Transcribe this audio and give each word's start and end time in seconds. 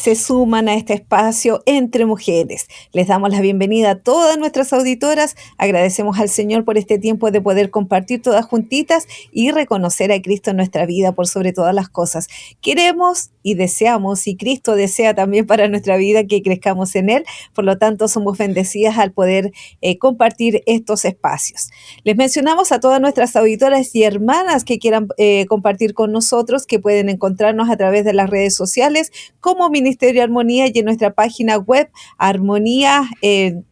se 0.00 0.14
suman 0.14 0.66
a 0.70 0.76
este 0.76 0.94
espacio 0.94 1.62
entre 1.66 2.06
mujeres. 2.06 2.68
Les 2.92 3.08
damos 3.08 3.28
la 3.28 3.42
bienvenida 3.42 3.90
a 3.90 3.94
todas 3.96 4.38
nuestras 4.38 4.72
auditoras. 4.72 5.36
Agradecemos 5.58 6.18
al 6.18 6.30
Señor 6.30 6.64
por 6.64 6.78
este 6.78 6.98
tiempo 6.98 7.30
de 7.30 7.42
poder 7.42 7.68
compartir 7.70 8.22
todas 8.22 8.46
juntitas 8.46 9.06
y 9.30 9.50
reconocer 9.50 10.10
a 10.10 10.22
Cristo 10.22 10.50
en 10.50 10.56
nuestra 10.56 10.86
vida 10.86 11.12
por 11.12 11.26
sobre 11.26 11.52
todas 11.52 11.74
las 11.74 11.90
cosas. 11.90 12.28
Queremos 12.62 13.30
y 13.42 13.54
deseamos, 13.54 14.26
y 14.26 14.36
Cristo 14.36 14.74
desea 14.74 15.14
también 15.14 15.46
para 15.46 15.68
nuestra 15.68 15.98
vida 15.98 16.24
que 16.24 16.42
crezcamos 16.42 16.94
en 16.96 17.10
Él. 17.10 17.24
Por 17.54 17.64
lo 17.64 17.76
tanto, 17.76 18.08
somos 18.08 18.38
bendecidas 18.38 18.96
al 18.96 19.12
poder 19.12 19.52
eh, 19.82 19.98
compartir 19.98 20.62
estos 20.64 21.04
espacios. 21.04 21.70
Les 22.04 22.16
mencionamos 22.16 22.72
a 22.72 22.80
todas 22.80 23.02
nuestras 23.02 23.36
auditoras 23.36 23.94
y 23.94 24.04
hermanas 24.04 24.64
que 24.64 24.78
quieran 24.78 25.08
eh, 25.18 25.44
compartir 25.46 25.92
con 25.92 26.10
nosotros, 26.10 26.66
que 26.66 26.78
pueden 26.78 27.10
encontrarnos 27.10 27.68
a 27.68 27.76
través 27.76 28.06
de 28.06 28.14
las 28.14 28.30
redes 28.30 28.54
sociales 28.54 29.12
como 29.40 29.68
Ministerio 29.68 29.89
Armonía 30.20 30.66
y 30.72 30.78
en 30.78 30.84
nuestra 30.84 31.12
página 31.12 31.56
web 31.58 31.90
armonía. 32.18 33.08
Eh, 33.22 33.62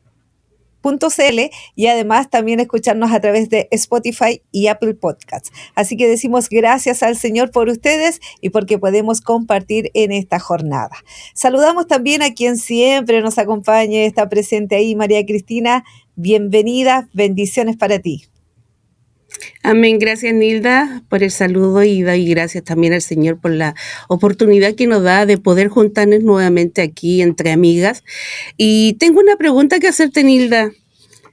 y 1.75 1.87
además 1.87 2.31
también 2.31 2.61
escucharnos 2.61 3.13
a 3.13 3.21
través 3.21 3.51
de 3.51 3.69
Spotify 3.71 4.43
y 4.53 4.69
Apple 4.69 4.95
Podcasts. 4.95 5.53
Así 5.75 5.97
que 5.97 6.09
decimos 6.09 6.49
gracias 6.49 7.03
al 7.03 7.17
Señor 7.17 7.51
por 7.51 7.69
ustedes 7.69 8.21
y 8.41 8.51
porque 8.51 8.79
podemos 8.79 9.21
compartir 9.21 9.91
en 9.95 10.13
esta 10.13 10.39
jornada. 10.39 10.97
Saludamos 11.35 11.87
también 11.87 12.23
a 12.23 12.33
quien 12.33 12.57
siempre 12.57 13.21
nos 13.21 13.39
acompaña, 13.39 14.01
está 14.01 14.29
presente 14.29 14.77
ahí, 14.77 14.95
María 14.95 15.25
Cristina. 15.27 15.85
Bienvenida, 16.15 17.09
bendiciones 17.13 17.77
para 17.77 17.99
ti. 17.99 18.27
Amén. 19.63 19.99
Gracias, 19.99 20.35
Nilda, 20.35 21.03
por 21.09 21.23
el 21.23 21.31
saludo 21.31 21.83
y 21.83 22.03
doy 22.03 22.29
gracias 22.29 22.65
también 22.65 22.93
al 22.93 23.03
Señor 23.03 23.41
por 23.41 23.53
la 23.53 23.75
oportunidad 24.09 24.75
que 24.75 24.87
nos 24.87 25.03
da 25.03 25.27
de 25.27 25.39
poder 25.39 25.69
juntarnos 25.69 26.23
nuevamente 26.23 26.83
aquí 26.83 27.23
entre 27.23 27.53
amigas. 27.53 28.05
Y 28.57 28.95
tengo 28.95 29.21
una 29.21 29.37
pregunta 29.37 29.79
que 29.81 29.89
hacerte, 29.89 30.25
Nilda. 30.25 30.71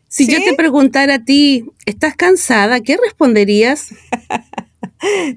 Si 0.07 0.27
yo 0.27 0.37
te 0.41 0.53
preguntara 0.53 1.15
a 1.15 1.25
ti, 1.25 1.65
¿estás 1.85 2.15
cansada? 2.15 2.79
¿Qué 2.79 2.97
responderías? 2.97 3.89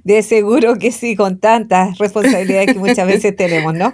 De 0.05 0.23
seguro 0.23 0.77
que 0.77 0.93
sí, 0.93 1.17
con 1.17 1.39
tantas 1.39 1.99
responsabilidades 1.99 2.73
que 2.73 2.79
muchas 2.79 3.07
veces 3.07 3.37
tenemos, 3.37 3.75
¿no? 3.75 3.93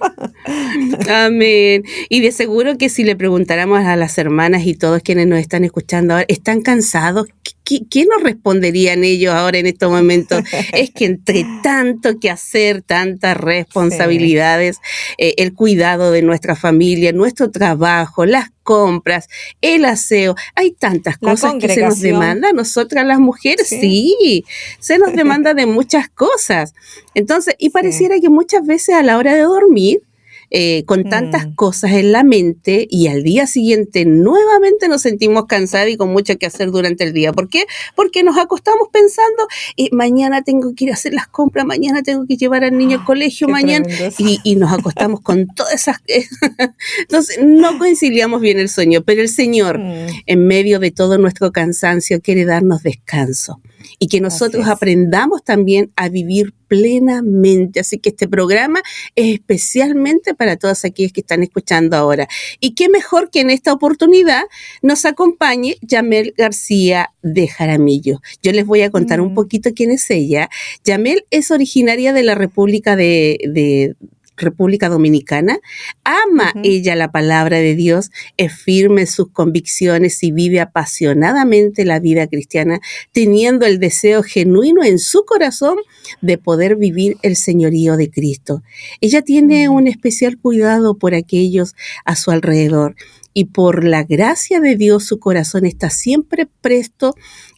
Amén. 1.09 1.83
Y 2.09 2.21
de 2.21 2.33
seguro 2.33 2.77
que 2.79 2.89
si 2.89 3.05
le 3.05 3.17
preguntáramos 3.17 3.85
a 3.85 3.97
las 3.97 4.17
hermanas 4.19 4.67
y 4.67 4.75
todos 4.75 5.03
quienes 5.03 5.27
nos 5.27 5.39
están 5.39 5.65
escuchando 5.65 6.15
ahora, 6.15 6.27
¿están 6.29 6.63
cansados? 6.63 7.27
¿Qué, 7.65 8.05
nos 8.05 8.23
responderían 8.23 9.05
ellos 9.05 9.35
ahora 9.35 9.59
en 9.59 9.67
estos 9.67 9.91
momentos? 9.91 10.43
es 10.73 10.91
que 10.91 11.07
entre 11.07 11.47
tanto 11.63 12.19
que 12.21 12.31
hacer, 12.31 12.83
tantas 12.83 13.37
responsabilidades, 13.37 14.79
eh, 15.19 15.35
el 15.39 15.55
cuidado 15.55 16.11
de 16.11 16.23
nuestra 16.23 16.57
familia, 16.57 17.13
nuestro 17.13 17.51
trabajo, 17.51 18.27
las 18.27 18.54
compras, 18.65 19.29
el 19.61 19.85
aseo, 19.85 20.35
hay 20.57 20.73
tantas 20.73 21.19
cosas 21.19 21.55
que 21.61 21.69
se 21.69 21.83
nos 21.83 22.01
demanda 22.01 22.49
a 22.49 22.53
nosotras 22.53 23.07
las 23.07 23.21
mujeres, 23.21 23.69
sí. 23.69 24.45
se 24.81 24.99
nos 24.99 25.13
demanda 25.15 25.55
de 25.55 25.67
muchas 25.67 26.09
cosas. 26.09 26.75
Entonces, 27.15 27.55
y 27.59 27.71
pareciera 27.71 28.19
que 28.19 28.31
muchas 28.31 28.67
veces 28.67 28.97
a 28.97 29.03
la 29.05 29.19
hora 29.19 29.35
de 29.35 29.43
dormir, 29.43 30.03
eh, 30.51 30.85
con 30.87 31.05
tantas 31.05 31.49
mm. 31.49 31.55
cosas 31.55 31.93
en 31.93 32.13
la 32.13 32.25
mente 32.25 32.87
y 32.91 33.09
al 33.09 33.23
día 33.23 33.47
siguiente 33.47 34.05
nuevamente 34.05 34.89
nos 34.89 35.03
sentimos 35.03 35.47
cansados 35.47 35.91
y 35.91 35.97
con 35.97 36.13
mucho 36.13 36.37
que 36.39 36.47
hacer 36.47 36.71
durante 36.71 37.05
el 37.05 37.13
día. 37.13 37.33
¿Por 37.33 37.49
qué? 37.49 37.65
Porque 37.97 38.23
nos 38.23 38.39
acostamos 38.39 38.89
pensando, 38.93 39.47
y 39.77 39.91
mañana 39.93 40.43
tengo 40.43 40.75
que 40.75 40.85
ir 40.85 40.91
a 40.91 40.95
hacer 40.95 41.15
las 41.15 41.27
compras, 41.27 41.65
mañana 41.65 42.03
tengo 42.03 42.27
que 42.27 42.37
llevar 42.37 42.65
al 42.65 42.77
niño 42.77 42.99
al 42.99 43.05
colegio, 43.05 43.49
mañana, 43.49 43.87
y, 44.19 44.55
nos 44.57 44.73
acostamos 44.73 45.21
con 45.21 45.49
todas 45.49 45.75
esas... 45.75 45.99
Entonces, 46.99 47.41
no 47.43 47.79
conciliamos 47.79 48.41
bien 48.41 48.59
el 48.59 48.69
sueño, 48.69 49.03
pero 49.03 49.21
el 49.21 49.29
Señor, 49.29 49.79
mm. 49.79 50.07
en 50.27 50.47
medio 50.47 50.79
de 50.79 50.91
todo 50.91 51.19
nuestro 51.19 51.53
cansancio, 51.53 52.21
quiere 52.21 52.45
darnos 52.45 52.83
descanso 52.83 53.61
y 53.99 54.09
que 54.09 54.21
nosotros 54.21 54.67
aprendamos 54.69 55.45
también 55.45 55.93
a 55.97 56.09
vivir 56.09 56.55
plenamente. 56.69 57.81
Así 57.81 57.99
que 57.99 58.11
este 58.11 58.29
programa 58.29 58.83
es 59.15 59.35
especialmente 59.35 60.35
para 60.35 60.57
todas 60.57 60.85
aquellas 60.85 61.13
que 61.13 61.21
están 61.21 61.43
escuchando 61.43 61.97
ahora. 61.97 62.29
Y 62.61 62.75
qué 62.75 62.89
mejor 62.89 63.31
que 63.31 63.41
en 63.41 63.51
esta 63.51 63.73
oportunidad 63.73 64.43
nos 64.83 65.05
acompañe 65.05 65.77
Yamel 65.83 66.35
García 66.37 67.13
de 67.23 67.49
Jaramillo. 67.49 68.21
Yo 68.43 68.53
les 68.53 68.67
voy 68.67 68.83
a 68.83 68.91
contar 68.91 69.21
un 69.21 69.33
mm. 69.33 69.35
poquito 69.35 69.71
quién 69.75 69.91
es 69.91 70.11
ella. 70.11 70.51
Yamel 70.85 71.25
es 71.31 71.51
originaria 71.51 72.13
de 72.13 72.23
la 72.23 72.35
República 72.35 72.97
de, 72.97 73.39
de 73.49 73.97
República 74.37 74.89
Dominicana, 74.89 75.59
ama 76.05 76.53
ella 76.63 76.97
la 76.97 77.13
palabra 77.13 77.59
de 77.59 77.75
Dios, 77.75 78.11
es 78.37 78.53
firme 78.53 79.03
en 79.03 79.07
sus 79.07 79.31
convicciones 79.31 80.23
y 80.23 80.33
vive 80.33 80.61
apasionadamente 80.61 81.85
la 81.85 82.01
vida 82.01 82.27
cristiana, 82.27 82.81
teniendo 83.13 83.67
el 83.67 83.79
deseo 83.79 84.23
genuino 84.23 84.85
en 84.85 84.99
su 84.99 85.25
corazón 85.25 85.77
de 86.21 86.39
poder 86.39 86.77
vivir 86.77 87.17
el 87.23 87.37
señorío 87.37 87.97
de 87.97 88.11
Cristo. 88.11 88.63
Ella 89.01 89.23
tiene 89.23 89.69
un 89.69 89.87
especial 89.87 90.39
cuidado 90.39 90.99
por 90.99 91.15
aquellos 91.15 91.75
a 92.05 92.17
su 92.17 92.31
alrededor 92.31 92.97
y 93.35 93.47
por 93.47 93.85
la 93.85 94.05
gracia 94.05 94.61
de 94.61 94.77
Dios 94.77 95.05
su 95.05 95.19
corazón 95.19 95.67
está 95.67 95.91
siempre 95.91 96.49
presto 96.61 97.15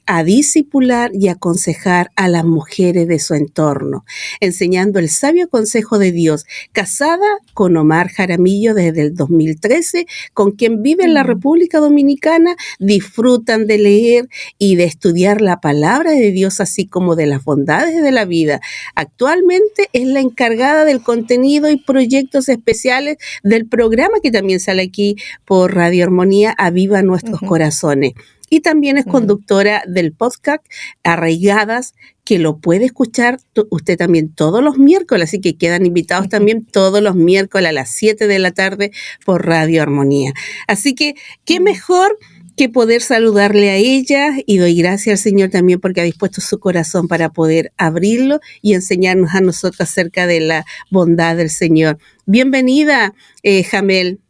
a 0.06 0.24
disipular 0.24 1.10
y 1.14 1.28
aconsejar 1.28 2.10
a 2.16 2.28
las 2.28 2.44
mujeres 2.44 3.08
de 3.08 3.18
su 3.18 3.34
entorno, 3.34 4.04
enseñando 4.40 4.98
el 4.98 5.10
sabio 5.10 5.48
consejo 5.48 5.98
de 5.98 6.12
Dios, 6.12 6.46
casada 6.72 7.26
con 7.52 7.76
Omar 7.76 8.08
Jaramillo 8.08 8.72
desde 8.72 9.02
el 9.02 9.14
2013, 9.14 10.06
con 10.32 10.52
quien 10.52 10.82
vive 10.82 11.04
en 11.04 11.12
la. 11.12 11.26
República 11.26 11.80
Dominicana, 11.80 12.56
disfrutan 12.78 13.66
de 13.66 13.78
leer 13.78 14.28
y 14.58 14.76
de 14.76 14.84
estudiar 14.84 15.40
la 15.40 15.60
palabra 15.60 16.12
de 16.12 16.30
Dios, 16.30 16.60
así 16.60 16.86
como 16.86 17.16
de 17.16 17.26
las 17.26 17.44
bondades 17.44 18.02
de 18.02 18.12
la 18.12 18.24
vida. 18.24 18.60
Actualmente 18.94 19.90
es 19.92 20.06
la 20.06 20.20
encargada 20.20 20.84
del 20.84 21.02
contenido 21.02 21.70
y 21.70 21.76
proyectos 21.76 22.48
especiales 22.48 23.18
del 23.42 23.66
programa 23.66 24.20
que 24.22 24.30
también 24.30 24.60
sale 24.60 24.82
aquí 24.82 25.16
por 25.44 25.74
Radio 25.74 26.04
Armonía, 26.04 26.54
Aviva 26.56 27.02
Nuestros 27.02 27.40
Corazones 27.40 28.14
y 28.50 28.60
también 28.60 28.98
es 28.98 29.04
conductora 29.04 29.82
del 29.86 30.12
podcast 30.12 30.64
Arraigadas, 31.02 31.94
que 32.24 32.38
lo 32.38 32.58
puede 32.58 32.86
escuchar 32.86 33.38
usted 33.70 33.96
también 33.96 34.32
todos 34.32 34.62
los 34.62 34.78
miércoles, 34.78 35.28
así 35.28 35.40
que 35.40 35.56
quedan 35.56 35.86
invitados 35.86 36.28
también 36.28 36.64
todos 36.64 37.00
los 37.00 37.14
miércoles 37.14 37.68
a 37.68 37.72
las 37.72 37.90
7 37.90 38.26
de 38.26 38.38
la 38.38 38.50
tarde 38.50 38.90
por 39.24 39.46
Radio 39.46 39.82
Armonía. 39.82 40.32
Así 40.66 40.94
que, 40.94 41.14
qué 41.44 41.60
mejor 41.60 42.18
que 42.56 42.68
poder 42.70 43.02
saludarle 43.02 43.70
a 43.70 43.76
ella 43.76 44.30
y 44.46 44.56
doy 44.56 44.74
gracias 44.76 45.20
al 45.20 45.22
Señor 45.22 45.50
también 45.50 45.78
porque 45.78 46.00
ha 46.00 46.04
dispuesto 46.04 46.40
su 46.40 46.58
corazón 46.58 47.06
para 47.06 47.28
poder 47.28 47.72
abrirlo 47.76 48.40
y 48.62 48.72
enseñarnos 48.72 49.34
a 49.34 49.42
nosotros 49.42 49.82
acerca 49.82 50.26
de 50.26 50.40
la 50.40 50.64
bondad 50.90 51.36
del 51.36 51.50
Señor. 51.50 51.98
Bienvenida, 52.24 53.14
eh, 53.42 53.62
Jamel. 53.62 54.20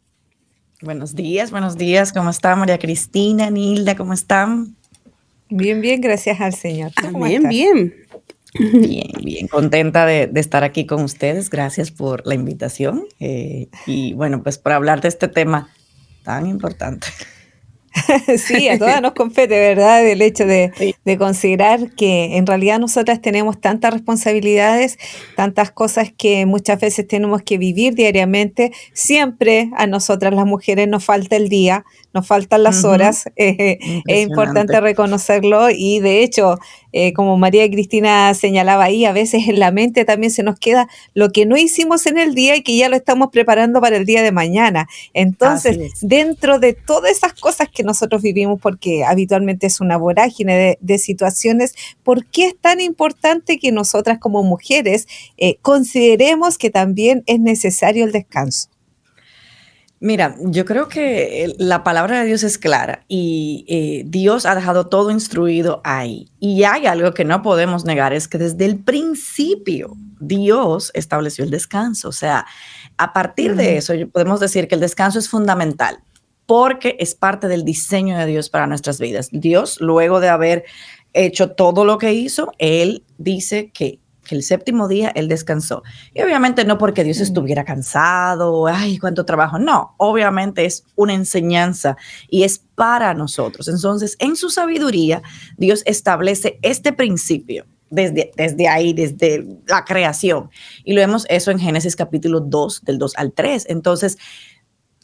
Buenos 0.81 1.15
días, 1.15 1.49
buenos 1.49 1.75
días. 1.75 2.13
¿Cómo 2.13 2.29
está 2.29 2.55
María 2.55 2.77
Cristina, 2.77 3.49
Nilda? 3.49 3.95
¿Cómo 3.95 4.13
están? 4.13 4.75
Bien, 5.49 5.81
bien, 5.81 6.01
gracias 6.01 6.39
al 6.39 6.53
Señor. 6.53 6.91
Bien, 7.15 7.49
bien. 7.49 7.95
Bien, 8.53 9.11
bien, 9.23 9.47
contenta 9.47 10.05
de, 10.05 10.29
estar 10.35 10.63
aquí 10.63 10.85
con 10.85 11.01
ustedes. 11.01 11.49
Gracias 11.49 11.89
por 11.89 12.27
la 12.27 12.35
invitación. 12.35 13.05
Eh, 13.19 13.69
y 13.87 14.13
bueno, 14.13 14.43
pues 14.43 14.59
por 14.59 14.71
hablar 14.71 15.01
de 15.01 15.07
este 15.07 15.27
tema 15.27 15.69
tan 16.23 16.45
importante. 16.45 17.07
sí, 18.37 18.69
a 18.69 18.77
todas 18.77 19.01
nos 19.01 19.13
compete, 19.13 19.59
¿verdad? 19.59 20.05
El 20.07 20.21
hecho 20.21 20.45
de, 20.45 20.71
considerar 21.17 21.91
que 21.91 22.37
en 22.37 22.45
realidad 22.45 22.79
nosotras 22.79 23.21
tenemos 23.21 23.59
tantas 23.59 23.93
responsabilidades, 23.93 24.97
tantas 25.35 25.71
cosas 25.71 26.11
que 26.15 26.45
muchas 26.45 26.79
veces 26.79 27.07
tenemos 27.07 27.41
que 27.41 27.57
vivir 27.57 27.95
diariamente. 27.95 28.71
Siempre 28.93 29.69
a 29.77 29.87
nosotras 29.87 30.33
las 30.33 30.45
mujeres 30.45 30.87
nos 30.87 31.03
falta 31.03 31.35
el 31.35 31.49
día, 31.49 31.85
nos 32.13 32.27
faltan 32.27 32.63
las 32.63 32.83
horas. 32.83 33.25
Eh, 33.35 33.77
es 34.07 34.27
importante 34.27 34.79
reconocerlo 34.79 35.69
y 35.69 35.99
de 35.99 36.23
hecho, 36.23 36.57
eh, 36.91 37.13
como 37.13 37.37
María 37.37 37.69
Cristina 37.69 38.33
señalaba 38.33 38.85
ahí, 38.85 39.05
a 39.05 39.11
veces 39.11 39.47
en 39.47 39.59
la 39.59 39.71
mente 39.71 40.05
también 40.05 40.31
se 40.31 40.43
nos 40.43 40.59
queda 40.59 40.87
lo 41.13 41.29
que 41.31 41.45
no 41.45 41.57
hicimos 41.57 42.05
en 42.05 42.17
el 42.17 42.33
día 42.35 42.55
y 42.55 42.63
que 42.63 42.75
ya 42.77 42.89
lo 42.89 42.95
estamos 42.95 43.29
preparando 43.31 43.81
para 43.81 43.97
el 43.97 44.05
día 44.05 44.23
de 44.23 44.31
mañana. 44.31 44.87
Entonces, 45.13 45.93
dentro 46.01 46.59
de 46.59 46.73
todas 46.73 47.11
esas 47.11 47.33
cosas 47.33 47.69
que 47.69 47.83
nosotros 47.83 48.21
vivimos, 48.21 48.59
porque 48.61 49.03
habitualmente 49.03 49.67
es 49.67 49.81
una 49.81 49.97
vorágine 49.97 50.77
de, 50.79 50.97
situaciones, 50.97 51.75
¿por 52.03 52.25
qué 52.25 52.45
es 52.47 52.57
tan 52.59 52.81
importante 52.81 53.59
que 53.59 53.71
nosotras 53.71 54.17
como 54.19 54.41
mujeres 54.43 55.07
eh, 55.37 55.57
consideremos 55.61 56.57
que 56.57 56.69
también 56.69 57.23
es 57.27 57.39
necesario 57.39 58.05
el 58.05 58.11
descanso? 58.11 58.69
Mira, 59.99 60.35
yo 60.39 60.63
creo 60.65 60.87
que 60.89 61.55
la 61.57 61.83
palabra 61.83 62.19
de 62.19 62.27
Dios 62.27 62.43
es 62.43 62.59
clara 62.59 63.03
y 63.07 63.65
eh, 63.67 64.03
Dios 64.05 64.45
ha 64.45 64.53
dejado 64.53 64.87
todo 64.87 65.09
instruido 65.09 65.81
ahí. 65.83 66.29
Y 66.39 66.63
hay 66.63 66.85
algo 66.85 67.13
que 67.13 67.25
no 67.25 67.41
podemos 67.41 67.83
negar, 67.83 68.13
es 68.13 68.27
que 68.27 68.37
desde 68.37 68.65
el 68.65 68.77
principio 68.77 69.95
Dios 70.19 70.91
estableció 70.93 71.43
el 71.43 71.49
descanso. 71.49 72.09
O 72.09 72.11
sea, 72.11 72.45
a 72.97 73.11
partir 73.11 73.55
de 73.55 73.77
eso 73.77 73.93
podemos 74.11 74.39
decir 74.39 74.67
que 74.67 74.75
el 74.75 74.81
descanso 74.81 75.17
es 75.17 75.29
fundamental 75.29 75.99
porque 76.45 76.95
es 76.99 77.13
parte 77.13 77.47
del 77.47 77.65
diseño 77.65 78.17
de 78.17 78.25
Dios 78.25 78.49
para 78.49 78.67
nuestras 78.67 78.99
vidas. 78.99 79.29
Dios, 79.31 79.81
luego 79.81 80.19
de 80.19 80.29
haber 80.29 80.63
hecho 81.13 81.51
todo 81.51 81.85
lo 81.85 81.97
que 81.97 82.13
hizo, 82.13 82.51
Él 82.57 83.03
dice 83.17 83.71
que, 83.73 83.99
el 84.35 84.43
séptimo 84.43 84.87
día 84.87 85.11
Él 85.15 85.27
descansó. 85.27 85.83
Y 86.13 86.21
obviamente 86.21 86.65
no 86.65 86.77
porque 86.77 87.03
Dios 87.03 87.19
estuviera 87.19 87.65
cansado, 87.65 88.67
ay, 88.67 88.97
cuánto 88.97 89.25
trabajo, 89.25 89.59
no, 89.59 89.95
obviamente 89.97 90.65
es 90.65 90.83
una 90.95 91.13
enseñanza 91.13 91.97
y 92.29 92.43
es 92.43 92.59
para 92.75 93.13
nosotros. 93.13 93.67
Entonces, 93.67 94.15
en 94.19 94.35
su 94.35 94.49
sabiduría, 94.49 95.21
Dios 95.57 95.83
establece 95.85 96.59
este 96.61 96.93
principio. 96.93 97.65
Desde, 97.89 98.31
desde 98.35 98.67
ahí, 98.67 98.91
desde 98.91 99.47
la 99.65 99.85
creación. 99.85 100.49
Y 100.83 100.91
lo 100.91 100.99
vemos 100.99 101.25
eso 101.29 101.51
en 101.51 101.57
Génesis 101.59 101.95
capítulo 101.95 102.41
2, 102.41 102.81
del 102.83 102.97
2 102.97 103.13
al 103.15 103.31
3. 103.31 103.67
Entonces, 103.69 104.17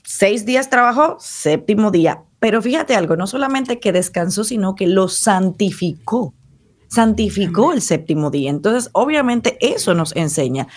seis 0.04 0.46
días 0.46 0.69
trabajó, 0.69 1.16
séptimo 1.19 1.92
día. 1.92 2.24
Pero 2.40 2.62
fíjate 2.62 2.96
algo, 2.96 3.16
no 3.16 3.26
solamente 3.26 3.80
que 3.80 3.94
descansó, 3.94 4.44
sino 4.44 4.76
que 4.76 4.88
lo 4.88 5.08
santificó. 5.08 6.34
Santificó 6.94 7.74
el 7.74 7.81
séptimo 7.81 8.30
día. 8.30 8.50
Entonces, 8.50 8.90
obviamente 8.94 9.57
eso 9.62 9.94
nos 9.94 10.16
enseña. 10.16 10.68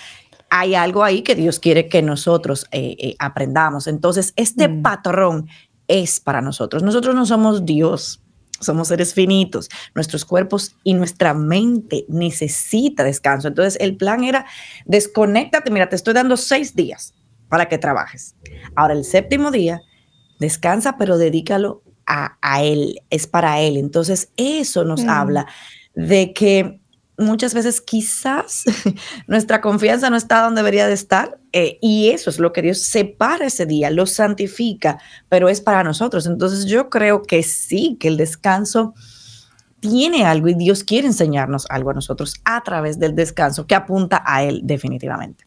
Hay 0.49 0.75
algo 0.75 1.03
ahí 1.03 1.23
que 1.23 1.35
Dios 1.35 1.59
quiere 1.59 1.89
que 1.89 2.03
nosotros 2.03 2.67
eh, 2.71 2.97
eh, 2.99 3.17
aprendamos. 3.19 3.87
Entonces, 3.87 4.33
este 4.37 4.69
mm. 4.69 4.83
patrón 4.83 5.49
es 5.89 6.21
para 6.21 6.41
nosotros. 6.41 6.83
Nosotros 6.83 7.15
no 7.15 7.27
somos 7.27 7.67
Dios, 7.67 8.23
somos 8.61 8.89
seres 8.89 9.13
finitos. 9.13 9.69
Nuestros 9.95 10.25
cuerpos 10.25 10.77
y 10.85 10.95
nuestra 10.95 11.35
mente 11.35 12.07
necesita 12.09 13.05
descanso. 13.05 13.49
Entonces, 13.49 13.77
el 13.81 13.97
plan 13.97 14.25
era 14.25 14.47
desconéctate. 14.87 15.71
Mira, 15.71 15.89
te 15.89 15.97
estoy 15.97 16.15
dando 16.15 16.37
seis 16.37 16.75
días 16.75 17.15
para 17.49 17.69
que 17.69 17.79
trabajes. 17.79 18.37
Ahora, 18.75 18.95
el 18.95 19.05
séptimo 19.05 19.51
día, 19.51 19.83
descansa, 20.39 20.97
pero 20.97 21.19
dedícalo 21.19 21.83
a, 22.07 22.63
Él, 22.63 23.03
es 23.11 23.27
para 23.27 23.61
Él. 23.61 23.77
Entonces, 23.77 24.31
eso 24.37 24.85
nos 24.85 25.05
mm. 25.05 25.11
habla 25.11 25.47
de 25.97 26.33
que 26.33 26.81
muchas 27.19 27.55
veces 27.55 27.81
quizás 27.81 28.65
nuestra 29.27 29.61
confianza 29.61 30.11
no 30.11 30.17
está 30.17 30.43
donde 30.43 30.61
debería 30.61 30.87
de 30.87 30.93
estar 30.93 31.39
eh, 31.53 31.79
y 31.81 32.11
eso 32.11 32.31
es 32.31 32.39
lo 32.39 32.53
que 32.53 32.63
Dios 32.63 32.83
separa 32.83 33.47
ese 33.47 33.67
día, 33.67 33.91
lo 33.91 34.07
santifica, 34.07 34.99
pero 35.29 35.49
es 35.49 35.61
para 35.61 35.83
nosotros. 35.83 36.27
Entonces 36.27 36.67
yo 36.67 36.91
creo 36.91 37.23
que 37.23 37.43
sí, 37.43 37.97
que 37.99 38.09
el 38.09 38.19
descanso 38.19 38.95
tiene 39.81 40.25
algo 40.25 40.49
y 40.49 40.55
Dios 40.55 40.85
quiere 40.85 41.07
enseñarnos 41.07 41.67
algo 41.71 41.91
a 41.91 41.95
nosotros 41.95 42.35
a 42.45 42.63
través 42.63 42.99
del 42.99 43.15
descanso 43.15 43.67
que 43.67 43.75
apunta 43.75 44.23
a 44.25 44.43
Él 44.45 44.61
definitivamente. 44.65 45.47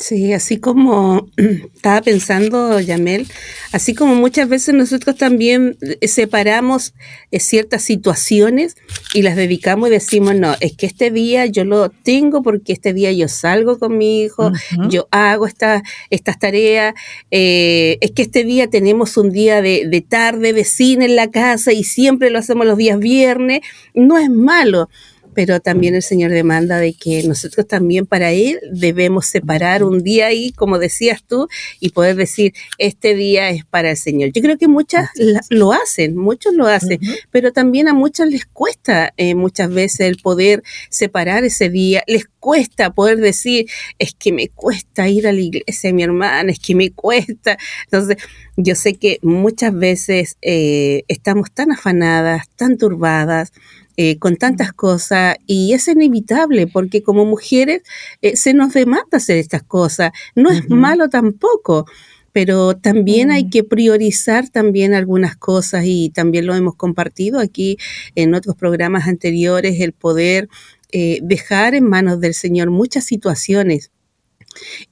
Sí, 0.00 0.32
así 0.32 0.56
como 0.56 1.28
estaba 1.74 2.00
pensando, 2.00 2.80
Yamel, 2.80 3.28
así 3.70 3.94
como 3.94 4.14
muchas 4.14 4.48
veces 4.48 4.74
nosotros 4.74 5.14
también 5.14 5.76
eh, 5.82 6.08
separamos 6.08 6.94
eh, 7.30 7.38
ciertas 7.38 7.82
situaciones 7.82 8.76
y 9.12 9.20
las 9.20 9.36
dedicamos 9.36 9.90
y 9.90 9.92
decimos, 9.92 10.34
no, 10.36 10.56
es 10.60 10.74
que 10.74 10.86
este 10.86 11.10
día 11.10 11.44
yo 11.44 11.64
lo 11.64 11.90
tengo 11.90 12.42
porque 12.42 12.72
este 12.72 12.94
día 12.94 13.12
yo 13.12 13.28
salgo 13.28 13.78
con 13.78 13.98
mi 13.98 14.22
hijo, 14.22 14.50
yo 14.88 15.06
hago 15.10 15.46
esta, 15.46 15.82
estas 16.08 16.38
tareas, 16.38 16.94
eh, 17.30 17.98
es 18.00 18.12
que 18.12 18.22
este 18.22 18.44
día 18.44 18.70
tenemos 18.70 19.18
un 19.18 19.30
día 19.30 19.60
de, 19.60 19.86
de 19.86 20.00
tarde 20.00 20.54
de 20.54 20.64
cine 20.64 21.04
en 21.04 21.16
la 21.16 21.30
casa 21.30 21.74
y 21.74 21.84
siempre 21.84 22.30
lo 22.30 22.38
hacemos 22.38 22.66
los 22.66 22.78
días 22.78 22.98
viernes, 22.98 23.60
no 23.92 24.16
es 24.16 24.30
malo 24.30 24.88
pero 25.34 25.60
también 25.60 25.94
el 25.94 26.02
Señor 26.02 26.30
demanda 26.30 26.78
de 26.78 26.92
que 26.92 27.22
nosotros 27.24 27.66
también 27.66 28.06
para 28.06 28.32
Él 28.32 28.58
debemos 28.72 29.26
separar 29.26 29.84
un 29.84 30.02
día 30.02 30.26
ahí, 30.26 30.52
como 30.52 30.78
decías 30.78 31.22
tú, 31.26 31.48
y 31.78 31.90
poder 31.90 32.16
decir, 32.16 32.52
este 32.78 33.14
día 33.14 33.50
es 33.50 33.64
para 33.64 33.90
el 33.90 33.96
Señor. 33.96 34.30
Yo 34.32 34.42
creo 34.42 34.58
que 34.58 34.68
muchas 34.68 35.10
lo 35.48 35.72
hacen, 35.72 36.16
muchos 36.16 36.54
lo 36.54 36.66
hacen, 36.66 37.00
pero 37.30 37.52
también 37.52 37.88
a 37.88 37.94
muchas 37.94 38.28
les 38.28 38.46
cuesta 38.46 39.12
eh, 39.16 39.34
muchas 39.34 39.72
veces 39.72 40.00
el 40.00 40.16
poder 40.16 40.62
separar 40.88 41.44
ese 41.44 41.68
día, 41.68 42.02
les 42.06 42.26
cuesta 42.40 42.92
poder 42.92 43.18
decir, 43.18 43.66
es 43.98 44.14
que 44.14 44.32
me 44.32 44.48
cuesta 44.48 45.08
ir 45.08 45.26
a 45.26 45.32
la 45.32 45.40
iglesia, 45.40 45.92
mi 45.92 46.02
hermana, 46.02 46.50
es 46.50 46.58
que 46.58 46.74
me 46.74 46.90
cuesta. 46.90 47.58
Entonces, 47.84 48.16
yo 48.56 48.74
sé 48.74 48.94
que 48.94 49.18
muchas 49.22 49.74
veces 49.74 50.36
eh, 50.42 51.04
estamos 51.08 51.52
tan 51.52 51.72
afanadas, 51.72 52.48
tan 52.56 52.76
turbadas, 52.78 53.52
eh, 53.96 54.18
con 54.18 54.36
tantas 54.36 54.72
cosas 54.72 55.36
y 55.46 55.72
es 55.72 55.88
inevitable 55.88 56.66
porque 56.66 57.02
como 57.02 57.24
mujeres 57.24 57.82
eh, 58.22 58.36
se 58.36 58.54
nos 58.54 58.72
demanda 58.72 59.18
hacer 59.18 59.36
estas 59.36 59.62
cosas. 59.62 60.12
No 60.34 60.50
es 60.50 60.68
malo 60.70 61.08
tampoco, 61.08 61.86
pero 62.32 62.76
también 62.76 63.30
hay 63.30 63.44
mm. 63.44 63.50
que 63.50 63.64
priorizar 63.64 64.48
también 64.48 64.94
algunas 64.94 65.36
cosas 65.36 65.84
y 65.86 66.10
también 66.10 66.46
lo 66.46 66.54
hemos 66.54 66.76
compartido 66.76 67.40
aquí 67.40 67.78
en 68.14 68.34
otros 68.34 68.56
programas 68.56 69.06
anteriores, 69.06 69.80
el 69.80 69.92
poder 69.92 70.48
eh, 70.92 71.18
dejar 71.22 71.74
en 71.74 71.84
manos 71.84 72.20
del 72.20 72.34
Señor 72.34 72.70
muchas 72.70 73.04
situaciones 73.04 73.90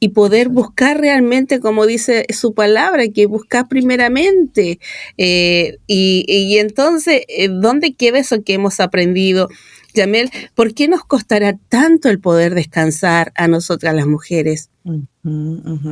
y 0.01 0.11
poder 0.11 0.49
buscar 0.49 1.01
realmente, 1.01 1.61
como 1.61 1.87
dice 1.87 2.27
su 2.31 2.55
palabra, 2.55 3.09
que 3.09 3.27
buscar 3.27 3.69
primeramente. 3.69 4.79
Eh, 5.17 5.79
y, 5.87 6.59
entonces, 6.59 7.23
eh, 7.29 7.49
¿dónde 7.49 7.95
queda 7.95 8.19
eso 8.19 8.43
que 8.43 8.55
hemos 8.55 8.81
aprendido? 8.81 9.49
Yamel, 9.95 10.31
¿por 10.55 10.75
qué 10.75 10.87
nos 10.87 11.05
costará 11.05 11.59
tanto 11.69 12.09
el 12.09 12.21
poder 12.21 12.55
descansar 12.55 13.33
a 13.35 13.49
nosotras 13.49 13.95
las 13.95 14.07
mujeres? 14.07 14.71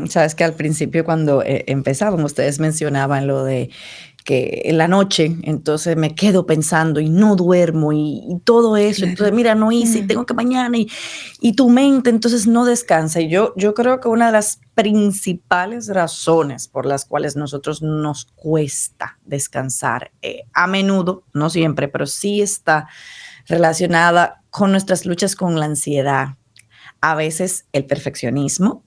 Sabes 0.08 0.34
que 0.34 0.44
al 0.44 0.54
principio 0.54 1.04
cuando 1.04 1.42
eh, 1.42 1.64
empezaban, 1.66 2.22
ustedes 2.24 2.60
mencionaban 2.60 3.26
lo 3.26 3.44
de 3.44 3.70
que 4.26 4.62
en 4.64 4.76
la 4.76 4.88
noche, 4.88 5.36
entonces 5.44 5.96
me 5.96 6.16
quedo 6.16 6.46
pensando 6.46 6.98
y 6.98 7.08
no 7.08 7.36
duermo 7.36 7.92
y, 7.92 8.40
todo 8.44 8.76
eso. 8.76 9.04
Entonces, 9.04 9.32
mira, 9.32 9.54
no 9.54 9.70
hice, 9.70 10.02
mm. 10.02 10.06
tengo 10.08 10.26
que 10.26 10.34
mañana 10.34 10.76
y, 10.76 10.90
y, 11.40 11.52
tu 11.52 11.70
mente 11.70 12.10
entonces 12.10 12.48
no 12.48 12.64
descansa. 12.64 13.20
Y 13.20 13.28
yo, 13.28 13.54
yo 13.56 13.72
creo 13.72 14.00
que 14.00 14.08
una 14.08 14.26
de 14.26 14.32
las 14.32 14.58
principales 14.74 15.88
razones 15.88 16.66
por 16.66 16.86
las 16.86 17.04
cuales 17.04 17.36
nosotros 17.36 17.82
nos 17.82 18.26
cuesta 18.34 19.16
descansar, 19.24 20.10
eh, 20.22 20.42
a 20.52 20.66
menudo, 20.66 21.22
no 21.32 21.48
siempre, 21.48 21.86
pero 21.86 22.06
sí 22.06 22.42
está 22.42 22.88
relacionada 23.46 24.42
con 24.50 24.72
nuestras 24.72 25.06
luchas 25.06 25.36
con 25.36 25.58
la 25.60 25.66
ansiedad. 25.66 26.30
A 27.00 27.14
veces 27.14 27.66
el 27.72 27.86
perfeccionismo, 27.86 28.82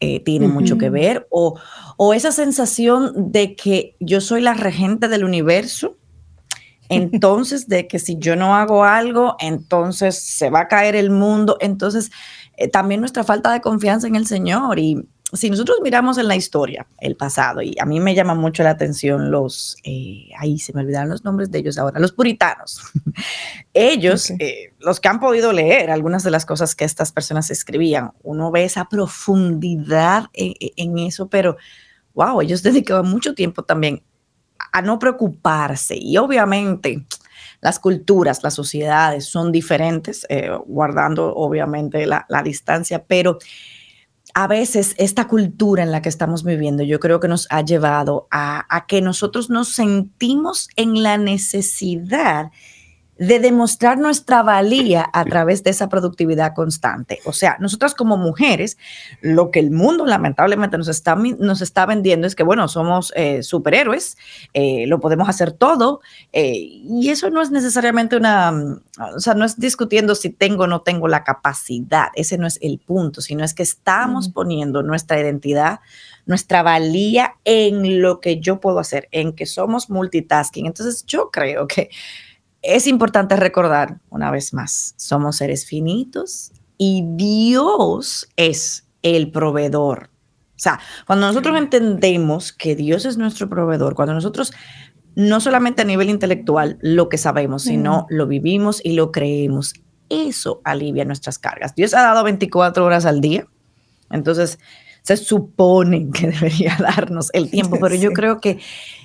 eh, 0.00 0.20
tiene 0.20 0.48
mucho 0.48 0.78
que 0.78 0.90
ver, 0.90 1.26
o, 1.30 1.58
o, 1.96 2.14
esa 2.14 2.32
sensación 2.32 3.32
de 3.32 3.54
que 3.54 3.96
yo 4.00 4.20
soy 4.20 4.40
la 4.40 4.54
regente 4.54 5.08
del 5.08 5.24
universo, 5.24 5.96
entonces 6.88 7.68
de 7.68 7.86
que 7.86 7.98
si 7.98 8.18
yo 8.18 8.34
no 8.34 8.56
hago 8.56 8.84
algo, 8.84 9.36
entonces 9.38 10.18
se 10.18 10.50
va 10.50 10.60
a 10.60 10.68
caer 10.68 10.96
el 10.96 11.10
mundo, 11.10 11.58
entonces 11.60 12.10
eh, 12.56 12.68
también 12.68 13.00
nuestra 13.00 13.24
falta 13.24 13.52
de 13.52 13.60
confianza 13.60 14.06
en 14.06 14.16
el 14.16 14.26
Señor 14.26 14.78
y 14.78 15.06
si 15.32 15.50
nosotros 15.50 15.78
miramos 15.82 16.18
en 16.18 16.28
la 16.28 16.36
historia, 16.36 16.86
el 16.98 17.16
pasado, 17.16 17.62
y 17.62 17.76
a 17.80 17.86
mí 17.86 18.00
me 18.00 18.14
llama 18.14 18.34
mucho 18.34 18.62
la 18.62 18.70
atención 18.70 19.30
los, 19.30 19.76
eh, 19.84 20.28
ahí 20.38 20.58
se 20.58 20.72
me 20.72 20.80
olvidaron 20.80 21.10
los 21.10 21.24
nombres 21.24 21.50
de 21.50 21.58
ellos 21.58 21.78
ahora, 21.78 22.00
los 22.00 22.12
puritanos. 22.12 22.80
ellos, 23.74 24.30
eh, 24.38 24.74
los 24.78 25.00
que 25.00 25.08
han 25.08 25.20
podido 25.20 25.52
leer 25.52 25.90
algunas 25.90 26.24
de 26.24 26.30
las 26.30 26.46
cosas 26.46 26.74
que 26.74 26.84
estas 26.84 27.12
personas 27.12 27.50
escribían, 27.50 28.12
uno 28.22 28.50
ve 28.50 28.64
esa 28.64 28.86
profundidad 28.86 30.24
en, 30.32 30.54
en 30.76 30.98
eso, 30.98 31.28
pero 31.28 31.56
wow, 32.14 32.40
ellos 32.40 32.62
dedicaban 32.64 33.08
mucho 33.08 33.34
tiempo 33.34 33.62
también 33.62 34.02
a, 34.72 34.82
no 34.82 34.98
preocuparse. 34.98 35.96
Y 35.96 36.16
obviamente 36.16 37.04
las 37.60 37.78
culturas, 37.78 38.42
las 38.42 38.54
sociedades 38.54 39.26
son 39.26 39.52
diferentes, 39.52 40.26
eh, 40.28 40.50
guardando 40.66 41.34
obviamente 41.34 42.06
la, 42.06 42.26
distancia, 42.42 43.04
pero 43.04 43.38
a 44.34 44.46
veces 44.46 44.94
esta 44.98 45.28
cultura 45.28 45.82
en 45.82 45.92
la 45.92 46.02
que 46.02 46.08
estamos 46.08 46.44
viviendo 46.44 46.82
yo 46.82 47.00
creo 47.00 47.20
que 47.20 47.28
nos 47.28 47.46
ha 47.50 47.62
llevado 47.62 48.28
a, 48.30 48.84
que 48.88 49.00
nosotros 49.02 49.50
nos 49.50 49.68
sentimos 49.68 50.68
en 50.76 51.02
la 51.02 51.18
necesidad 51.18 52.50
de 53.20 53.38
demostrar 53.38 53.98
nuestra 53.98 54.42
valía 54.42 55.06
a 55.12 55.26
través 55.26 55.62
de 55.62 55.68
esa 55.68 55.90
productividad 55.90 56.54
constante. 56.54 57.20
O 57.26 57.34
sea, 57.34 57.58
nosotras 57.60 57.94
como 57.94 58.16
mujeres, 58.16 58.78
lo 59.20 59.50
que 59.50 59.60
el 59.60 59.70
mundo 59.70 60.06
lamentablemente 60.06 60.78
nos 60.78 60.88
está, 60.88 61.16
nos 61.16 61.60
está 61.60 61.84
vendiendo 61.84 62.26
es 62.26 62.34
que, 62.34 62.44
bueno, 62.44 62.66
somos 62.66 63.12
eh, 63.14 63.42
superhéroes, 63.42 64.16
eh, 64.54 64.86
lo 64.86 65.00
podemos 65.00 65.28
hacer 65.28 65.52
todo, 65.52 66.00
eh, 66.32 66.54
y 66.54 67.10
eso 67.10 67.28
no 67.28 67.42
es 67.42 67.50
necesariamente 67.50 68.16
una, 68.16 68.54
o 69.14 69.20
sea, 69.20 69.34
no 69.34 69.44
es 69.44 69.60
discutiendo 69.60 70.14
si 70.14 70.30
tengo 70.30 70.64
o 70.64 70.66
no 70.66 70.80
tengo 70.80 71.06
la 71.06 71.22
capacidad, 71.22 72.08
ese 72.14 72.38
no 72.38 72.46
es 72.46 72.58
el 72.62 72.78
punto, 72.78 73.20
sino 73.20 73.44
es 73.44 73.52
que 73.52 73.62
estamos 73.62 74.30
poniendo 74.30 74.82
nuestra 74.82 75.20
identidad 75.20 75.80
nuestra 76.26 76.62
valía 76.62 77.34
en 77.44 78.02
lo 78.02 78.20
que 78.20 78.38
yo 78.38 78.60
puedo 78.60 78.78
hacer, 78.78 79.08
en 79.10 79.32
que 79.32 79.46
somos 79.46 79.90
multitasking. 79.90 80.66
Entonces 80.66 81.04
yo 81.04 81.30
creo 81.30 81.66
que 81.66 81.90
es 82.62 82.86
importante 82.86 83.36
recordar 83.36 84.00
una 84.10 84.30
vez 84.30 84.52
más, 84.52 84.94
somos 84.96 85.36
seres 85.36 85.66
finitos 85.66 86.52
y 86.76 87.04
Dios 87.16 88.28
es 88.36 88.86
el 89.02 89.30
proveedor. 89.30 90.10
O 90.50 90.62
sea, 90.62 90.78
cuando 91.06 91.26
nosotros 91.26 91.56
entendemos 91.56 92.52
que 92.52 92.76
Dios 92.76 93.06
es 93.06 93.16
nuestro 93.16 93.48
proveedor, 93.48 93.94
cuando 93.94 94.12
nosotros 94.12 94.52
no 95.14 95.40
solamente 95.40 95.82
a 95.82 95.86
nivel 95.86 96.10
intelectual 96.10 96.78
lo 96.82 97.08
que 97.08 97.18
sabemos, 97.18 97.62
sino 97.62 98.06
lo 98.10 98.26
vivimos 98.26 98.80
y 98.84 98.92
lo 98.92 99.10
creemos, 99.10 99.74
eso 100.08 100.60
alivia 100.64 101.04
nuestras 101.04 101.38
cargas. 101.38 101.74
Dios 101.74 101.94
ha 101.94 102.02
dado 102.02 102.22
24 102.24 102.84
horas 102.84 103.06
al 103.06 103.20
día, 103.20 103.46
entonces 104.10 104.58
se 105.02 105.16
supone 105.16 106.10
que 106.12 106.28
debería 106.30 106.76
darnos 106.78 107.30
el 107.32 107.50
tiempo, 107.50 107.78
pero 107.80 107.94
yo 107.94 108.12
creo 108.12 108.40
que 108.40 108.58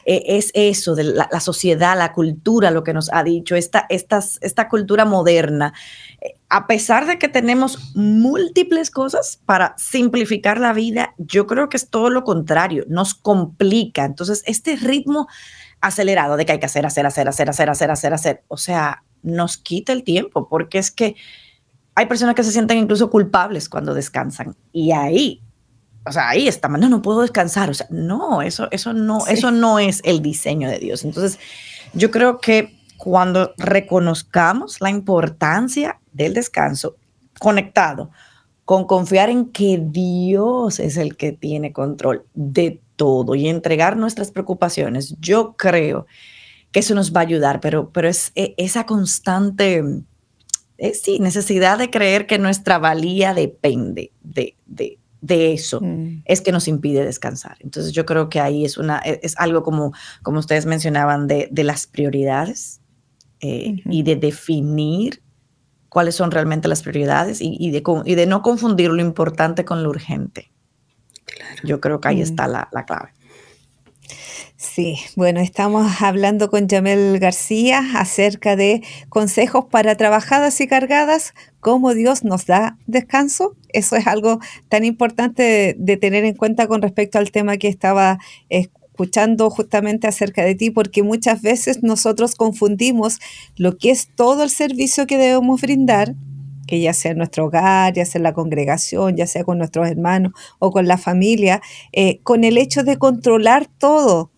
eh, 0.05 0.23
es 0.27 0.51
eso 0.53 0.95
de 0.95 1.03
la, 1.03 1.39
sociedad, 1.39 1.97
la 1.97 2.13
cultura, 2.13 2.71
lo 2.71 2.83
que 2.83 2.93
nos 2.93 3.11
ha 3.11 3.23
dicho, 3.23 3.55
esta, 3.55 3.87
esta 3.89 4.69
cultura 4.69 5.05
moderna. 5.05 5.73
Eh, 6.21 6.35
a 6.49 6.67
pesar 6.67 7.07
de 7.07 7.17
que 7.17 7.27
tenemos 7.27 7.95
múltiples 7.95 8.91
cosas 8.91 9.39
para 9.45 9.75
simplificar 9.77 10.59
la 10.59 10.73
vida, 10.73 11.13
yo 11.17 11.47
creo 11.47 11.69
que 11.69 11.77
es 11.77 11.89
todo 11.89 12.09
lo 12.09 12.23
contrario, 12.23 12.85
nos 12.87 13.13
complica. 13.15 14.05
Entonces, 14.05 14.43
este 14.45 14.75
ritmo 14.75 15.27
acelerado 15.81 16.37
de 16.37 16.45
que 16.45 16.53
hay 16.53 16.59
que 16.59 16.65
hacer, 16.65 16.85
hacer, 16.85 17.05
hacer, 17.05 17.27
hacer, 17.27 17.49
hacer, 17.49 17.69
hacer, 17.69 17.91
hacer, 17.91 18.13
hacer, 18.13 18.43
o 18.47 18.57
sea, 18.57 19.03
nos 19.21 19.57
quita 19.57 19.91
el 19.91 20.03
tiempo, 20.03 20.47
porque 20.47 20.77
es 20.77 20.91
que 20.91 21.15
hay 21.95 22.05
personas 22.07 22.35
que 22.35 22.43
se 22.43 22.51
sienten 22.51 22.77
incluso 22.77 23.09
culpables 23.09 23.69
cuando 23.69 23.93
descansan. 23.93 24.55
Y 24.71 24.91
ahí 24.91 25.41
o 26.05 26.11
sea, 26.11 26.29
ahí 26.29 26.47
está, 26.47 26.67
no, 26.67 26.89
no 26.89 27.01
puedo 27.01 27.21
descansar. 27.21 27.69
O 27.69 27.73
sea, 27.73 27.87
no, 27.89 28.41
eso, 28.41 28.67
eso, 28.71 28.93
no, 28.93 29.25
eso 29.27 29.51
no 29.51 29.79
es 29.79 30.01
el 30.03 30.21
diseño 30.21 30.69
de 30.69 30.79
Dios. 30.79 31.03
Entonces, 31.03 31.39
yo 31.93 32.11
creo 32.11 32.39
que 32.39 32.77
cuando 32.97 33.53
reconozcamos 33.57 34.81
la 34.81 34.89
importancia 34.89 35.99
del 36.13 36.33
descanso 36.33 36.95
conectado 37.39 38.11
con 38.63 38.85
confiar 38.85 39.29
en 39.29 39.51
que 39.51 39.79
Dios 39.81 40.79
es 40.79 40.97
el 40.97 41.17
que 41.17 41.31
tiene 41.31 41.71
control 41.73 42.25
de 42.33 42.81
todo 42.95 43.35
y 43.35 43.47
entregar 43.47 43.97
nuestras 43.97 44.31
preocupaciones, 44.31 45.15
yo 45.19 45.55
creo 45.55 46.05
que 46.71 46.79
eso 46.79 46.95
nos 46.95 47.13
va 47.13 47.21
a 47.21 47.23
ayudar, 47.23 47.59
pero, 47.61 47.89
pero 47.91 48.09
es 48.09 48.31
e, 48.35 48.53
esa 48.57 48.85
constante, 48.85 49.83
es, 50.77 51.01
sí, 51.01 51.19
necesidad 51.19 51.77
de 51.77 51.89
creer 51.89 52.27
que 52.27 52.39
nuestra 52.39 52.79
valía 52.79 53.33
depende 53.33 54.11
de, 54.23 54.55
de, 54.65 54.97
de 55.25 55.53
eso 55.53 55.81
mm. 55.81 56.21
es 56.25 56.41
que 56.41 56.51
nos 56.51 56.67
impide 56.67 57.03
descansar. 57.03 57.57
Entonces 57.61 57.91
yo 57.93 58.05
creo 58.05 58.29
que 58.29 58.39
ahí 58.39 58.63
es, 58.63 58.77
una, 58.77 58.99
e, 58.99 59.19
es 59.23 59.35
algo 59.37 59.63
como, 59.63 59.91
como 60.21 60.39
ustedes 60.39 60.65
mencionaban 60.65 61.27
de, 61.27 61.49
las 61.63 61.87
prioridades 61.87 62.81
eh, 63.39 63.81
y 63.85 64.03
de 64.03 64.15
definir 64.15 65.23
cuáles 65.89 66.15
son 66.15 66.29
realmente 66.29 66.67
las 66.67 66.83
prioridades 66.83 67.39
y, 67.41 67.71
de, 67.71 67.81
y, 68.05 68.15
de, 68.15 68.25
no 68.27 68.43
confundir 68.43 68.91
lo 68.91 69.01
importante 69.01 69.65
con 69.65 69.81
lo 69.81 69.89
urgente. 69.89 70.51
Yo 71.63 71.81
creo 71.81 71.99
que 71.99 72.09
ahí 72.09 72.19
mm. 72.19 72.23
está 72.23 72.47
la, 72.47 72.69
la 72.71 72.85
clave. 72.85 73.13
Sí, 74.75 74.97
bueno, 75.15 75.39
estamos 75.39 76.01
hablando 76.01 76.49
con 76.49 76.67
Yamel 76.67 77.17
García 77.17 77.81
acerca 77.95 78.57
de 78.57 78.83
consejos 79.07 79.67
para 79.71 79.95
trabajadas 79.95 80.59
y 80.59 80.67
cargadas, 80.67 81.33
cómo 81.61 81.93
Dios 81.93 82.25
nos 82.25 82.45
da 82.45 82.77
descanso. 82.85 83.55
Eso 83.69 83.95
es 83.95 84.05
algo 84.05 84.41
tan 84.67 84.83
importante 84.83 85.77
de, 85.79 85.95
tener 85.95 86.25
en 86.25 86.35
cuenta 86.35 86.67
con 86.67 86.81
respecto 86.81 87.19
al 87.19 87.31
tema 87.31 87.55
que 87.55 87.69
estaba 87.69 88.19
escuchando 88.49 89.49
justamente 89.49 90.07
acerca 90.07 90.43
de 90.43 90.55
ti, 90.55 90.71
porque 90.71 91.03
muchas 91.03 91.41
veces 91.41 91.81
nosotros 91.81 92.35
confundimos 92.35 93.19
lo 93.55 93.77
que 93.77 93.91
es 93.91 94.09
todo 94.13 94.43
el 94.43 94.49
servicio 94.49 95.07
que 95.07 95.17
debemos 95.17 95.61
brindar 95.61 96.15
que 96.67 96.81
ya 96.81 96.93
sea 96.93 97.11
en 97.11 97.19
nuestro 97.19 97.45
hogar, 97.45 97.93
ya 97.93 98.05
sea 98.05 98.19
en 98.19 98.23
la 98.23 98.33
congregación, 98.33 99.15
ya 99.15 99.27
sea 99.27 99.45
con 99.45 99.57
nuestros 99.57 99.87
hermanos 99.87 100.33
o 100.59 100.71
con 100.71 100.85
la 100.85 100.97
familia, 100.97 101.61
eh, 101.93 102.19
con 102.23 102.43
el 102.43 102.57
hecho 102.57 102.83
de 102.83 102.97
controlar 102.97 103.67
todo, 103.67 104.31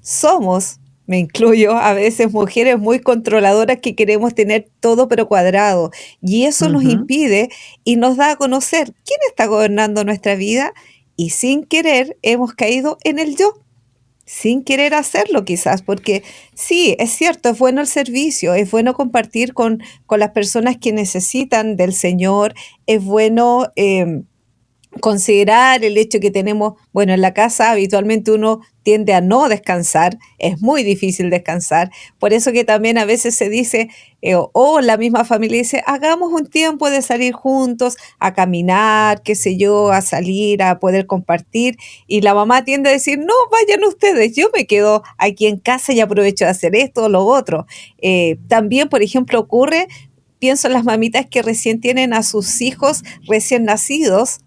somos, 0.00 0.80
me 1.06 1.18
incluyo, 1.18 1.72
a 1.76 1.92
veces 1.92 2.32
mujeres 2.32 2.78
muy 2.78 3.00
controladoras 3.00 3.78
que 3.80 3.96
queremos 3.96 4.32
tener 4.32 4.68
todo 4.78 5.08
pero 5.08 5.26
cuadrado. 5.26 5.90
Y 6.22 6.44
eso 6.44 6.68
nos 6.68 6.84
impide 6.84 7.48
y 7.82 7.96
nos 7.96 8.16
da 8.16 8.30
a 8.30 8.36
conocer 8.36 8.94
quién 9.04 9.18
está 9.28 9.46
gobernando 9.46 10.04
nuestra 10.04 10.36
vida 10.36 10.72
y 11.16 11.30
sin 11.30 11.64
querer 11.64 12.16
hemos 12.22 12.54
caído 12.54 12.96
en 13.02 13.18
el 13.18 13.36
yo. 13.36 13.54
Sin 14.24 14.62
querer 14.62 14.94
hacerlo 14.94 15.44
quizás, 15.44 15.82
porque 15.82 16.22
sí, 16.54 16.94
es 17.00 17.10
cierto, 17.10 17.48
es 17.48 17.58
bueno 17.58 17.80
el 17.80 17.88
servicio, 17.88 18.54
es 18.54 18.70
bueno 18.70 18.94
compartir 18.94 19.52
con, 19.52 19.82
con 20.06 20.20
las 20.20 20.30
personas 20.30 20.76
que 20.76 20.92
necesitan 20.92 21.74
del 21.76 21.92
Señor, 21.92 22.54
es 22.86 23.02
bueno 23.02 23.72
em, 23.74 24.26
considerar 24.98 25.84
el 25.84 25.96
hecho 25.96 26.18
que 26.18 26.30
tenemos, 26.30 26.74
bueno, 26.92 27.12
en 27.12 27.20
la 27.20 27.32
casa 27.32 27.70
habitualmente 27.70 28.32
uno 28.32 28.60
tiende 28.82 29.12
a 29.12 29.20
no 29.20 29.48
descansar, 29.48 30.18
es 30.38 30.60
muy 30.60 30.82
difícil 30.82 31.30
descansar, 31.30 31.90
por 32.18 32.32
eso 32.32 32.50
que 32.50 32.64
también 32.64 32.98
a 32.98 33.04
veces 33.04 33.36
se 33.36 33.48
dice, 33.48 33.88
eh, 34.22 34.34
o 34.36 34.80
la 34.80 34.96
misma 34.96 35.24
familia 35.24 35.58
dice, 35.58 35.82
hagamos 35.86 36.32
un 36.32 36.46
tiempo 36.46 36.90
de 36.90 37.02
salir 37.02 37.32
juntos 37.32 37.96
a 38.18 38.34
caminar, 38.34 39.22
qué 39.22 39.36
sé 39.36 39.56
yo, 39.56 39.92
a 39.92 40.00
salir, 40.00 40.62
a 40.62 40.80
poder 40.80 41.06
compartir, 41.06 41.76
y 42.08 42.22
la 42.22 42.34
mamá 42.34 42.64
tiende 42.64 42.90
a 42.90 42.92
decir, 42.92 43.18
no, 43.18 43.34
vayan 43.52 43.84
ustedes, 43.84 44.34
yo 44.34 44.48
me 44.54 44.66
quedo 44.66 45.02
aquí 45.18 45.46
en 45.46 45.58
casa 45.58 45.92
y 45.92 46.00
aprovecho 46.00 46.46
de 46.46 46.50
hacer 46.50 46.74
esto 46.74 47.04
o 47.04 47.08
lo 47.08 47.24
otro. 47.26 47.66
Eh, 48.02 48.38
también, 48.48 48.88
por 48.88 49.02
ejemplo, 49.02 49.38
ocurre, 49.38 49.86
pienso 50.40 50.66
en 50.66 50.72
las 50.72 50.84
mamitas 50.84 51.26
que 51.30 51.42
recién 51.42 51.80
tienen 51.80 52.12
a 52.12 52.22
sus 52.22 52.60
hijos 52.60 53.02
recién 53.28 53.64
nacidos, 53.64 54.40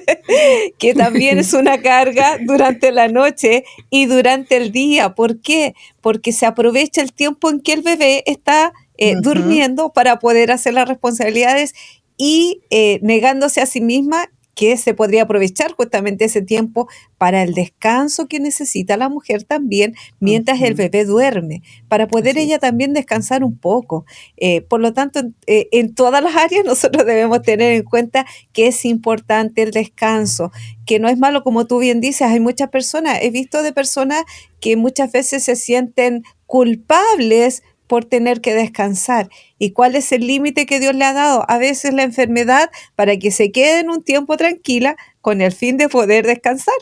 que 0.78 0.94
también 0.94 1.38
es 1.38 1.52
una 1.52 1.80
carga 1.82 2.38
durante 2.40 2.92
la 2.92 3.08
noche 3.08 3.64
y 3.90 4.06
durante 4.06 4.56
el 4.56 4.72
día. 4.72 5.14
¿Por 5.14 5.40
qué? 5.40 5.74
Porque 6.00 6.32
se 6.32 6.46
aprovecha 6.46 7.02
el 7.02 7.12
tiempo 7.12 7.50
en 7.50 7.60
que 7.60 7.72
el 7.72 7.82
bebé 7.82 8.22
está 8.26 8.72
eh, 8.98 9.14
durmiendo 9.20 9.92
para 9.92 10.18
poder 10.18 10.50
hacer 10.50 10.74
las 10.74 10.88
responsabilidades 10.88 11.74
y 12.16 12.62
eh, 12.70 12.98
negándose 13.02 13.60
a 13.60 13.66
sí 13.66 13.80
misma 13.80 14.30
que 14.56 14.76
se 14.78 14.94
podría 14.94 15.24
aprovechar 15.24 15.72
justamente 15.72 16.24
ese 16.24 16.40
tiempo 16.40 16.88
para 17.18 17.42
el 17.42 17.52
descanso 17.52 18.26
que 18.26 18.40
necesita 18.40 18.96
la 18.96 19.10
mujer 19.10 19.44
también 19.44 19.94
mientras 20.18 20.62
el 20.62 20.72
bebé 20.72 21.04
duerme, 21.04 21.62
para 21.88 22.08
poder 22.08 22.38
ella 22.38 22.58
también 22.58 22.94
descansar 22.94 23.44
un 23.44 23.58
poco. 23.58 24.06
Eh, 24.38 24.62
por 24.62 24.80
lo 24.80 24.94
tanto, 24.94 25.20
eh, 25.46 25.68
en 25.72 25.94
todas 25.94 26.24
las 26.24 26.34
áreas 26.34 26.64
nosotros 26.64 27.04
debemos 27.04 27.42
tener 27.42 27.72
en 27.72 27.82
cuenta 27.82 28.24
que 28.54 28.68
es 28.68 28.84
importante 28.86 29.62
el 29.62 29.72
descanso, 29.72 30.50
que 30.86 30.98
no 30.98 31.08
es 31.08 31.18
malo 31.18 31.44
como 31.44 31.66
tú 31.66 31.78
bien 31.78 32.00
dices, 32.00 32.22
hay 32.22 32.40
muchas 32.40 32.70
personas, 32.70 33.18
he 33.20 33.30
visto 33.30 33.62
de 33.62 33.74
personas 33.74 34.24
que 34.58 34.76
muchas 34.76 35.12
veces 35.12 35.44
se 35.44 35.54
sienten 35.54 36.22
culpables 36.46 37.62
por 37.86 38.04
tener 38.04 38.40
que 38.40 38.54
descansar. 38.54 39.28
¿Y 39.58 39.72
cuál 39.72 39.96
es 39.96 40.12
el 40.12 40.26
límite 40.26 40.66
que 40.66 40.80
Dios 40.80 40.94
le 40.94 41.04
ha 41.04 41.12
dado? 41.12 41.44
A 41.48 41.58
veces 41.58 41.94
la 41.94 42.02
enfermedad 42.02 42.70
para 42.94 43.16
que 43.16 43.30
se 43.30 43.52
queden 43.52 43.90
un 43.90 44.02
tiempo 44.02 44.36
tranquila 44.36 44.96
con 45.20 45.40
el 45.40 45.52
fin 45.52 45.76
de 45.76 45.88
poder 45.88 46.26
descansar. 46.26 46.74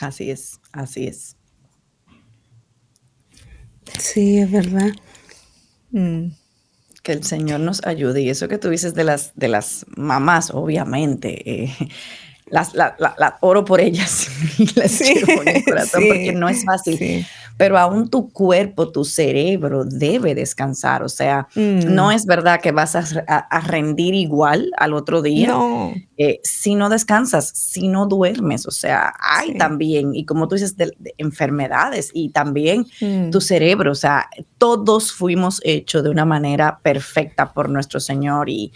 Así 0.00 0.30
es, 0.30 0.60
así 0.72 1.06
es. 1.06 1.36
Sí, 3.98 4.38
es 4.38 4.50
verdad. 4.50 4.90
Mm. 5.90 6.28
Que 7.02 7.12
el 7.12 7.24
Señor 7.24 7.60
nos 7.60 7.84
ayude. 7.86 8.22
Y 8.22 8.30
eso 8.30 8.48
que 8.48 8.58
tú 8.58 8.68
dices 8.68 8.94
de 8.94 9.04
las, 9.04 9.32
de 9.34 9.48
las 9.48 9.86
mamás, 9.96 10.50
obviamente, 10.50 11.62
eh, 11.64 11.76
las, 12.50 12.74
la, 12.74 13.38
oro 13.40 13.64
por 13.64 13.80
ellas 13.80 14.28
y 14.58 14.66
las 14.78 14.90
sí, 14.90 15.14
en 15.26 15.48
el 15.48 15.64
corazón 15.64 16.02
porque 16.06 16.32
no 16.32 16.48
es 16.48 16.64
fácil. 16.64 17.26
Pero 17.56 17.76
aún 17.76 18.08
tu 18.08 18.30
cuerpo, 18.30 18.90
tu 18.90 19.04
cerebro 19.04 19.84
debe 19.84 20.34
descansar. 20.34 21.02
O 21.02 21.10
sea, 21.10 21.46
no 21.54 22.08
mm. 22.08 22.12
es 22.12 22.24
verdad 22.24 22.58
que 22.58 22.72
vas 22.72 22.96
a, 22.96 23.60
rendir 23.66 24.14
igual 24.14 24.70
al 24.78 24.94
otro 24.94 25.20
día 25.20 25.54
eh, 26.16 26.40
si 26.42 26.74
no 26.74 26.88
descansas, 26.88 27.50
si 27.54 27.88
no 27.88 28.06
duermes. 28.06 28.66
O 28.66 28.70
sea, 28.70 29.12
hay 29.20 29.58
también, 29.58 30.14
y 30.14 30.24
como 30.24 30.48
tú 30.48 30.54
dices, 30.54 30.78
de, 30.78 30.94
enfermedades 31.18 32.10
y 32.14 32.30
también 32.30 32.86
tu 33.30 33.38
mm. 33.38 33.42
cerebro. 33.42 33.92
O 33.92 33.96
sea, 33.96 34.30
todos 34.56 35.12
fuimos 35.12 35.60
hechos 35.62 36.02
de 36.02 36.08
una 36.08 36.24
manera 36.24 36.80
perfecta 36.82 37.52
por 37.52 37.68
nuestro 37.68 38.00
Señor 38.00 38.48
y 38.48 38.72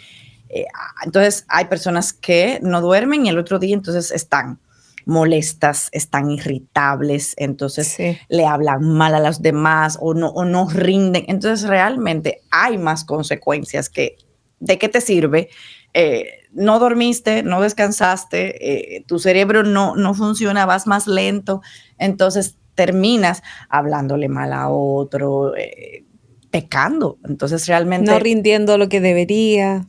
eh, 0.54 0.66
entonces 1.04 1.44
hay 1.49 1.64
personas 1.64 2.12
que 2.12 2.61
no 2.62 2.80
duermen 2.80 3.26
y 3.26 3.28
el 3.28 3.38
otro 3.38 3.58
día 3.58 3.75
entonces 3.75 4.12
están 4.12 4.61
molestas, 5.04 5.88
están 5.90 6.30
irritables, 6.30 7.34
entonces 7.37 7.99
le 8.28 8.46
hablan 8.46 8.88
mal 8.88 9.14
a 9.16 9.20
los 9.20 9.42
demás 9.42 9.99
o 10.00 10.14
no, 10.14 10.28
o 10.28 10.44
no 10.44 10.68
rinden. 10.70 11.25
Entonces 11.26 11.68
realmente 11.68 12.40
hay 12.50 12.78
más 12.78 13.04
consecuencias 13.04 13.90
que 13.90 14.16
de 14.61 14.78
qué 14.78 14.88
te 14.88 15.00
sirve. 15.00 15.50
Eh, 15.92 16.44
no 16.52 16.78
dormiste, 16.78 17.42
no 17.42 17.61
descansaste, 17.61 18.96
eh, 18.96 19.04
tu 19.06 19.18
cerebro 19.18 19.64
no, 19.64 19.96
no 19.96 20.14
funciona, 20.14 20.66
vas 20.66 20.87
más 20.87 21.06
lento, 21.08 21.62
entonces 21.99 22.56
terminas 22.76 23.42
hablándole 23.68 24.28
mal 24.28 24.52
a 24.52 24.68
otro, 24.68 25.52
pecando. 26.50 27.18
Entonces 27.25 27.66
realmente... 27.66 28.12
No 28.12 28.20
rindiendo 28.20 28.78
lo 28.78 28.88
que 28.88 29.00
debería. 29.00 29.84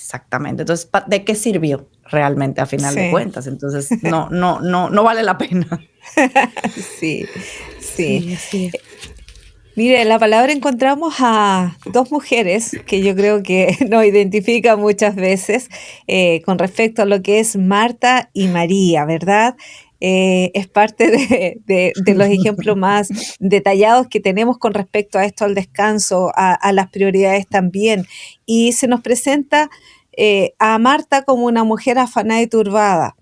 Exactamente. 0.00 0.62
Entonces, 0.62 0.88
¿de 1.06 1.24
qué 1.24 1.34
sirvió 1.34 1.88
realmente 2.04 2.60
a 2.60 2.66
final 2.66 2.94
de 2.94 3.10
cuentas? 3.10 3.46
Entonces, 3.46 3.90
no, 4.02 4.30
no, 4.30 4.60
no, 4.60 4.88
no 4.90 5.02
vale 5.02 5.22
la 5.22 5.36
pena. 5.36 5.66
sí, 6.98 7.26
sí. 7.80 8.38
Mire, 9.78 10.02
en 10.02 10.08
la 10.08 10.18
palabra 10.18 10.50
encontramos 10.50 11.14
a 11.20 11.76
dos 11.92 12.10
mujeres 12.10 12.76
que 12.84 13.00
yo 13.00 13.14
creo 13.14 13.44
que 13.44 13.76
nos 13.88 14.04
identifican 14.04 14.80
muchas 14.80 15.14
veces 15.14 15.68
eh, 16.08 16.42
con 16.44 16.58
respecto 16.58 17.02
a 17.02 17.04
lo 17.04 17.22
que 17.22 17.38
es 17.38 17.56
Marta 17.56 18.28
y 18.32 18.48
María, 18.48 19.04
¿verdad? 19.04 19.54
Eh, 20.00 20.52
es 20.54 20.68
parte 20.68 21.10
de, 21.10 21.92
los 22.14 22.28
ejemplos 22.28 22.76
más 22.76 23.08
detallados 23.40 24.06
que 24.08 24.20
tenemos 24.20 24.58
con 24.58 24.74
respecto 24.74 25.18
a 25.18 25.24
esto, 25.24 25.44
al 25.44 25.54
descanso, 25.54 26.30
a, 26.34 26.72
las 26.72 26.88
prioridades 26.90 27.46
también. 27.48 28.06
Y 28.46 28.72
se 28.72 28.86
nos 28.86 29.00
presenta 29.00 29.70
eh, 30.16 30.54
a 30.58 30.78
Marta 30.78 31.22
como 31.22 31.46
una 31.46 31.64
mujer 31.64 31.98
afanada 31.98 32.40
y 32.40 32.46
turbada. 32.46 33.16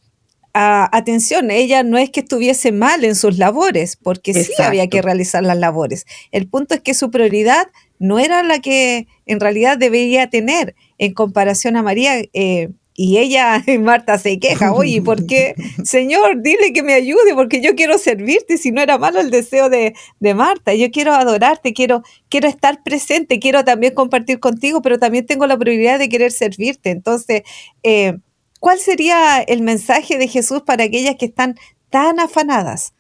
atención, 0.53 1.51
ella 1.51 1.83
no 1.83 1.99
es 1.99 2.11
que 2.11 2.21
estuviese 2.21 2.73
mal 2.73 3.05
en 3.05 3.15
sus 3.15 3.39
labores, 3.39 3.97
porque 3.97 4.33
sí 4.33 4.53
había 4.63 4.89
que 4.89 5.03
realizar 5.03 5.43
las 5.43 5.59
labores. 5.59 6.07
El 6.33 6.49
punto 6.49 6.75
es 6.75 6.81
que 6.81 6.95
su 6.95 7.11
prioridad 7.11 7.69
no 7.99 8.19
era 8.19 8.43
la 8.43 8.61
que 8.61 9.07
en 9.27 9.41
realidad 9.41 9.79
debería 9.79 10.29
tener 10.29 10.75
en 10.99 11.15
comparación 11.15 11.77
a 11.77 11.83
María. 11.83 12.23
Eh, 12.33 12.71
y 12.97 13.19
ella, 13.19 13.63
Marta, 13.81 14.19
se 14.19 14.39
queja, 14.39 14.73
oye, 14.73 15.03
¿por 15.03 15.27
qué? 15.27 15.55
Señor, 15.85 16.43
dile 16.43 16.73
que 16.73 16.83
me 16.83 16.95
ayude 16.95 17.35
porque 17.35 17.61
yo 17.61 17.75
quiero 17.75 17.99
servirte, 17.99 18.57
si 18.57 18.73
no 18.73 18.81
era 18.81 18.99
malo 18.99 19.21
el 19.21 19.31
deseo 19.31 19.69
de, 19.69 19.95
Marta, 20.35 20.75
yo 20.75 20.91
quiero 20.91 21.13
adorarte, 21.13 21.73
quiero, 21.73 22.03
quiero 22.29 22.49
estar 22.49 22.83
presente, 22.83 23.39
quiero 23.39 23.65
también 23.65 23.95
compartir 23.95 24.41
contigo, 24.41 24.83
pero 24.83 24.99
también 24.99 25.27
tengo 25.27 25.47
la 25.47 25.57
prioridad 25.57 25.99
de 25.99 26.09
querer 26.09 26.33
servirte. 26.33 26.91
Entonces, 26.91 27.43
eh, 27.83 28.19
¿cuál 28.61 28.79
sería 28.79 29.41
el 29.41 29.63
mensaje 29.63 30.19
de 30.19 30.29
Jesús 30.29 30.63
para 30.63 30.85
aquellas 30.85 31.17
que 31.17 31.27
están 31.27 31.57
tan 31.91 32.19
afanadas? 32.19 32.95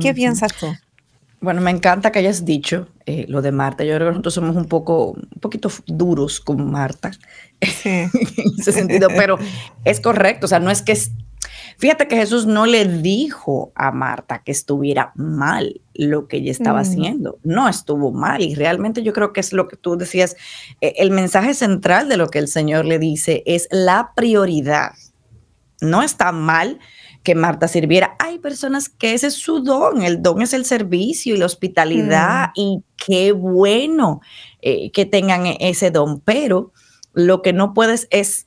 ¿Qué 0.00 0.14
piensas 0.14 0.52
tú? 0.54 0.68
Bueno, 1.40 1.60
me 1.60 1.70
encanta 1.70 2.10
que 2.10 2.18
hayas 2.18 2.44
dicho 2.44 2.88
eh, 3.06 3.24
lo 3.28 3.42
de 3.42 3.52
Marta. 3.52 3.84
Yo 3.84 3.94
creo 3.94 4.08
que 4.08 4.12
nosotros 4.12 4.34
somos 4.34 4.56
un 4.56 4.66
poco, 4.66 5.12
un 5.12 5.40
poquito 5.40 5.70
duros 5.86 6.40
con 6.40 6.70
Marta 6.70 7.12
en 7.60 8.10
ese 8.58 8.72
sentido, 8.72 9.08
pero 9.16 9.38
es 9.84 10.00
correcto. 10.00 10.46
O 10.46 10.48
sea, 10.48 10.58
no 10.58 10.70
es 10.70 10.82
que 10.82 10.96
Fíjate 11.78 12.08
que 12.08 12.16
Jesús 12.16 12.44
no 12.44 12.66
le 12.66 12.84
dijo 12.86 13.70
a 13.76 13.92
Marta 13.92 14.42
que 14.42 14.50
estuviera 14.50 15.12
mal 15.14 15.80
lo 15.94 16.26
que 16.26 16.38
ella 16.38 16.50
estaba 16.50 16.80
mm. 16.80 16.82
haciendo. 16.82 17.38
No 17.44 17.68
estuvo 17.68 18.10
mal. 18.10 18.42
Y 18.42 18.56
realmente 18.56 19.04
yo 19.04 19.12
creo 19.12 19.32
que 19.32 19.38
es 19.38 19.52
lo 19.52 19.68
que 19.68 19.76
tú 19.76 19.96
decías. 19.96 20.36
Eh, 20.80 20.94
el 20.98 21.12
mensaje 21.12 21.54
central 21.54 22.08
de 22.08 22.16
lo 22.16 22.30
que 22.30 22.40
el 22.40 22.48
Señor 22.48 22.84
le 22.84 22.98
dice 22.98 23.44
es 23.46 23.68
la 23.70 24.10
prioridad. 24.16 24.90
No 25.80 26.02
está 26.02 26.32
mal 26.32 26.80
que 27.28 27.34
Marta 27.34 27.68
sirviera. 27.68 28.16
Hay 28.20 28.38
personas 28.38 28.88
que 28.88 29.12
ese 29.12 29.26
es 29.26 29.34
su 29.34 29.60
don, 29.60 30.00
el 30.00 30.22
don 30.22 30.40
es 30.40 30.54
el 30.54 30.64
servicio 30.64 31.34
y 31.34 31.36
la 31.36 31.44
hospitalidad 31.44 32.46
mm. 32.46 32.52
y 32.54 32.82
qué 32.96 33.32
bueno 33.32 34.22
eh, 34.62 34.90
que 34.92 35.04
tengan 35.04 35.44
e-, 35.44 35.58
ese 35.60 35.90
don, 35.90 36.20
pero 36.20 36.72
lo 37.12 37.42
que 37.42 37.52
no 37.52 37.74
puedes 37.74 38.08
es 38.10 38.46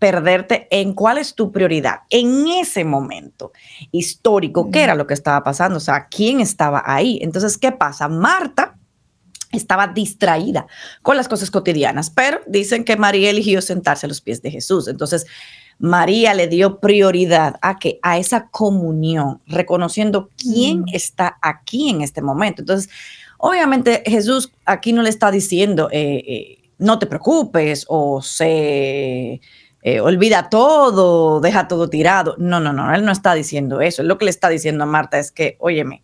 perderte 0.00 0.66
en 0.72 0.94
cuál 0.94 1.18
es 1.18 1.36
tu 1.36 1.52
prioridad 1.52 2.00
en 2.10 2.48
ese 2.48 2.84
momento 2.84 3.52
histórico, 3.92 4.72
qué 4.72 4.82
era 4.82 4.96
lo 4.96 5.06
que 5.06 5.14
estaba 5.14 5.44
pasando, 5.44 5.76
o 5.76 5.80
sea, 5.80 6.08
quién 6.08 6.40
estaba 6.40 6.82
ahí. 6.84 7.20
Entonces, 7.22 7.56
¿qué 7.56 7.70
pasa? 7.70 8.08
Marta 8.08 8.76
estaba 9.52 9.86
distraída 9.86 10.66
con 11.02 11.16
las 11.16 11.28
cosas 11.28 11.52
cotidianas, 11.52 12.10
pero 12.10 12.40
dicen 12.48 12.82
que 12.82 12.96
María 12.96 13.30
eligió 13.30 13.62
sentarse 13.62 14.06
a 14.06 14.08
los 14.08 14.20
pies 14.20 14.42
de 14.42 14.50
Jesús. 14.50 14.88
Entonces, 14.88 15.24
María 15.78 16.34
le 16.34 16.48
dio 16.48 16.80
prioridad 16.80 17.56
a 17.62 17.78
que 17.78 17.98
a 18.02 18.18
esa 18.18 18.48
comunión, 18.48 19.40
reconociendo 19.46 20.30
quién 20.36 20.80
mm. 20.80 20.94
está 20.94 21.38
aquí 21.40 21.90
en 21.90 22.02
este 22.02 22.20
momento. 22.20 22.62
Entonces, 22.62 22.90
obviamente 23.38 24.02
Jesús 24.06 24.52
aquí 24.64 24.92
no 24.92 25.02
le 25.02 25.10
está 25.10 25.30
diciendo, 25.30 25.88
eh, 25.92 26.24
eh, 26.26 26.70
no 26.78 26.98
te 26.98 27.06
preocupes 27.06 27.84
o 27.88 28.22
se 28.22 29.40
eh, 29.82 30.00
olvida 30.00 30.50
todo, 30.50 31.40
deja 31.40 31.68
todo 31.68 31.88
tirado. 31.88 32.34
No, 32.38 32.60
no, 32.60 32.72
no, 32.72 32.92
él 32.94 33.04
no 33.04 33.12
está 33.12 33.34
diciendo 33.34 33.80
eso. 33.80 34.02
Lo 34.02 34.18
que 34.18 34.24
le 34.24 34.30
está 34.30 34.48
diciendo 34.48 34.84
a 34.84 34.86
Marta 34.86 35.18
es 35.18 35.30
que, 35.30 35.56
óyeme, 35.60 36.02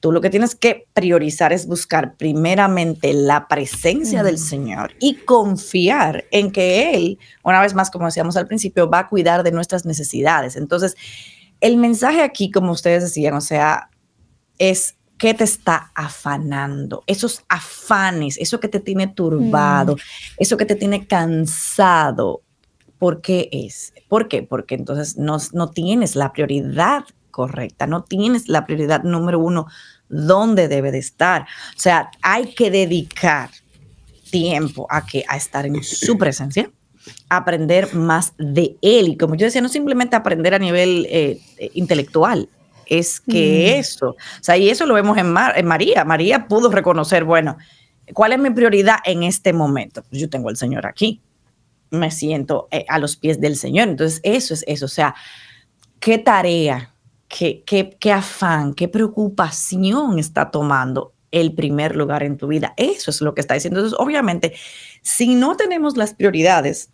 Tú 0.00 0.12
lo 0.12 0.22
que 0.22 0.30
tienes 0.30 0.54
que 0.54 0.86
priorizar 0.94 1.52
es 1.52 1.66
buscar 1.66 2.16
primeramente 2.16 3.12
la 3.12 3.48
presencia 3.48 4.22
del 4.22 4.38
Señor 4.38 4.92
y 4.98 5.16
confiar 5.16 6.24
en 6.30 6.50
que 6.50 6.94
Él, 6.94 7.18
una 7.44 7.60
vez 7.60 7.74
más, 7.74 7.90
como 7.90 8.06
decíamos 8.06 8.36
al 8.38 8.46
principio, 8.46 8.88
va 8.88 9.00
a 9.00 9.08
cuidar 9.08 9.42
de 9.42 9.52
nuestras 9.52 9.84
necesidades. 9.84 10.56
Entonces, 10.56 10.96
el 11.60 11.76
mensaje 11.76 12.22
aquí, 12.22 12.50
como 12.50 12.72
ustedes 12.72 13.02
decían, 13.02 13.34
o 13.34 13.42
sea, 13.42 13.90
es 14.56 14.96
qué 15.18 15.34
te 15.34 15.44
está 15.44 15.92
afanando, 15.94 17.04
esos 17.06 17.44
afanes, 17.50 18.38
eso 18.38 18.58
que 18.58 18.68
te 18.68 18.80
tiene 18.80 19.06
turbado, 19.06 19.96
mm. 19.96 19.98
eso 20.38 20.56
que 20.56 20.64
te 20.64 20.76
tiene 20.76 21.06
cansado. 21.06 22.40
¿Por 22.98 23.20
qué 23.20 23.50
es? 23.52 23.92
¿Por 24.08 24.28
qué? 24.28 24.42
Porque 24.42 24.74
entonces 24.74 25.18
no, 25.18 25.36
no 25.52 25.70
tienes 25.70 26.16
la 26.16 26.32
prioridad 26.32 27.04
correcta, 27.30 27.86
no 27.86 28.04
tienes 28.04 28.48
la 28.48 28.66
prioridad 28.66 29.02
número 29.02 29.38
uno 29.38 29.66
donde 30.08 30.68
debe 30.68 30.92
de 30.92 30.98
estar. 30.98 31.42
O 31.42 31.78
sea, 31.78 32.10
hay 32.22 32.54
que 32.54 32.70
dedicar 32.70 33.50
tiempo 34.30 34.86
a, 34.90 35.06
que, 35.06 35.24
a 35.28 35.36
estar 35.36 35.66
en 35.66 35.82
su 35.82 36.18
presencia, 36.18 36.70
aprender 37.28 37.94
más 37.94 38.34
de 38.38 38.76
él. 38.82 39.08
Y 39.08 39.16
como 39.16 39.34
yo 39.34 39.46
decía, 39.46 39.60
no 39.60 39.68
simplemente 39.68 40.16
aprender 40.16 40.54
a 40.54 40.58
nivel 40.58 41.06
eh, 41.10 41.40
intelectual, 41.74 42.48
es 42.86 43.20
que 43.20 43.74
mm. 43.76 43.80
eso, 43.80 44.08
o 44.10 44.42
sea, 44.42 44.56
y 44.56 44.68
eso 44.68 44.84
lo 44.84 44.94
vemos 44.94 45.16
en, 45.16 45.34
en, 45.54 45.66
María. 45.66 46.04
María 46.04 46.48
pudo 46.48 46.70
reconocer, 46.70 47.24
bueno, 47.24 47.56
¿cuál 48.12 48.32
es 48.32 48.38
mi 48.38 48.50
prioridad 48.50 48.96
en 49.04 49.22
este 49.22 49.52
momento? 49.52 50.02
Pues 50.08 50.20
yo 50.20 50.28
tengo 50.28 50.48
al 50.48 50.56
Señor 50.56 50.86
aquí, 50.86 51.20
me 51.90 52.10
siento 52.10 52.68
eh, 52.70 52.84
a 52.88 52.98
los 52.98 53.16
pies 53.16 53.40
del 53.40 53.56
Señor. 53.56 53.88
Entonces, 53.88 54.20
eso 54.24 54.54
es 54.54 54.64
eso, 54.66 54.86
o 54.86 54.88
sea, 54.88 55.14
¿qué 56.00 56.18
tarea 56.18 56.92
qué, 57.30 57.62
qué, 57.98 58.12
afán, 58.12 58.74
qué 58.74 58.88
preocupación 58.88 60.18
está 60.18 60.50
tomando 60.50 61.14
el 61.30 61.54
primer 61.54 61.94
lugar 61.94 62.24
en 62.24 62.36
tu 62.36 62.48
vida. 62.48 62.74
Eso 62.76 63.10
es 63.12 63.20
lo 63.20 63.34
que 63.34 63.40
está 63.40 63.54
diciendo. 63.54 63.78
Entonces, 63.78 63.98
obviamente, 63.98 64.54
si 65.02 65.34
no 65.34 65.56
tenemos 65.56 65.96
las 65.96 66.12
prioridades 66.12 66.90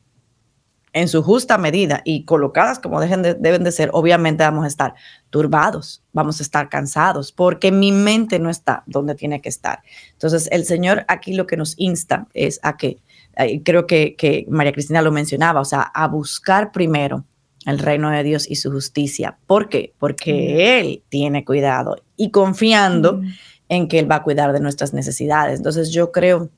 en 0.93 1.09
su 1.09 1.23
justa 1.23 1.57
medida 1.59 2.03
y 2.05 2.25
colocadas 2.25 2.79
como 2.79 3.01
deben 3.01 3.65
de 3.65 3.73
ser, 3.73 3.91
obviamente 3.93 4.45
vamos 4.45 4.65
a 4.65 4.69
estar 4.69 4.95
turbados, 5.31 6.03
vamos 6.13 6.39
a 6.41 6.43
estar 6.43 6.69
cansados, 6.69 7.33
porque 7.33 7.73
mi 7.73 7.93
mente 7.93 8.39
no 8.39 8.51
está 8.51 8.83
donde 8.87 9.15
tiene 9.15 9.41
que 9.41 9.49
estar. 9.49 9.83
Entonces, 10.13 10.49
el 10.53 10.67
Señor 10.67 11.05
aquí 11.09 11.35
lo 11.35 11.47
que 11.47 11.57
nos 11.57 11.75
insta 11.79 12.29
es 12.35 12.61
a 12.63 12.77
que, 12.77 12.99
eh, 13.37 13.63
creo 13.63 13.87
que, 13.87 14.17
que 14.17 14.47
María 14.49 14.73
Cristina 14.73 15.01
lo 15.01 15.13
mencionaba, 15.13 15.61
o 15.61 15.67
sea, 15.67 15.81
a 15.81 16.09
buscar 16.09 16.73
primero 16.73 17.25
el 17.67 17.79
reino 17.79 18.11
de 18.11 18.23
Dios 18.23 18.49
y 18.49 18.57
su 18.57 18.71
justicia. 18.71 19.37
¿Por 19.47 19.69
qué? 19.69 19.93
Porque 19.99 20.81
Él 20.81 21.03
tiene 21.09 21.45
cuidado 21.45 21.97
y 22.17 22.31
confiando 22.31 23.21
en 23.69 23.89
que 23.89 23.99
Él 23.99 24.11
va 24.11 24.17
a 24.17 24.23
cuidar 24.23 24.53
de 24.53 24.61
nuestras 24.61 24.95
necesidades. 24.95 25.59
Entonces 25.59 25.91
yo 25.91 26.13
creo 26.13 26.49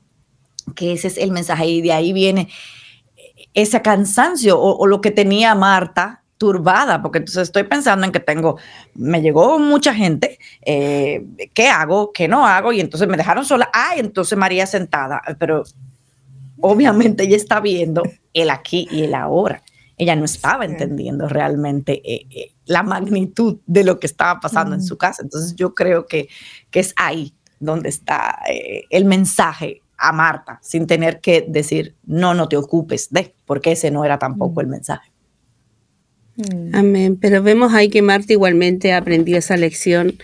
que 0.77 0.92
ese 0.92 1.09
es 1.09 1.16
el 1.16 1.33
mensaje 1.33 1.66
y 1.66 1.81
de 1.81 1.92
ahí 1.92 2.12
viene 2.12 2.49
ese 3.55 3.81
cansancio 3.81 4.61
o, 4.61 4.87
lo 4.87 5.01
que 5.01 5.11
tenía 5.11 5.55
Marta 5.55 6.23
turbada, 6.37 7.03
porque 7.03 7.18
entonces 7.18 7.44
estoy 7.44 7.64
pensando 7.64 8.07
en 8.07 8.12
que 8.12 8.21
tengo, 8.21 8.59
me 8.94 9.21
llegó 9.21 9.59
mucha 9.59 9.92
gente, 9.92 10.38
eh, 10.62 11.25
¿qué 11.53 11.66
hago? 11.68 12.12
¿Qué 12.12 12.29
no 12.29 12.47
hago? 12.47 12.73
Y 12.73 12.81
entonces 12.81 13.09
me 13.09 13.16
dejaron 13.16 13.44
sola, 13.44 13.68
ah, 13.73 13.94
entonces 13.97 14.38
María 14.38 14.66
sentada, 14.66 15.21
pero 15.40 15.64
obviamente 16.61 17.25
ella 17.25 17.35
está 17.35 17.59
viendo 17.59 18.05
el 18.35 18.51
aquí 18.51 18.87
y 18.90 19.03
el 19.05 19.14
ahora. 19.14 19.62
Ella 19.98 20.16
no 20.16 20.24
estaba 20.24 20.64
entendiendo 20.64 21.28
realmente 21.28 22.00
eh, 22.04 22.26
eh, 22.30 22.52
la 22.66 22.82
magnitud 22.82 23.58
de 23.66 23.84
lo 23.84 23.98
que 23.98 24.06
estaba 24.06 24.40
pasando 24.40 24.74
en 24.74 24.82
su 24.82 24.96
casa. 24.96 25.22
Entonces 25.22 25.56
yo 25.56 25.74
creo 25.74 26.06
que, 26.06 26.28
que 26.70 26.80
es 26.80 26.94
ahí 26.96 27.34
donde 27.61 27.88
está 27.88 28.38
el 28.90 29.04
mensaje 29.04 29.82
a 29.98 30.12
Marta, 30.12 30.61
sin 30.62 30.87
tener 30.87 31.20
que 31.20 31.44
decir, 31.46 31.96
no, 32.06 32.32
no 32.32 32.48
te 32.48 32.56
ocupes 32.56 33.11
de, 33.11 33.34
porque 33.44 33.72
ese 33.72 33.90
no 33.90 34.04
era 34.04 34.18
tampoco 34.18 34.61
el 34.61 34.68
mensaje. 34.68 35.11
Mm. 36.38 36.74
Amén. 36.74 37.18
Pero 37.20 37.42
vemos 37.42 37.74
ahí 37.74 37.90
que 37.90 38.00
Marta 38.00 38.32
igualmente 38.32 38.92
aprendió 38.92 39.37
esa 39.37 39.56
lección 39.56 40.14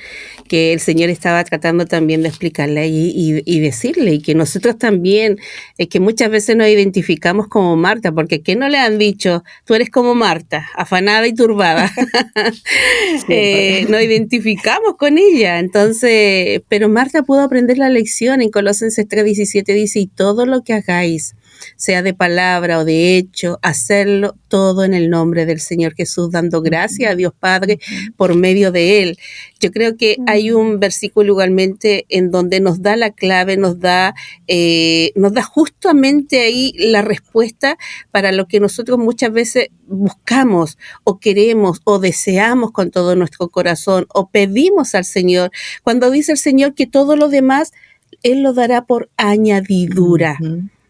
que 0.49 0.73
el 0.73 0.81
Señor 0.81 1.11
estaba 1.11 1.43
tratando 1.45 1.87
también 1.87 2.23
de 2.23 2.29
explicarle 2.29 2.87
y, 2.89 3.43
y, 3.45 3.61
decirle, 3.61 4.15
y 4.15 4.21
que 4.21 4.35
nosotros 4.35 4.79
también, 4.79 5.39
es 5.79 5.89
que 5.89 6.01
muchas 6.01 6.31
veces 6.31 6.57
nos 6.57 6.69
identificamos 6.69 7.49
como 7.49 7.77
Marta, 7.77 8.13
porque 8.13 8.43
¿qué 8.43 8.57
no 8.57 8.69
le 8.69 8.79
han 8.79 8.99
dicho? 8.99 9.43
Tú 9.65 9.75
eres 9.75 9.91
como 9.91 10.15
Marta, 10.15 10.69
afanada 10.75 11.27
y 11.27 11.35
turbada. 11.35 11.93
eh, 13.29 13.87
nos 13.89 14.03
identificamos 14.03 14.97
con 14.97 15.19
ella. 15.19 15.59
Entonces, 15.59 16.63
pero 16.69 16.89
Marta 16.89 17.23
pudo 17.23 17.41
aprender 17.41 17.79
la 17.79 17.89
lección 17.89 18.43
en 18.43 18.51
Colosenses 18.51 19.07
3:17, 19.09 19.75
dice, 19.75 20.01
y 20.01 20.07
todo 20.07 20.47
lo 20.47 20.63
que 20.63 20.75
hagáis 20.75 21.35
sea 21.77 22.03
de 22.03 22.15
palabra 22.15 22.79
o 22.79 22.85
de 22.85 23.17
hecho, 23.17 23.59
hacerlo 23.63 24.37
todo 24.49 24.85
en 24.85 24.95
el 24.95 25.11
nombre 25.11 25.47
del 25.47 25.61
Señor 25.61 25.95
Jesús, 25.95 26.31
dando 26.31 26.63
gracias 26.63 27.13
a 27.13 27.17
Dios 27.17 27.33
Padre 27.39 27.79
por 28.17 28.35
medio 28.35 28.73
de 28.73 29.03
Él. 29.03 29.19
Yo 29.61 29.71
creo 29.71 29.97
que 29.97 30.17
hay 30.27 30.51
un 30.51 30.79
versículo 30.79 31.33
igualmente 31.33 32.05
en 32.09 32.31
donde 32.31 32.61
nos 32.61 32.83
da 32.83 32.97
la 32.97 33.11
clave, 33.11 33.57
nos 33.57 33.81
da, 33.81 34.15
eh, 34.47 35.13
nos 35.17 35.33
da 35.33 35.43
justamente 35.43 36.41
ahí 36.41 36.73
la 36.77 37.03
respuesta 37.03 37.79
para 38.11 38.33
lo 38.33 38.47
que 38.47 38.61
nosotros 38.61 38.99
muchas 38.99 39.33
veces 39.33 39.69
buscamos 39.87 40.79
o 41.05 41.19
queremos 41.19 41.81
o 41.85 41.99
deseamos 41.99 42.73
con 42.73 42.91
todo 42.91 43.17
nuestro 43.17 43.49
corazón 43.49 44.07
o 44.13 44.29
pedimos 44.29 44.95
al 44.95 45.05
Señor. 45.05 45.51
Cuando 45.83 46.11
dice 46.11 46.33
el 46.33 46.39
Señor 46.39 46.75
que 46.75 46.87
todo 46.87 47.17
lo 47.17 47.29
demás 47.29 47.73
Él 48.23 48.43
lo 48.43 48.53
dará 48.53 48.85
por 48.85 49.11
añadidura. 49.17 50.39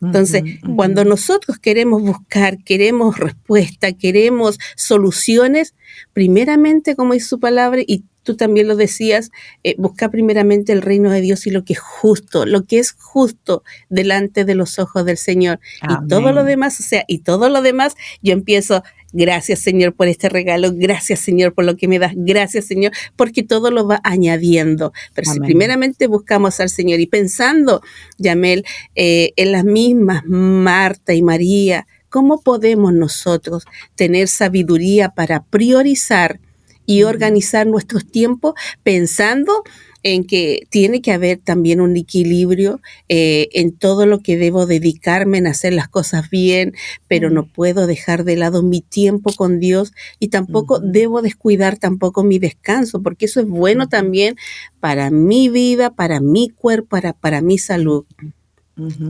Entonces, 0.05 0.43
cuando 0.77 1.05
nosotros 1.05 1.59
queremos 1.59 2.03
buscar, 2.03 2.59
queremos 2.65 3.19
respuesta, 3.19 3.93
queremos 3.93 4.59
soluciones, 4.77 5.75
primeramente, 6.13 6.97
como 6.97 7.15
dice 7.15 7.29
su 7.29 7.41
palabra, 7.41 7.83
y 7.87 8.05
tú 8.25 8.37
también 8.37 8.67
lo 8.67 8.75
decías, 8.75 9.31
eh, 9.63 9.77
busca 9.79 10.11
primeramente 10.11 10.73
el 10.73 10.83
reino 10.83 11.11
de 11.11 11.21
Dios 11.21 11.47
y 11.47 11.51
lo 11.51 11.65
que 11.65 11.75
es 11.75 11.79
justo, 11.79 12.47
lo 12.47 12.65
que 12.65 12.79
es 12.79 12.93
justo 12.93 13.63
delante 13.89 14.45
de 14.45 14.55
los 14.55 14.79
ojos 14.79 15.05
del 15.05 15.19
Señor. 15.19 15.61
Y 15.83 16.09
todo 16.09 16.33
lo 16.33 16.43
demás, 16.43 16.81
o 16.81 16.83
sea, 16.83 17.05
y 17.07 17.19
todo 17.19 17.49
lo 17.49 17.63
demás, 17.63 17.95
yo 18.23 18.33
empiezo, 18.33 18.83
Gracias 19.17 19.61
Señor 19.61 19.95
por 19.95 20.09
este 20.09 20.29
regalo, 20.29 20.73
gracias 20.75 21.21
Señor 21.21 21.55
por 21.55 21.65
lo 21.65 21.77
que 21.77 21.87
me 21.87 22.01
das, 22.01 22.15
gracias 22.17 22.65
Señor, 22.65 22.91
porque 23.15 23.45
todo 23.45 23.71
lo 23.71 23.87
va 23.87 24.01
añadiendo. 24.03 24.93
Pero 25.15 25.31
si 25.31 25.39
primeramente 25.39 26.09
buscamos 26.09 26.59
al 26.59 26.69
Señor 26.69 26.99
y 26.99 27.07
pensando, 27.07 27.81
Yamel, 28.19 28.65
eh, 28.97 29.33
en 29.37 29.53
las 29.53 29.65
mismas 29.65 30.25
Marta 30.27 31.15
y 31.15 31.23
María, 31.23 31.87
¿cómo 32.09 32.41
podemos 32.41 32.93
nosotros 32.93 33.67
tener 33.95 34.27
sabiduría 34.27 35.11
para 35.11 35.45
priorizar 35.45 36.41
y 36.85 37.05
organizar 37.05 37.69
nuestros 37.69 38.11
tiempos 38.11 38.55
pensando 38.83 39.63
en 40.05 40.25
que 40.25 40.67
tiene 40.71 41.03
que 41.03 41.13
haber 41.13 41.39
también 41.39 41.81
un 41.81 41.97
equilibrio 41.97 42.81
eh, 43.09 43.49
en 43.55 43.73
todo 43.73 44.07
lo 44.07 44.21
que 44.21 44.37
debo 44.37 44.67
dedicarme 44.67 45.39
en 45.39 45.47
hacer 45.47 45.73
las 45.73 45.89
cosas 45.89 46.31
bien, 46.31 46.75
pero 47.09 47.31
no 47.31 47.47
puedo 47.47 47.87
dejar 47.87 48.23
de 48.25 48.37
lado 48.37 48.63
mi 48.63 48.83
tiempo 48.83 49.33
con 49.33 49.59
Dios 49.59 49.93
y 50.21 50.29
tampoco 50.29 50.79
debo 50.79 51.23
descuidar 51.23 51.79
tampoco 51.79 52.23
mi 52.23 52.39
descanso, 52.39 53.03
porque 53.03 53.25
eso 53.25 53.41
es 53.41 53.47
bueno 53.47 53.89
también 53.89 54.37
para 54.79 55.11
mi 55.11 55.49
vida, 55.49 55.91
para 55.91 56.21
mi 56.21 56.51
cuerpo, 56.51 56.89
para, 56.91 57.15
para 57.15 57.41
mi 57.41 57.57
salud. 57.57 58.05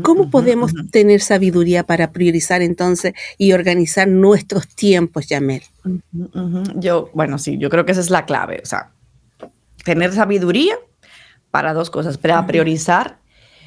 ¿Cómo 0.02 0.30
podemos 0.30 0.72
tener 0.90 1.22
sabiduría 1.22 1.84
para 1.84 2.12
priorizar 2.12 2.60
entonces 2.60 3.14
y 3.38 3.52
organizar 3.52 4.06
nuestros 4.06 4.68
tiempos, 4.68 5.26
Yamel? 5.26 5.62
Yo, 6.76 7.10
bueno, 7.14 7.38
sí, 7.38 7.56
yo 7.58 7.70
creo 7.70 7.86
que 7.86 7.92
esa 7.92 8.02
es 8.02 8.10
la 8.10 8.26
clave. 8.26 8.60
O 8.62 8.66
sea, 8.66 8.90
tener 9.84 10.12
sabiduría 10.12 10.76
para 11.50 11.72
dos 11.72 11.90
cosas, 11.90 12.18
para 12.18 12.46
priorizar 12.46 13.18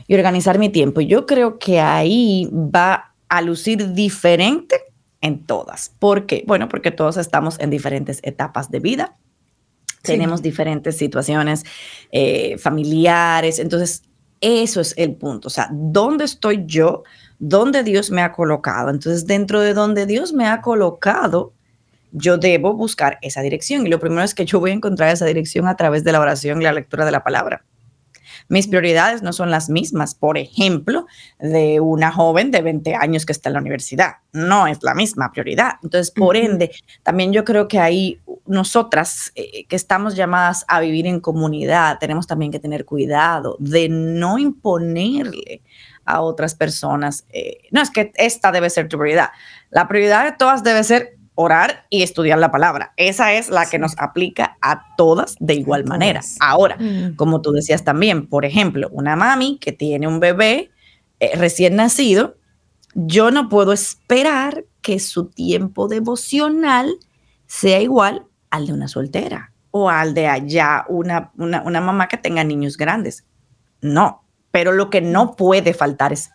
y 0.07 0.15
organizar 0.15 0.59
mi 0.59 0.69
tiempo. 0.69 1.01
Yo 1.01 1.25
creo 1.25 1.57
que 1.59 1.79
ahí 1.79 2.49
va 2.51 3.15
a 3.29 3.41
lucir 3.41 3.93
diferente 3.93 4.75
en 5.21 5.45
todas. 5.45 5.91
¿Por 5.99 6.25
qué? 6.25 6.43
Bueno, 6.47 6.69
porque 6.69 6.91
todos 6.91 7.17
estamos 7.17 7.59
en 7.59 7.69
diferentes 7.69 8.19
etapas 8.23 8.71
de 8.71 8.79
vida. 8.79 9.17
Tenemos 10.01 10.41
diferentes 10.41 10.97
situaciones 10.97 11.65
eh, 12.11 12.57
familiares. 12.57 13.59
Entonces, 13.59 14.03
eso 14.39 14.79
es 14.79 14.93
el 14.97 15.15
punto. 15.15 15.47
O 15.47 15.51
sea, 15.51 15.69
¿dónde 15.71 16.23
estoy 16.23 16.63
yo? 16.65 17.03
¿Dónde 17.39 17.83
Dios 17.83 18.11
me 18.11 18.21
ha 18.21 18.31
colocado? 18.31 18.89
Entonces, 18.89 19.25
dentro 19.25 19.59
de 19.59 19.73
donde 19.73 20.05
Dios 20.05 20.33
me 20.33 20.47
ha 20.47 20.61
colocado, 20.61 21.53
yo 22.17 22.37
debo 22.37 22.73
buscar 22.73 23.17
esa 23.21 23.41
dirección. 23.41 23.85
Y 23.85 23.89
lo 23.89 23.99
primero 23.99 24.23
es 24.23 24.33
que 24.33 24.45
yo 24.45 24.59
voy 24.59 24.71
a 24.71 24.73
encontrar 24.73 25.09
esa 25.09 25.25
dirección 25.25 25.67
a 25.67 25.75
través 25.75 26.03
de 26.03 26.11
la 26.11 26.19
oración 26.19 26.61
y 26.61 26.65
la 26.65 26.73
lectura 26.73 27.05
de 27.05 27.11
la 27.11 27.23
palabra. 27.23 27.63
Mis 28.49 28.67
prioridades 28.67 29.21
no 29.21 29.33
son 29.33 29.51
las 29.51 29.69
mismas, 29.69 30.15
por 30.15 30.37
ejemplo, 30.37 31.05
de 31.39 31.79
una 31.81 32.11
joven 32.11 32.51
de 32.51 32.61
20 32.61 32.95
años 32.95 33.25
que 33.25 33.33
está 33.33 33.49
en 33.49 33.53
la 33.53 33.59
universidad. 33.59 34.17
No 34.31 34.67
es 34.67 34.83
la 34.83 34.95
misma 34.95 35.31
prioridad. 35.31 35.73
Entonces, 35.83 36.11
por 36.11 36.37
ende, 36.37 36.71
también 37.03 37.33
yo 37.33 37.43
creo 37.43 37.67
que 37.67 37.79
ahí 37.79 38.21
nosotras 38.45 39.31
eh, 39.35 39.65
que 39.65 39.75
estamos 39.75 40.15
llamadas 40.15 40.63
a 40.69 40.79
vivir 40.79 41.07
en 41.07 41.19
comunidad, 41.19 41.99
tenemos 41.99 42.25
también 42.25 42.51
que 42.51 42.59
tener 42.59 42.85
cuidado 42.85 43.57
de 43.59 43.89
no 43.89 44.37
imponerle 44.37 45.61
a 46.05 46.21
otras 46.21 46.55
personas. 46.55 47.25
Eh, 47.29 47.57
no 47.71 47.81
es 47.81 47.91
que 47.91 48.13
esta 48.15 48.53
debe 48.53 48.69
ser 48.69 48.87
tu 48.87 48.97
prioridad. 48.97 49.31
La 49.69 49.89
prioridad 49.89 50.23
de 50.23 50.31
todas 50.31 50.63
debe 50.63 50.83
ser 50.85 51.16
orar 51.37 51.85
y 51.91 52.01
estudiar 52.01 52.39
la 52.39 52.51
palabra. 52.51 52.93
Esa 52.97 53.31
es 53.33 53.49
la 53.49 53.69
que 53.69 53.77
nos 53.77 53.93
aplica 53.99 54.57
a 54.59 54.95
todas 54.97 55.35
de 55.39 55.53
igual 55.53 55.85
manera. 55.85 56.21
Ahora, 56.39 56.77
mm. 56.77 57.15
como 57.15 57.41
tú 57.41 57.51
decías 57.51 57.83
también, 57.83 58.27
por 58.27 58.43
ejemplo, 58.43 58.89
una 58.91 59.15
mami 59.15 59.59
que 59.59 59.71
tiene 59.71 60.07
un 60.07 60.19
bebé 60.19 60.71
eh, 61.19 61.31
recién 61.35 61.75
nacido, 61.75 62.37
yo 62.95 63.29
no 63.29 63.49
puedo 63.49 63.71
esperar 63.71 64.65
que 64.81 64.99
su 64.99 65.27
tiempo 65.27 65.87
devocional 65.87 66.91
sea 67.45 67.79
igual 67.81 68.25
al 68.49 68.65
de 68.65 68.73
una 68.73 68.87
soltera 68.87 69.53
o 69.69 69.91
al 69.91 70.15
de 70.15 70.27
allá 70.27 70.85
una, 70.89 71.31
una, 71.37 71.61
una 71.61 71.81
mamá 71.81 72.07
que 72.07 72.17
tenga 72.17 72.43
niños 72.43 72.77
grandes. 72.77 73.27
No, 73.79 74.23
pero 74.49 74.71
lo 74.71 74.89
que 74.89 75.01
no 75.01 75.35
puede 75.35 75.75
faltar 75.75 76.13
es 76.13 76.31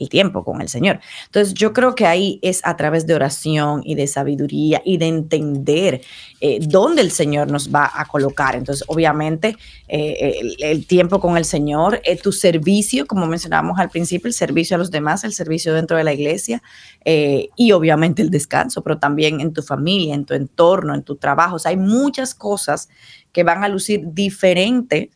el 0.00 0.08
tiempo 0.08 0.42
con 0.44 0.60
el 0.60 0.68
Señor. 0.68 0.98
Entonces 1.26 1.54
yo 1.54 1.72
creo 1.72 1.94
que 1.94 2.06
ahí 2.06 2.40
es 2.42 2.60
a 2.64 2.76
través 2.76 3.06
de 3.06 3.14
oración 3.14 3.82
y 3.84 3.94
de 3.94 4.06
sabiduría 4.06 4.82
y 4.84 4.96
de 4.96 5.06
entender 5.06 6.00
eh, 6.40 6.58
dónde 6.62 7.02
el 7.02 7.10
Señor 7.10 7.50
nos 7.50 7.72
va 7.72 7.90
a 7.94 8.06
colocar. 8.06 8.56
Entonces 8.56 8.84
obviamente 8.88 9.56
eh, 9.88 10.40
el, 10.58 10.86
tiempo 10.86 11.20
con 11.20 11.36
el 11.36 11.44
Señor, 11.44 12.00
eh, 12.04 12.16
tu 12.16 12.32
servicio, 12.32 13.06
como 13.06 13.26
mencionábamos 13.26 13.78
al 13.78 13.90
principio, 13.90 14.28
el 14.28 14.34
servicio 14.34 14.74
a 14.74 14.78
los 14.78 14.90
demás, 14.90 15.22
el 15.22 15.34
servicio 15.34 15.74
dentro 15.74 15.96
de 15.96 16.04
la 16.04 16.12
iglesia 16.12 16.62
y 17.04 17.72
obviamente 17.72 18.22
el 18.22 18.30
descanso, 18.30 18.82
pero 18.82 18.98
también 18.98 19.40
en 19.40 19.52
tu 19.52 19.62
familia, 19.62 20.14
en 20.14 20.24
tu 20.24 20.34
entorno, 20.34 20.94
en 20.94 21.02
tu 21.02 21.16
trabajo. 21.16 21.56
O 21.56 21.58
sea, 21.58 21.70
hay 21.70 21.76
muchas 21.76 22.34
cosas 22.34 22.88
que 23.32 23.42
van 23.42 23.64
a 23.64 23.68
lucir 23.68 24.02
diferente, 24.04 25.10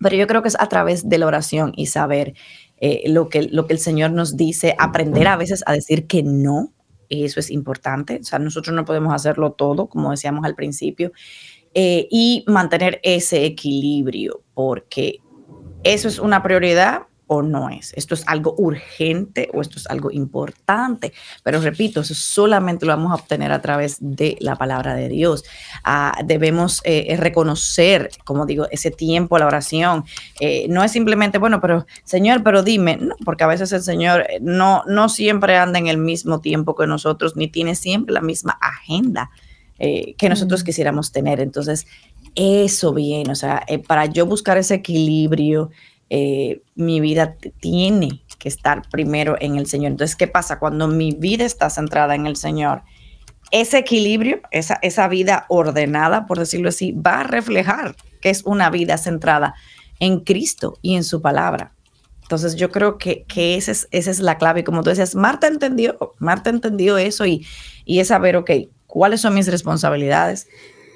pero 0.00 0.16
yo 0.16 0.26
creo 0.26 0.42
que 0.42 0.48
es 0.48 0.60
a 0.60 0.68
través 0.68 1.08
de 1.08 1.18
la 1.18 1.26
oración 1.26 1.72
y 1.76 1.86
saber 1.86 2.34
eh, 2.78 3.04
lo, 3.08 3.28
que, 3.28 3.42
lo 3.42 3.66
que 3.66 3.74
el 3.74 3.78
Señor 3.78 4.10
nos 4.12 4.36
dice, 4.36 4.74
aprender 4.78 5.28
a 5.28 5.36
veces 5.36 5.62
a 5.66 5.72
decir 5.72 6.06
que 6.06 6.22
no, 6.22 6.72
eso 7.08 7.40
es 7.40 7.50
importante, 7.50 8.18
o 8.20 8.24
sea, 8.24 8.38
nosotros 8.38 8.74
no 8.74 8.84
podemos 8.84 9.14
hacerlo 9.14 9.52
todo, 9.52 9.88
como 9.88 10.10
decíamos 10.10 10.44
al 10.44 10.54
principio, 10.54 11.12
eh, 11.74 12.08
y 12.10 12.44
mantener 12.46 13.00
ese 13.02 13.44
equilibrio, 13.44 14.42
porque 14.54 15.20
eso 15.84 16.08
es 16.08 16.18
una 16.18 16.42
prioridad, 16.42 17.02
o 17.26 17.42
no 17.42 17.68
es. 17.68 17.92
Esto 17.96 18.14
es 18.14 18.22
algo 18.26 18.54
urgente 18.56 19.50
o 19.52 19.60
esto 19.60 19.78
es 19.78 19.86
algo 19.88 20.10
importante. 20.10 21.12
Pero 21.42 21.60
repito, 21.60 22.00
eso 22.00 22.14
solamente 22.14 22.86
lo 22.86 22.96
vamos 22.96 23.12
a 23.12 23.16
obtener 23.16 23.52
a 23.52 23.60
través 23.60 23.96
de 24.00 24.36
la 24.40 24.56
palabra 24.56 24.94
de 24.94 25.08
Dios. 25.08 25.44
Ah, 25.82 26.16
debemos 26.24 26.80
eh, 26.84 27.06
eh, 27.08 27.16
reconocer, 27.16 28.10
como 28.24 28.46
digo, 28.46 28.66
ese 28.70 28.90
tiempo, 28.90 29.38
la 29.38 29.46
oración. 29.46 30.04
Eh, 30.40 30.66
no 30.68 30.84
es 30.84 30.92
simplemente, 30.92 31.38
bueno, 31.38 31.60
pero 31.60 31.86
Señor, 32.04 32.42
pero 32.42 32.62
dime, 32.62 32.96
no, 32.96 33.16
porque 33.24 33.44
a 33.44 33.48
veces 33.48 33.72
el 33.72 33.82
Señor 33.82 34.26
no, 34.40 34.84
no 34.86 35.08
siempre 35.08 35.56
anda 35.56 35.78
en 35.78 35.88
el 35.88 35.98
mismo 35.98 36.40
tiempo 36.40 36.76
que 36.76 36.86
nosotros, 36.86 37.36
ni 37.36 37.48
tiene 37.48 37.74
siempre 37.74 38.14
la 38.14 38.20
misma 38.20 38.58
agenda 38.60 39.30
que 39.78 40.28
nosotros 40.30 40.64
quisiéramos 40.64 41.12
tener. 41.12 41.38
Entonces, 41.38 41.86
eso 42.34 42.94
bien, 42.94 43.30
o 43.30 43.34
sea, 43.34 43.62
para 43.86 44.06
yo 44.06 44.24
buscar 44.24 44.56
ese 44.56 44.76
equilibrio, 44.76 45.70
mi 46.08 47.00
vida 47.00 47.36
tiene 47.60 48.22
que 48.38 48.48
estar 48.48 48.82
primero 48.90 49.36
en 49.40 49.56
el 49.56 49.66
Señor. 49.66 49.92
Entonces, 49.92 50.16
¿qué 50.16 50.28
pasa? 50.28 50.58
Cuando 50.58 50.88
mi 50.88 51.12
vida 51.12 51.44
está 51.44 51.70
centrada 51.70 52.14
en 52.14 52.26
el 52.26 52.36
Señor, 52.36 52.82
ese 53.50 53.78
equilibrio, 53.78 54.40
esa, 54.50 54.78
esa 54.82 55.08
vida 55.08 55.46
ordenada, 55.48 56.26
por 56.26 56.38
decirlo 56.38 56.68
así, 56.68 56.92
va 56.92 57.20
a 57.20 57.24
reflejar 57.24 57.96
que 58.20 58.30
es 58.30 58.42
una 58.44 58.70
vida 58.70 58.98
centrada 58.98 59.54
en 60.00 60.20
Cristo 60.20 60.78
y 60.82 60.96
en 60.96 61.04
su 61.04 61.22
palabra. 61.22 61.72
Entonces 62.22 62.56
yo 62.56 62.70
creo 62.70 62.98
que, 62.98 63.24
que 63.24 63.54
esa, 63.56 63.70
es, 63.70 63.86
esa 63.92 64.10
es 64.10 64.18
la 64.18 64.36
clave. 64.36 64.64
Como 64.64 64.82
tú 64.82 64.90
decías, 64.90 65.14
Marta 65.14 65.46
entendió, 65.46 66.14
Marta 66.18 66.50
entendió 66.50 66.98
eso 66.98 67.24
y, 67.24 67.46
y 67.84 68.00
es 68.00 68.08
saber, 68.08 68.36
ok, 68.36 68.50
cuáles 68.86 69.20
son 69.20 69.34
mis 69.34 69.46
responsabilidades, 69.46 70.48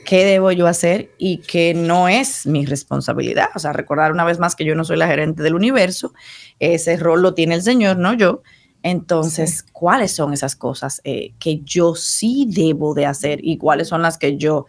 qué 0.04 0.24
debo 0.24 0.52
yo 0.52 0.66
hacer 0.66 1.10
y 1.18 1.38
qué 1.38 1.74
no 1.74 2.08
es 2.08 2.46
mi 2.46 2.66
responsabilidad. 2.66 3.48
O 3.54 3.58
sea, 3.58 3.72
recordar 3.72 4.12
una 4.12 4.24
vez 4.24 4.38
más 4.38 4.56
que 4.56 4.64
yo 4.64 4.74
no 4.74 4.84
soy 4.84 4.96
la 4.96 5.06
gerente 5.06 5.42
del 5.42 5.54
universo, 5.54 6.12
ese 6.58 6.96
rol 6.96 7.22
lo 7.22 7.34
tiene 7.34 7.54
el 7.54 7.62
Señor, 7.62 7.98
no 7.98 8.14
yo. 8.14 8.42
Entonces, 8.82 9.64
¿cuáles 9.72 10.12
son 10.12 10.32
esas 10.32 10.56
cosas 10.56 11.00
eh, 11.04 11.34
que 11.38 11.60
yo 11.64 11.94
sí 11.94 12.46
debo 12.48 12.94
de 12.94 13.06
hacer 13.06 13.40
y 13.42 13.58
cuáles 13.58 13.88
son 13.88 14.02
las 14.02 14.16
que 14.16 14.36
yo 14.36 14.66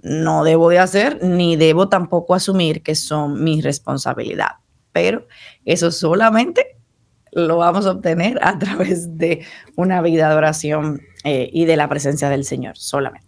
no 0.00 0.44
debo 0.44 0.68
de 0.68 0.78
hacer 0.78 1.24
ni 1.24 1.56
debo 1.56 1.88
tampoco 1.88 2.34
asumir 2.34 2.82
que 2.82 2.94
son 2.94 3.42
mi 3.42 3.60
responsabilidad? 3.62 4.56
Pero 4.92 5.26
eso 5.64 5.90
solamente 5.90 6.76
lo 7.32 7.58
vamos 7.58 7.86
a 7.86 7.92
obtener 7.92 8.38
a 8.42 8.58
través 8.58 9.16
de 9.16 9.44
una 9.76 10.02
vida 10.02 10.28
de 10.28 10.34
oración 10.34 11.00
eh, 11.24 11.48
y 11.52 11.64
de 11.64 11.76
la 11.76 11.88
presencia 11.88 12.28
del 12.28 12.44
Señor, 12.44 12.76
solamente. 12.76 13.27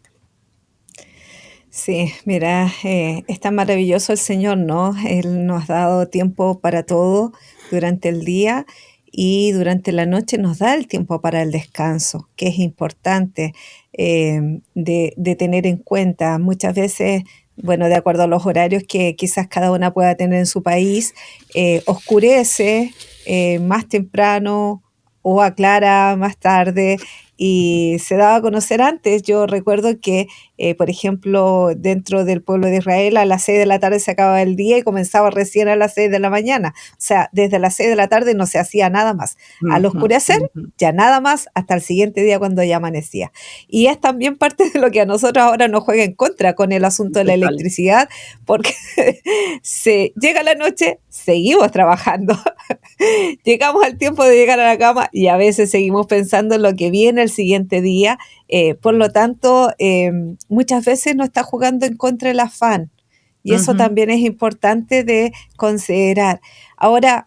Sí, 1.70 2.12
mira, 2.24 2.68
eh, 2.83 3.22
es 3.28 3.38
tan 3.38 3.54
maravilloso 3.54 4.12
el 4.12 4.18
Señor, 4.18 4.59
¿no? 4.59 4.92
Él 5.06 5.46
nos 5.46 5.70
ha 5.70 5.74
dado 5.74 6.09
tiempo 6.09 6.61
para 6.61 6.83
todo 6.83 7.33
durante 7.70 8.09
el 8.09 8.24
día 8.24 8.66
y 9.12 9.52
durante 9.52 9.92
la 9.92 10.06
noche 10.06 10.38
nos 10.38 10.59
da 10.59 10.74
el 10.74 10.88
tiempo 10.88 11.20
para 11.20 11.42
el 11.42 11.52
descanso, 11.52 12.28
que 12.37 12.48
es 12.48 12.59
importante 12.59 13.54
eh, 13.92 14.61
de, 14.74 15.37
tener 15.38 15.66
en 15.66 15.76
cuenta. 15.76 16.38
Muchas 16.38 16.74
veces, 16.74 17.22
bueno, 17.56 17.87
de 17.88 17.96
acuerdo 17.96 18.24
a 18.24 18.26
los 18.26 18.46
horarios 18.46 18.83
que 18.88 19.14
quizás 19.16 19.48
cada 19.48 19.72
una 19.72 19.92
pueda 19.92 20.14
tener 20.16 20.40
en 20.40 20.46
su 20.46 20.62
país, 20.62 21.14
eh, 21.54 21.83
oscurece 21.87 22.92
eh, 23.26 23.59
más 23.61 23.88
temprano 23.88 24.83
o 25.22 25.42
aclara 25.42 26.16
más 26.16 26.37
tarde 26.38 26.96
y 27.37 27.96
se 28.00 28.16
daba 28.16 28.37
a 28.37 28.40
conocer 28.42 28.80
antes. 28.83 29.22
Yo 29.22 29.46
recuerdo 29.46 29.98
que, 30.00 30.28
eh, 30.62 30.75
por 30.75 30.90
ejemplo, 30.90 31.70
dentro 31.75 32.27
del 32.27 32.42
pueblo 32.42 32.66
de 32.66 32.77
Israel 32.77 33.16
a 33.16 33.25
las 33.25 33.44
6 33.44 33.61
de 33.61 33.64
la 33.64 33.79
tarde 33.79 33.99
se 33.99 34.11
acababa 34.11 34.42
el 34.42 34.57
día 34.57 34.77
y 34.77 34.83
comenzaba 34.83 35.31
recién 35.31 35.68
a 35.68 35.75
las 35.75 35.94
6 35.94 36.11
de 36.11 36.18
la 36.18 36.29
mañana. 36.29 36.75
O 36.92 36.96
sea, 36.99 37.31
desde 37.33 37.59
las 37.59 37.77
6 37.77 37.88
de 37.88 37.96
la 37.96 38.09
tarde 38.09 38.35
no 38.35 38.44
se 38.44 38.59
hacía 38.59 38.90
nada 38.90 39.14
más. 39.14 39.38
Al 39.70 39.87
oscurecer, 39.87 40.51
ya 40.77 40.92
nada 40.92 41.23
más 41.23 41.49
hasta 41.55 41.73
el 41.73 41.81
siguiente 41.81 42.23
día 42.23 42.38
cuando 42.38 42.62
ya 42.62 42.77
amanecía. 42.77 43.33
Y 43.68 43.87
es 43.87 43.99
también 43.99 44.37
parte 44.37 44.68
de 44.68 44.81
lo 44.81 44.90
que 44.90 45.01
a 45.01 45.07
nosotros 45.07 45.42
ahora 45.42 45.66
nos 45.66 45.83
juega 45.83 46.05
en 46.05 46.12
contra 46.12 46.55
con 46.55 46.73
el 46.73 46.85
asunto 46.85 47.20
de 47.20 47.25
la 47.25 47.33
electricidad, 47.33 48.11
porque 48.44 48.75
se 49.62 50.12
llega 50.20 50.42
la 50.42 50.57
noche, 50.57 51.01
seguimos 51.09 51.70
trabajando. 51.70 52.37
Llegamos 53.44 53.83
al 53.83 53.96
tiempo 53.96 54.25
de 54.25 54.37
llegar 54.37 54.61
a 54.61 54.66
la 54.66 54.77
cama 54.77 55.09
y 55.11 55.29
a 55.29 55.38
veces 55.38 55.70
seguimos 55.70 56.07
pensando 56.07 56.57
en 56.57 56.62
lo 56.62 56.75
que 56.75 56.90
viene 56.90 57.23
el 57.23 57.31
siguiente 57.31 57.81
día. 57.81 58.18
Eh, 58.52 58.74
por 58.74 58.94
lo 58.94 59.10
tanto, 59.10 59.72
em, 59.78 60.36
muchas 60.48 60.84
veces 60.84 61.14
no 61.14 61.24
está 61.24 61.44
jugando 61.44 61.86
en 61.86 61.96
contra 61.96 62.28
del 62.28 62.40
afán. 62.40 62.90
Y 63.42 63.54
eso 63.54 63.74
también 63.74 64.10
es 64.10 64.20
importante 64.20 65.02
de 65.02 65.32
considerar. 65.56 66.42
Ahora, 66.76 67.26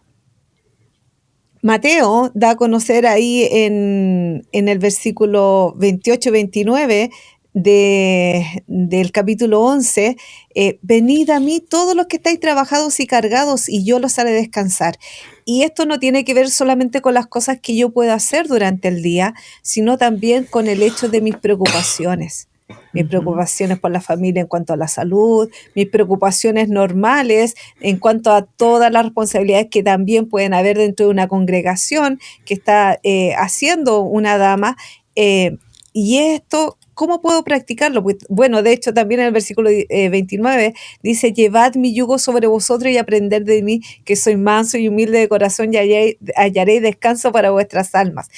Mateo 1.60 2.30
da 2.34 2.50
a 2.50 2.56
conocer 2.56 3.04
ahí 3.04 3.48
en, 3.50 4.46
en 4.52 4.68
el 4.68 4.78
versículo 4.78 5.74
28-29 5.76 7.10
de, 7.54 8.64
del 8.66 9.12
capítulo 9.12 9.62
11, 9.62 10.16
eh, 10.54 10.78
venid 10.82 11.30
a 11.30 11.40
mí 11.40 11.60
todos 11.60 11.94
los 11.94 12.06
que 12.06 12.16
estáis 12.16 12.40
trabajados 12.40 12.98
y 13.00 13.06
cargados 13.06 13.68
y 13.68 13.84
yo 13.84 14.00
los 14.00 14.18
haré 14.18 14.32
descansar. 14.32 14.98
Y 15.44 15.62
esto 15.62 15.86
no 15.86 15.98
tiene 15.98 16.24
que 16.24 16.34
ver 16.34 16.50
solamente 16.50 17.00
con 17.00 17.14
las 17.14 17.26
cosas 17.28 17.60
que 17.60 17.76
yo 17.76 17.90
puedo 17.90 18.12
hacer 18.12 18.48
durante 18.48 18.88
el 18.88 19.02
día, 19.02 19.34
sino 19.62 19.96
también 19.96 20.44
con 20.44 20.66
el 20.66 20.82
hecho 20.82 21.08
de 21.08 21.20
mis 21.20 21.36
preocupaciones. 21.36 22.48
Mis 22.92 23.06
preocupaciones 23.06 23.78
por 23.78 23.90
la 23.90 24.00
familia 24.00 24.40
en 24.40 24.46
cuanto 24.46 24.72
a 24.72 24.76
la 24.76 24.88
salud, 24.88 25.50
mis 25.74 25.86
preocupaciones 25.86 26.68
normales 26.70 27.54
en 27.80 27.98
cuanto 27.98 28.32
a 28.32 28.46
todas 28.46 28.90
las 28.90 29.04
responsabilidades 29.04 29.68
que 29.70 29.82
también 29.82 30.28
pueden 30.28 30.54
haber 30.54 30.78
dentro 30.78 31.06
de 31.06 31.12
una 31.12 31.28
congregación 31.28 32.18
que 32.46 32.54
está 32.54 32.98
eh, 33.02 33.34
haciendo 33.34 34.00
una 34.00 34.38
dama. 34.38 34.76
Eh, 35.14 35.58
y 35.92 36.18
esto 36.18 36.78
¿Cómo 36.94 37.20
puedo 37.20 37.42
practicarlo? 37.42 38.02
Pues, 38.02 38.18
bueno, 38.28 38.62
de 38.62 38.72
hecho 38.72 38.94
también 38.94 39.20
en 39.20 39.26
el 39.26 39.32
versículo 39.32 39.70
29 39.70 40.66
eh, 40.66 40.74
dice, 41.02 41.32
llevad 41.32 41.74
mi 41.74 41.94
yugo 41.94 42.18
sobre 42.18 42.46
vosotros 42.46 42.92
y 42.92 42.98
aprended 42.98 43.42
de 43.42 43.62
mí, 43.62 43.80
que 44.04 44.16
soy 44.16 44.36
manso 44.36 44.78
y 44.78 44.88
humilde 44.88 45.18
de 45.18 45.28
corazón 45.28 45.74
y 45.74 45.76
hallaré, 45.76 46.80
descanso 46.80 47.32
para 47.32 47.50
vuestras 47.50 47.94
almas. 47.94 48.28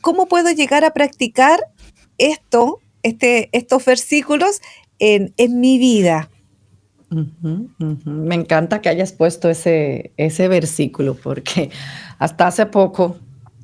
¿Cómo 0.00 0.26
puedo 0.26 0.50
llegar 0.52 0.84
a 0.84 0.92
practicar 0.92 1.60
esto, 2.18 2.80
este, 3.02 3.48
estos 3.52 3.84
versículos 3.84 4.60
en, 4.98 5.32
mi 5.60 5.78
vida? 5.78 6.30
Me 7.10 8.34
encanta 8.34 8.80
que 8.80 8.88
hayas 8.88 9.12
puesto 9.12 9.48
ese, 9.50 10.12
ese 10.16 10.48
versículo 10.48 11.14
porque 11.14 11.70
hasta 12.18 12.46
hace 12.46 12.66
poco 12.66 13.18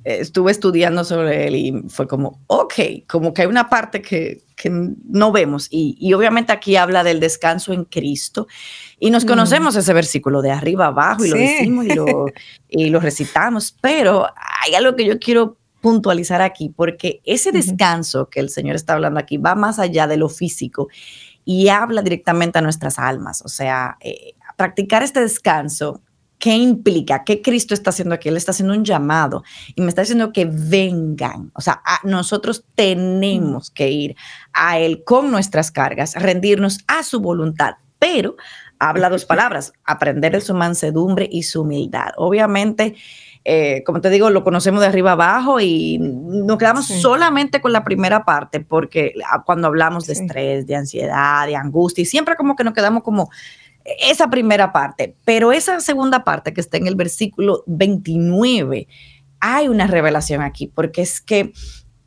estuve 0.04 0.50
estudiando 0.50 1.04
sobre 1.04 1.46
él 1.46 1.56
y 1.56 1.82
fue 1.88 2.06
como, 2.06 2.40
ok, 2.46 2.74
como 3.08 3.34
que 3.34 3.42
hay 3.42 3.48
una 3.48 3.68
parte 3.68 4.02
que, 4.02 4.42
no 5.08 5.32
vemos. 5.32 5.68
Y, 5.70 6.12
obviamente 6.12 6.52
aquí 6.52 6.76
habla 6.76 7.02
del 7.02 7.18
descanso 7.18 7.72
en 7.72 7.84
Cristo. 7.84 8.46
Y 8.98 9.10
nos 9.10 9.24
mm. 9.24 9.28
conocemos 9.28 9.76
ese 9.76 9.94
versículo 9.94 10.42
de 10.42 10.50
arriba 10.50 10.86
abajo 10.86 11.24
y 11.24 11.30
lo 11.30 11.36
decimos 11.36 11.86
y 11.86 11.94
lo, 11.94 12.26
y 12.68 12.90
lo 12.90 13.00
recitamos. 13.00 13.74
Pero 13.80 14.26
hay 14.36 14.74
algo 14.74 14.96
que 14.96 15.06
yo 15.06 15.18
quiero 15.18 15.56
puntualizar 15.80 16.42
aquí, 16.42 16.68
porque 16.68 17.22
ese 17.24 17.52
descanso 17.52 18.28
que 18.28 18.40
el 18.40 18.50
Señor 18.50 18.76
está 18.76 18.92
hablando 18.92 19.18
aquí 19.18 19.38
va 19.38 19.54
más 19.54 19.78
allá 19.78 20.06
de 20.06 20.18
lo 20.18 20.28
físico 20.28 20.88
y 21.44 21.68
habla 21.68 22.02
directamente 22.02 22.58
a 22.58 22.62
nuestras 22.62 22.98
almas. 22.98 23.42
O 23.42 23.48
sea, 23.48 23.96
eh, 24.00 24.34
practicar 24.56 25.02
este 25.02 25.20
descanso 25.20 26.02
¿Qué 26.40 26.56
implica? 26.56 27.22
¿Qué 27.22 27.42
Cristo 27.42 27.74
está 27.74 27.90
haciendo 27.90 28.14
aquí? 28.14 28.30
Él 28.30 28.36
está 28.38 28.52
haciendo 28.52 28.72
un 28.72 28.82
llamado 28.82 29.44
y 29.74 29.82
me 29.82 29.90
está 29.90 30.00
diciendo 30.00 30.32
que 30.32 30.46
vengan. 30.50 31.52
O 31.54 31.60
sea, 31.60 31.82
nosotros 32.02 32.64
tenemos 32.74 33.70
que 33.70 33.90
ir 33.90 34.16
a 34.54 34.78
Él 34.78 35.04
con 35.04 35.30
nuestras 35.30 35.70
cargas, 35.70 36.14
rendirnos 36.14 36.78
a 36.86 37.02
su 37.02 37.20
voluntad, 37.20 37.74
pero 37.98 38.36
habla 38.78 39.10
dos 39.10 39.24
palabras, 39.26 39.74
aprender 39.84 40.32
de 40.32 40.40
su 40.40 40.54
mansedumbre 40.54 41.28
y 41.30 41.42
su 41.42 41.60
humildad. 41.60 42.12
Obviamente, 42.16 42.96
eh, 43.44 43.82
como 43.84 44.00
te 44.00 44.08
digo, 44.08 44.30
lo 44.30 44.42
conocemos 44.42 44.80
de 44.80 44.86
arriba 44.86 45.12
abajo 45.12 45.60
y 45.60 45.98
nos 45.98 46.56
quedamos 46.56 46.86
solamente 46.86 47.60
con 47.60 47.74
la 47.74 47.84
primera 47.84 48.24
parte, 48.24 48.60
porque 48.60 49.12
ah, 49.30 49.42
cuando 49.44 49.66
hablamos 49.66 50.06
de 50.06 50.14
estrés, 50.14 50.66
de 50.66 50.76
ansiedad, 50.76 51.46
de 51.46 51.56
angustia, 51.56 52.00
y 52.00 52.06
siempre 52.06 52.36
como 52.36 52.56
que 52.56 52.64
nos 52.64 52.72
quedamos 52.72 53.02
como 53.02 53.28
esa 53.84 54.28
primera 54.28 54.72
parte, 54.72 55.16
pero 55.24 55.52
esa 55.52 55.80
segunda 55.80 56.24
parte 56.24 56.52
que 56.52 56.60
está 56.60 56.76
en 56.76 56.86
el 56.86 56.96
versículo 56.96 57.64
29, 57.66 58.88
hay 59.40 59.68
una 59.68 59.86
revelación 59.86 60.42
aquí, 60.42 60.66
porque 60.66 61.02
es 61.02 61.20
que 61.20 61.52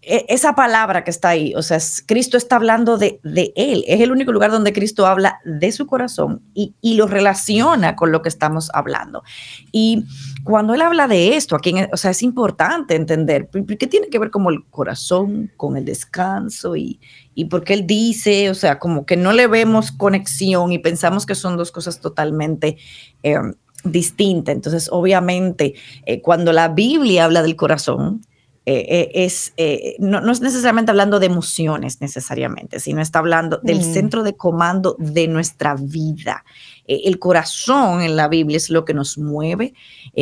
esa 0.06 0.54
palabra 0.54 1.04
que 1.04 1.12
está 1.12 1.30
ahí, 1.30 1.54
o 1.56 1.62
sea, 1.62 1.78
Cristo 2.06 2.36
está 2.36 2.58
hablando 2.58 2.98
de, 2.98 3.22
de, 3.24 3.54
Él, 3.56 3.86
es 3.88 4.02
el 4.02 4.12
único 4.12 4.32
lugar 4.34 4.52
donde 4.52 4.74
Cristo 4.74 5.08
habla 5.08 5.40
de 5.46 5.72
su 5.72 5.88
corazón 5.88 6.42
y, 6.54 6.76
y, 6.82 6.96
lo 6.96 7.08
relaciona 7.08 7.96
con 7.96 8.12
lo 8.12 8.22
que 8.22 8.30
estamos 8.30 8.70
hablando. 8.74 9.24
Y 9.72 10.04
cuando 10.44 10.74
Él 10.74 10.82
habla 10.82 11.08
de 11.08 11.36
esto, 11.36 11.56
aquí, 11.56 11.74
o 11.92 11.98
sea, 11.98 12.12
es 12.12 12.22
importante 12.22 12.96
entender 12.96 13.50
qué 13.80 13.88
tiene 13.88 14.10
que 14.10 14.20
ver 14.20 14.30
como 14.30 14.50
el 14.50 14.66
corazón 14.70 15.52
con 15.56 15.78
el 15.78 15.86
descanso 15.86 16.76
y, 16.76 17.00
y 17.34 17.46
porque 17.46 17.74
Él 17.74 17.88
dice, 17.88 18.50
o 18.50 18.56
sea, 18.56 18.80
como 18.80 19.06
que 19.06 19.16
no 19.16 19.32
le 19.32 19.48
vemos 19.48 19.92
conexión 19.92 20.74
y 20.74 20.80
pensamos 20.80 21.26
que 21.26 21.36
son 21.36 21.58
dos 21.58 21.72
cosas 21.72 22.00
totalmente... 22.00 22.78
Eh, 23.24 23.38
distintas. 23.86 24.56
Entonces, 24.56 24.88
obviamente, 24.90 25.74
eh, 26.06 26.22
cuando 26.22 26.54
la 26.54 26.70
Biblia 26.70 27.26
habla 27.26 27.42
del 27.42 27.58
corazón, 27.58 28.22
eh, 28.66 28.86
eh, 28.88 29.12
es, 29.26 29.54
eh, 29.58 29.98
no, 30.00 30.32
es 30.32 30.40
necesariamente 30.40 30.90
hablando 30.90 31.20
de 31.20 31.26
emociones 31.26 32.00
necesariamente, 32.00 32.80
sino 32.80 33.02
está 33.02 33.20
hablando 33.20 33.60
del 33.62 33.80
mm. 33.80 33.94
centro 33.94 34.24
de 34.24 34.38
comando 34.38 34.96
de 35.00 35.28
nuestra 35.28 35.76
vida. 35.76 36.46
el 36.88 37.20
corazón 37.20 38.02
en 38.02 38.16
la 38.16 38.30
Biblia 38.30 38.56
es 38.56 38.70
lo 38.70 38.86
que 38.86 38.94
nos 38.94 39.18
mueve, 39.18 39.74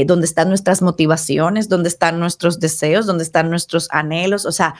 donde 0.05 0.25
están 0.25 0.49
nuestras 0.49 0.81
motivaciones, 0.81 1.69
donde 1.69 1.89
están 1.89 2.19
nuestros 2.19 2.59
deseos, 2.59 3.05
donde 3.05 3.23
están 3.23 3.49
nuestros 3.49 3.87
anhelos. 3.91 4.45
O 4.45 4.51
sea, 4.51 4.75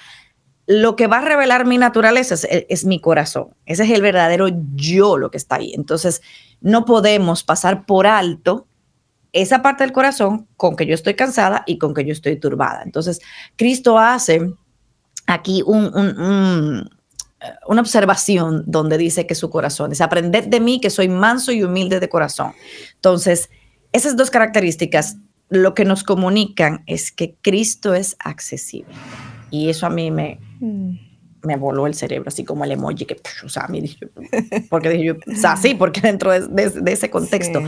lo 0.68 0.96
que 0.96 1.08
va 1.08 1.18
a 1.18 1.22
revelar 1.22 1.66
mi 1.66 1.78
naturaleza 1.78 2.36
es, 2.48 2.86
mi 2.86 3.00
corazón. 3.00 3.50
Ese 3.66 3.84
es 3.84 3.92
el 3.92 4.02
verdadero 4.02 4.48
yo 4.76 5.18
lo 5.18 5.30
que 5.32 5.38
está 5.38 5.56
ahí. 5.56 5.74
Entonces, 5.76 6.22
no 6.62 6.86
podemos 6.86 7.44
pasar 7.44 7.86
por 7.86 8.08
alto 8.08 8.68
esa 9.34 9.62
parte 9.62 9.84
del 9.84 9.94
corazón 9.94 10.48
con 10.58 10.76
que 10.76 10.86
yo 10.86 10.94
estoy 10.94 11.16
cansada 11.16 11.64
y 11.66 11.78
con 11.78 11.94
que 11.94 12.06
yo 12.06 12.12
estoy 12.12 12.38
turbada. 12.38 12.82
Entonces, 12.84 13.20
Cristo 13.56 13.98
hace 13.98 14.54
aquí 15.28 15.64
una 15.66 16.90
observación 17.68 18.64
donde 18.68 18.98
dice 18.98 19.26
que 19.26 19.36
su 19.36 19.50
corazón 19.50 19.92
es 19.94 20.02
aprended 20.02 20.46
de 20.46 20.60
mí 20.60 20.82
que 20.82 20.90
soy 20.90 21.08
manso 21.08 21.52
y 21.52 21.64
humilde 21.64 22.00
de 22.00 22.10
corazón. 22.10 22.54
Entonces, 22.96 23.50
esas 23.94 24.16
dos 24.18 24.30
características 24.30 25.18
lo 25.50 25.74
que 25.74 25.84
nos 25.84 26.04
comunican 26.04 26.84
es 26.88 27.12
que 27.12 27.36
Cristo 27.42 27.94
es 27.94 28.16
accesible. 28.20 28.94
Y 29.50 29.70
eso 29.70 29.86
a 29.86 29.90
mí 29.90 30.10
me, 30.10 30.40
mm. 30.62 31.11
Me 31.44 31.56
voló 31.58 31.88
el 31.88 31.96
cerebro, 31.96 32.28
así 32.28 32.44
como 32.44 32.64
el 32.64 32.72
emoji 32.72 33.06
que, 33.06 33.18
o 33.44 33.50
sea, 33.50 33.64
a 33.64 33.68
mí 33.68 33.82
dije, 33.82 34.08
porque 34.70 34.90
dije 34.90 35.04
yo, 35.06 35.14
o 35.16 35.36
sea, 35.36 35.56
sí, 35.58 35.74
porque 35.74 36.02
dentro 36.02 36.32
de, 36.32 36.72
ese 36.86 37.10
contexto. 37.10 37.60
O 37.60 37.64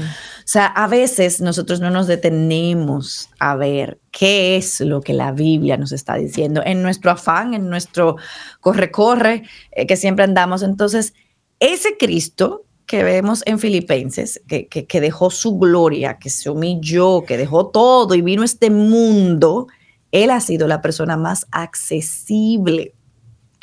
sea, 0.45 0.67
a 0.67 0.87
veces 0.87 1.41
nosotros 1.41 1.79
no 1.79 1.89
nos 1.89 2.07
detenemos 2.07 3.29
a 3.39 3.55
ver 3.55 3.99
qué 4.11 4.57
es 4.57 4.79
lo 4.81 5.01
que 5.01 5.13
la 5.13 5.31
Biblia 5.31 5.77
nos 5.77 5.91
está 5.91 6.15
diciendo 6.15 6.61
en 6.65 6.83
nuestro 6.83 7.11
afán, 7.11 7.53
en 7.53 7.69
nuestro 7.69 8.17
corre-corre 8.59 9.43
eh, 9.71 9.87
que 9.87 9.97
siempre 9.97 10.23
andamos. 10.23 10.61
Entonces, 10.61 11.13
ese 11.59 11.97
Cristo 11.97 12.65
que 12.85 13.03
vemos 13.03 13.41
en 13.45 13.59
Filipenses, 13.59 14.41
que, 14.47 14.67
que, 14.67 14.85
que, 14.85 15.01
dejó 15.01 15.31
su 15.31 15.57
gloria, 15.57 16.19
que 16.19 16.29
se 16.29 16.49
humilló, 16.49 17.23
que 17.25 17.37
dejó 17.37 17.67
todo 17.67 18.13
y 18.13 18.21
vino 18.21 18.41
a 18.41 18.45
este 18.45 18.69
mundo, 18.69 19.67
él 20.11 20.29
ha 20.29 20.41
sido 20.41 20.67
la 20.67 20.81
persona 20.81 21.17
más 21.17 21.47
accesible 21.49 22.93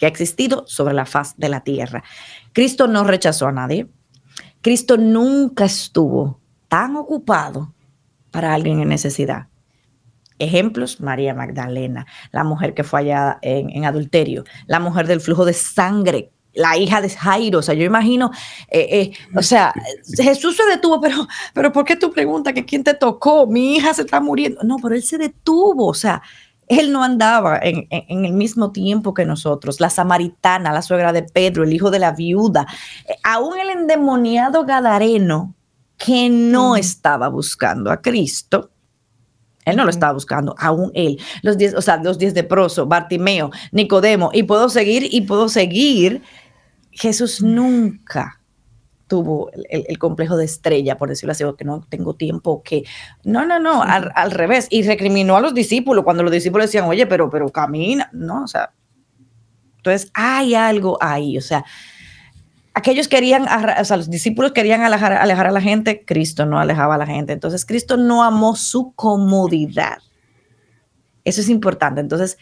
que 0.00 0.06
ha 0.06 0.08
existido 0.08 0.64
sobre 0.66 0.94
la 0.94 1.04
faz 1.04 1.36
de 1.36 1.50
la 1.50 1.60
tierra. 1.60 2.02
Cristo 2.54 2.88
no 2.88 3.04
rechazó 3.04 3.46
a 3.46 3.52
nadie. 3.52 3.86
Cristo 4.62 4.96
nunca 4.96 5.66
estuvo 5.66 6.40
tan 6.68 6.96
ocupado 6.96 7.74
para 8.30 8.54
alguien 8.54 8.80
en 8.80 8.88
necesidad. 8.88 9.48
Ejemplos, 10.38 11.02
María 11.02 11.34
Magdalena, 11.34 12.06
la 12.32 12.44
mujer 12.44 12.72
que 12.72 12.82
fue 12.82 13.00
hallada 13.00 13.38
en, 13.42 13.84
adulterio, 13.84 14.44
la 14.66 14.80
mujer 14.80 15.06
del 15.06 15.20
flujo 15.20 15.44
de 15.44 15.52
sangre, 15.52 16.32
la 16.54 16.78
hija 16.78 17.02
de 17.02 17.10
Jairo. 17.10 17.58
O 17.58 17.62
sea, 17.62 17.74
yo 17.74 17.84
imagino, 17.84 18.30
eh, 18.70 18.88
eh, 18.90 19.12
o 19.36 19.42
sea, 19.42 19.74
Jesús 20.16 20.56
se 20.56 20.64
detuvo, 20.64 20.98
pero, 20.98 21.28
pero 21.52 21.72
¿por 21.72 21.84
qué 21.84 21.94
tú 21.94 22.10
preguntas 22.10 22.54
que 22.54 22.64
quién 22.64 22.84
te 22.84 22.94
tocó? 22.94 23.46
Mi 23.46 23.76
hija 23.76 23.92
se 23.92 24.02
está 24.02 24.18
muriendo. 24.18 24.62
No, 24.62 24.76
pero 24.78 24.94
él 24.94 25.02
se 25.02 25.18
detuvo. 25.18 25.88
O 25.88 25.94
sea, 25.94 26.22
él 26.70 26.92
no 26.92 27.02
andaba 27.02 27.58
en, 27.60 27.88
el 27.90 28.32
mismo 28.32 28.70
tiempo 28.70 29.12
que 29.12 29.26
nosotros. 29.26 29.80
La 29.80 29.90
samaritana, 29.90 30.72
la 30.72 30.82
suegra 30.82 31.12
de 31.12 31.24
Pedro, 31.24 31.64
el 31.64 31.72
hijo 31.72 31.90
de 31.90 31.98
la 31.98 32.12
viuda, 32.12 32.64
eh, 33.08 33.14
aún 33.24 33.58
el 33.58 33.70
endemoniado 33.70 34.64
Gadareno 34.64 35.56
que 35.98 36.30
no 36.30 36.76
estaba 36.76 37.28
buscando 37.28 37.90
a 37.90 38.00
Cristo. 38.00 38.70
Él 39.64 39.76
no 39.76 39.84
lo 39.84 39.90
estaba 39.90 40.12
buscando, 40.12 40.54
aún 40.58 40.92
él. 40.94 41.18
Los 41.42 41.58
diez, 41.58 41.74
o 41.74 41.82
sea, 41.82 41.96
los 41.96 42.18
diez 42.18 42.34
de 42.34 42.44
Proso, 42.44 42.86
Bartimeo, 42.86 43.50
Nicodemo, 43.72 44.30
y 44.32 44.44
puedo 44.44 44.68
seguir 44.68 45.08
y 45.10 45.22
puedo 45.22 45.48
seguir. 45.48 46.22
Jesús 46.92 47.42
nunca 47.42 48.39
tuvo 49.10 49.50
el, 49.68 49.98
complejo 49.98 50.36
de 50.36 50.44
estrella, 50.44 50.96
por 50.96 51.08
decirlo 51.08 51.32
así, 51.32 51.42
o 51.42 51.56
que 51.56 51.64
no 51.64 51.80
tengo 51.80 52.14
tiempo, 52.14 52.62
que 52.62 52.84
no, 53.24 53.44
no, 53.44 53.58
no, 53.58 53.82
al, 53.82 54.30
revés, 54.30 54.68
y 54.70 54.84
recriminó 54.84 55.36
a 55.36 55.40
los 55.40 55.52
discípulos 55.52 56.04
cuando 56.04 56.22
los 56.22 56.30
discípulos 56.30 56.68
decían, 56.68 56.84
oye, 56.84 57.08
pero, 57.08 57.28
pero 57.28 57.48
camina, 57.48 58.08
no, 58.12 58.44
o 58.44 58.46
sea, 58.46 58.72
entonces 59.78 60.12
hay 60.14 60.54
algo 60.54 60.96
ahí, 61.00 61.36
o 61.36 61.40
sea, 61.40 61.64
aquellos 62.72 63.08
querían, 63.08 63.48
o 63.80 63.84
sea, 63.84 63.96
los 63.96 64.08
discípulos 64.08 64.52
querían 64.52 64.82
alejar, 64.82 65.12
alejar 65.14 65.48
a 65.48 65.50
la 65.50 65.60
gente, 65.60 66.04
Cristo 66.04 66.46
no 66.46 66.60
alejaba 66.60 66.94
a 66.94 66.98
la 66.98 67.06
gente, 67.06 67.32
entonces 67.32 67.66
Cristo 67.66 67.96
no 67.96 68.22
amó 68.22 68.54
su 68.54 68.92
comodidad, 68.92 69.98
eso 71.24 71.40
es 71.40 71.48
importante, 71.48 72.00
entonces 72.00 72.38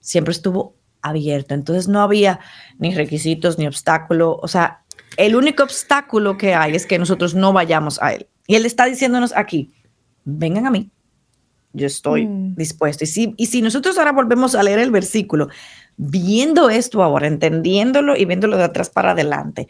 siempre 0.00 0.32
estuvo 0.32 0.76
abierto, 1.00 1.54
entonces 1.54 1.88
no 1.88 2.02
había 2.02 2.40
ni 2.78 2.94
requisitos 2.94 3.58
ni 3.58 3.66
obstáculos, 3.66 4.36
o 4.42 4.48
sea, 4.48 4.82
el 5.16 5.36
único 5.36 5.62
obstáculo 5.62 6.36
que 6.36 6.54
hay 6.54 6.74
es 6.74 6.86
que 6.86 6.98
nosotros 6.98 7.34
no 7.34 7.52
vayamos 7.52 8.00
a 8.02 8.14
Él. 8.14 8.26
Y 8.46 8.56
Él 8.56 8.66
está 8.66 8.86
diciéndonos 8.86 9.32
aquí, 9.36 9.72
vengan 10.24 10.66
a 10.66 10.70
mí, 10.70 10.90
yo 11.72 11.86
estoy 11.86 12.26
mm. 12.26 12.54
dispuesto. 12.56 13.04
Y 13.04 13.06
si, 13.06 13.34
y 13.36 13.46
si 13.46 13.62
nosotros 13.62 13.98
ahora 13.98 14.12
volvemos 14.12 14.54
a 14.54 14.62
leer 14.62 14.78
el 14.78 14.90
versículo, 14.90 15.48
viendo 15.96 16.70
esto 16.70 17.02
ahora, 17.02 17.26
entendiéndolo 17.26 18.16
y 18.16 18.24
viéndolo 18.24 18.56
de 18.56 18.64
atrás 18.64 18.90
para 18.90 19.12
adelante, 19.12 19.68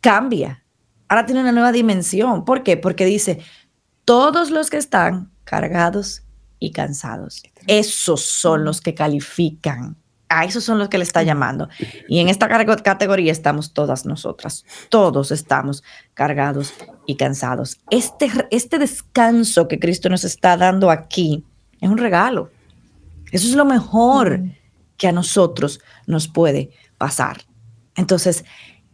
cambia. 0.00 0.64
Ahora 1.08 1.26
tiene 1.26 1.42
una 1.42 1.52
nueva 1.52 1.72
dimensión. 1.72 2.44
¿Por 2.44 2.62
qué? 2.62 2.76
Porque 2.76 3.04
dice, 3.04 3.40
todos 4.04 4.50
los 4.50 4.70
que 4.70 4.78
están 4.78 5.30
cargados 5.44 6.22
y 6.58 6.72
cansados, 6.72 7.42
esos 7.66 8.22
son 8.22 8.64
los 8.64 8.80
que 8.80 8.94
califican 8.94 9.96
a 10.32 10.44
esos 10.44 10.64
son 10.64 10.78
los 10.78 10.88
que 10.88 10.98
le 10.98 11.04
está 11.04 11.22
llamando. 11.22 11.68
Y 12.08 12.20
en 12.20 12.28
esta 12.28 12.48
categoría 12.48 13.32
estamos 13.32 13.72
todas 13.72 14.06
nosotras. 14.06 14.64
Todos 14.88 15.30
estamos 15.30 15.82
cargados 16.14 16.72
y 17.06 17.16
cansados. 17.16 17.78
Este, 17.90 18.30
este 18.50 18.78
descanso 18.78 19.68
que 19.68 19.78
Cristo 19.78 20.08
nos 20.08 20.24
está 20.24 20.56
dando 20.56 20.90
aquí 20.90 21.44
es 21.80 21.90
un 21.90 21.98
regalo. 21.98 22.50
Eso 23.30 23.46
es 23.46 23.54
lo 23.54 23.64
mejor 23.64 24.38
mm. 24.38 24.56
que 24.96 25.08
a 25.08 25.12
nosotros 25.12 25.80
nos 26.06 26.28
puede 26.28 26.70
pasar. 26.96 27.42
Entonces, 27.96 28.44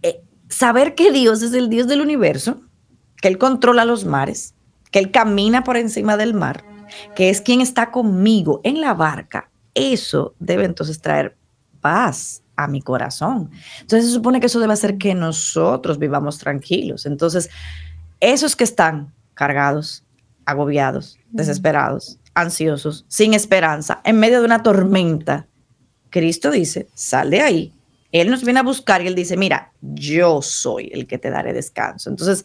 eh, 0.03 0.23
saber 0.49 0.95
que 0.95 1.13
Dios 1.13 1.43
es 1.43 1.53
el 1.53 1.69
Dios 1.69 1.87
del 1.87 2.01
universo, 2.01 2.61
que 3.21 3.29
Él 3.29 3.39
controla 3.39 3.85
los 3.85 4.05
mares, 4.05 4.55
que 4.91 4.99
Él 4.99 5.11
camina 5.11 5.65
por 5.65 5.77
encima 5.77 6.17
del 6.17 6.35
mar, 6.35 6.65
que 7.15 7.31
es 7.31 7.41
quien 7.41 7.61
está 7.61 7.91
conmigo 7.91 8.61
en 8.65 8.81
la 8.81 8.95
barca, 8.95 9.51
eso 9.79 10.35
debe 10.39 10.65
entonces 10.65 11.01
traer 11.01 11.37
paz 11.81 12.43
a 12.57 12.67
mi 12.67 12.83
corazón. 12.83 13.51
Entonces 13.81 14.09
se 14.09 14.15
supone 14.15 14.41
que 14.41 14.47
eso 14.47 14.61
debe 14.61 14.73
hacer 14.73 14.99
que 14.99 15.15
nosotros 15.15 15.99
vivamos 15.99 16.39
tranquilos. 16.39 17.07
Entonces, 17.07 17.49
esos 18.21 18.57
que 18.57 18.65
están 18.65 19.15
cargados, 19.35 20.05
agobiados, 20.45 21.19
desesperados, 21.31 22.19
ansiosos, 22.35 23.05
sin 23.09 23.35
esperanza, 23.35 24.01
en 24.05 24.19
medio 24.19 24.41
de 24.41 24.47
una 24.47 24.63
tormenta, 24.63 25.47
Cristo 26.11 26.51
dice, 26.51 26.89
sal 26.95 27.31
de 27.31 27.43
ahí. 27.43 27.75
Él 28.11 28.31
nos 28.31 28.43
viene 28.43 28.61
a 28.61 28.65
buscar 28.65 29.03
y 29.03 29.07
él 29.07 29.15
dice, 29.15 29.37
mira, 29.37 29.73
yo 29.81 30.43
soy 30.43 30.91
el 30.93 31.07
que 31.07 31.19
te 31.19 31.31
daré 31.31 31.53
descanso. 31.53 32.11
Entonces, 32.11 32.45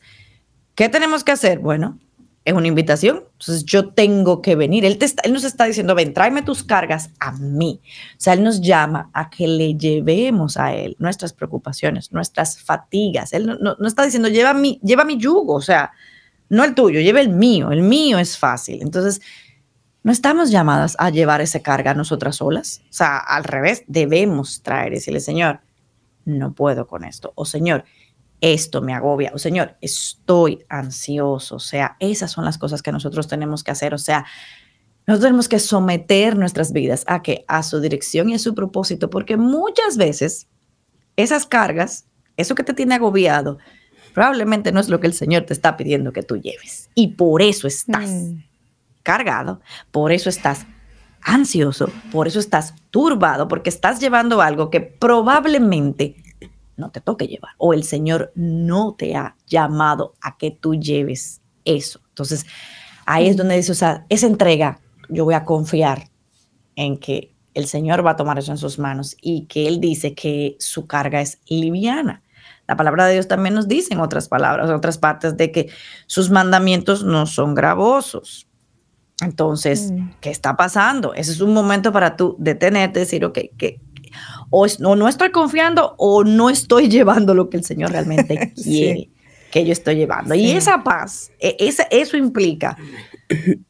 ¿qué 0.75 0.89
tenemos 0.89 1.23
que 1.23 1.31
hacer? 1.31 1.59
Bueno, 1.59 1.97
es 2.45 2.53
una 2.53 2.67
invitación. 2.67 3.23
Entonces 3.39 3.63
yo 3.65 3.89
tengo 3.89 4.41
que 4.41 4.55
venir. 4.55 4.85
Él, 4.85 4.97
te 4.97 5.07
él 5.23 5.33
nos 5.33 5.43
está 5.43 5.65
diciendo, 5.65 5.95
ven, 5.95 6.13
tráeme 6.13 6.41
tus 6.41 6.63
cargas 6.63 7.09
a 7.19 7.31
mí. 7.31 7.79
O 8.17 8.19
sea, 8.19 8.33
Él 8.33 8.43
nos 8.43 8.61
llama 8.61 9.09
a 9.13 9.29
que 9.29 9.47
le 9.47 9.75
llevemos 9.75 10.57
a 10.57 10.73
Él 10.73 10.95
nuestras 10.99 11.33
preocupaciones, 11.33 12.11
nuestras 12.11 12.59
fatigas. 12.59 13.33
Él 13.33 13.57
no, 13.59 13.87
está 13.87 14.03
diciendo, 14.03 14.27
lleva 14.27 14.53
mi, 14.53 14.79
lleva 14.83 15.05
mi 15.05 15.17
yugo, 15.17 15.55
o 15.55 15.61
sea, 15.61 15.91
no 16.49 16.63
el 16.63 16.75
tuyo, 16.75 16.99
lleva 16.99 17.21
el 17.21 17.29
mío. 17.29 17.71
El 17.71 17.81
mío 17.81 18.19
es 18.19 18.37
fácil. 18.37 18.81
Entonces, 18.81 19.21
no 20.03 20.11
estamos 20.11 20.51
llamadas 20.51 20.97
a 20.99 21.09
llevar 21.09 21.39
esa 21.39 21.61
carga 21.61 21.91
a 21.91 21.95
nosotras 21.95 22.35
solas. 22.37 22.81
O 22.89 22.93
sea, 22.93 23.17
al 23.19 23.45
revés, 23.45 23.83
debemos 23.87 24.61
traer 24.61 24.91
y 24.91 24.95
decirle, 24.95 25.21
Señor, 25.21 25.61
no 26.25 26.53
puedo 26.53 26.87
con 26.87 27.05
esto. 27.05 27.31
O 27.35 27.45
Señor, 27.45 27.85
esto 28.43 28.81
me 28.81 28.93
agobia, 28.93 29.31
o 29.33 29.37
Señor, 29.37 29.77
estoy 29.79 30.65
ansioso, 30.67 31.55
o 31.55 31.59
sea, 31.59 31.95
esas 32.01 32.29
son 32.29 32.43
las 32.43 32.57
cosas 32.57 32.81
que 32.81 32.91
nosotros 32.91 33.29
tenemos 33.29 33.63
que 33.63 33.71
hacer, 33.71 33.93
o 33.93 33.97
sea, 33.97 34.25
nosotros 35.07 35.29
tenemos 35.29 35.47
que 35.47 35.59
someter 35.59 36.37
nuestras 36.37 36.73
vidas 36.73 37.05
a 37.07 37.21
que 37.21 37.45
a 37.47 37.63
su 37.63 37.79
dirección 37.79 38.29
y 38.29 38.35
a 38.35 38.39
su 38.39 38.53
propósito, 38.53 39.09
porque 39.09 39.37
muchas 39.37 39.95
veces 39.95 40.47
esas 41.15 41.45
cargas, 41.45 42.05
eso 42.35 42.53
que 42.53 42.65
te 42.65 42.73
tiene 42.73 42.95
agobiado, 42.95 43.59
probablemente 44.13 44.73
no 44.73 44.81
es 44.81 44.89
lo 44.89 44.99
que 44.99 45.07
el 45.07 45.13
Señor 45.13 45.43
te 45.43 45.53
está 45.53 45.77
pidiendo 45.77 46.11
que 46.11 46.23
tú 46.23 46.35
lleves. 46.35 46.89
Y 46.95 47.13
por 47.13 47.41
eso 47.41 47.65
estás 47.65 48.09
mm. 48.09 48.43
cargado, 49.03 49.61
por 49.91 50.11
eso 50.11 50.29
estás 50.29 50.65
ansioso, 51.21 51.89
por 52.11 52.27
eso 52.27 52.39
estás 52.39 52.75
turbado, 52.91 53.47
porque 53.47 53.69
estás 53.69 54.01
llevando 54.01 54.41
algo 54.41 54.69
que 54.69 54.81
probablemente 54.81 56.22
no 56.77 56.91
te 56.91 57.01
toque 57.01 57.27
llevar 57.27 57.51
o 57.57 57.73
el 57.73 57.83
Señor 57.83 58.31
no 58.35 58.95
te 58.95 59.15
ha 59.15 59.35
llamado 59.47 60.15
a 60.21 60.37
que 60.37 60.51
tú 60.51 60.75
lleves 60.75 61.41
eso. 61.65 61.99
Entonces, 62.09 62.45
ahí 63.05 63.27
es 63.27 63.37
donde 63.37 63.55
dice, 63.55 63.71
o 63.71 63.75
sea, 63.75 64.05
esa 64.09 64.27
entrega, 64.27 64.79
yo 65.09 65.25
voy 65.25 65.33
a 65.33 65.45
confiar 65.45 66.09
en 66.75 66.97
que 66.97 67.33
el 67.53 67.67
Señor 67.67 68.05
va 68.05 68.11
a 68.11 68.15
tomar 68.15 68.39
eso 68.39 68.51
en 68.51 68.57
sus 68.57 68.79
manos 68.79 69.15
y 69.21 69.45
que 69.45 69.67
Él 69.67 69.79
dice 69.79 70.15
que 70.15 70.55
su 70.59 70.87
carga 70.87 71.21
es 71.21 71.39
liviana. 71.47 72.23
La 72.67 72.77
palabra 72.77 73.05
de 73.05 73.13
Dios 73.13 73.27
también 73.27 73.53
nos 73.55 73.67
dice 73.67 73.93
en 73.93 73.99
otras 73.99 74.27
palabras, 74.27 74.69
en 74.69 74.75
otras 74.75 74.97
partes, 74.97 75.37
de 75.37 75.51
que 75.51 75.69
sus 76.07 76.29
mandamientos 76.29 77.03
no 77.03 77.25
son 77.25 77.53
gravosos. 77.53 78.47
Entonces, 79.21 79.91
mm. 79.91 80.11
¿qué 80.21 80.29
está 80.29 80.55
pasando? 80.55 81.13
Ese 81.13 81.31
es 81.31 81.41
un 81.41 81.53
momento 81.53 81.91
para 81.91 82.15
tú 82.15 82.35
detenerte, 82.39 83.01
decir, 83.01 83.25
ok, 83.25 83.39
¿qué, 83.57 83.79
o, 84.55 84.67
no 84.95 85.07
estoy 85.07 85.31
confiando 85.31 85.95
o 85.97 86.23
no 86.23 86.51
estoy 86.51 86.87
llevando 86.89 87.33
lo 87.33 87.49
que 87.49 87.57
el 87.57 87.63
Señor 87.63 87.91
realmente 87.91 88.53
quiere 88.63 89.09
que 89.51 89.65
yo 89.65 89.71
estoy 89.71 89.95
llevando. 89.95 90.33
Y 90.33 90.51
esa 90.51 90.83
paz, 90.83 91.31
e, 91.39 91.55
esa, 91.59 91.83
eso 91.83 92.17
implica 92.17 92.77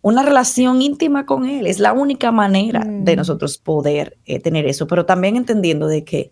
una 0.02 0.24
relación 0.24 0.82
íntima 0.82 1.26
con 1.26 1.46
Él. 1.46 1.68
Es 1.68 1.80
la 1.80 1.92
única 1.94 2.32
manera 2.32 2.86
de 2.86 3.14
mm. 3.14 3.18
nosotros 3.18 3.58
poder 3.58 4.18
eh, 4.26 4.40
tener 4.40 4.66
eso, 4.66 4.88
pero 4.88 5.06
también 5.06 5.36
entendiendo 5.36 5.88
de 5.88 6.04
que 6.04 6.32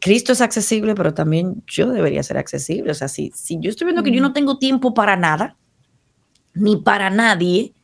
Cristo 0.00 0.32
es 0.32 0.40
accesible, 0.40 0.94
pero 0.94 1.12
también 1.12 1.62
yo 1.66 1.90
debería 1.90 2.22
ser 2.22 2.38
accesible. 2.38 2.92
O 2.92 2.94
sea, 2.94 3.08
si, 3.08 3.30
si 3.34 3.58
yo 3.60 3.70
estoy 3.70 3.86
viendo 3.86 4.02
que 4.02 4.12
yo 4.12 4.22
no 4.22 4.30
mm. 4.30 4.34
tengo 4.34 4.58
tiempo 4.58 4.94
para 4.94 5.16
nada, 5.16 5.56
ni 6.54 6.76
para 6.76 7.10
nadie, 7.10 7.74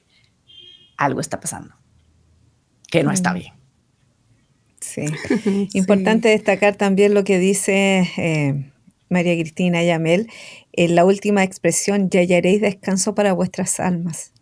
algo 0.96 1.20
está 1.20 1.40
pasando 1.40 1.74
que 2.90 3.02
no 3.02 3.10
está 3.10 3.32
mm. 3.32 3.34
bien. 3.34 3.56
Sí. 4.80 5.06
Importante 5.72 6.28
destacar 6.28 6.76
también 6.76 7.14
lo 7.14 7.24
que 7.24 7.38
dice 7.38 8.08
eh, 8.18 8.70
María 9.08 9.34
Cristina 9.34 9.82
Yamel 9.82 10.28
en 10.72 10.94
la 10.94 11.04
última 11.04 11.42
expresión, 11.42 12.10
ya 12.10 12.20
hallaréis 12.20 12.60
descanso 12.60 13.14
para 13.14 13.32
vuestras 13.32 13.80
almas. 13.80 14.32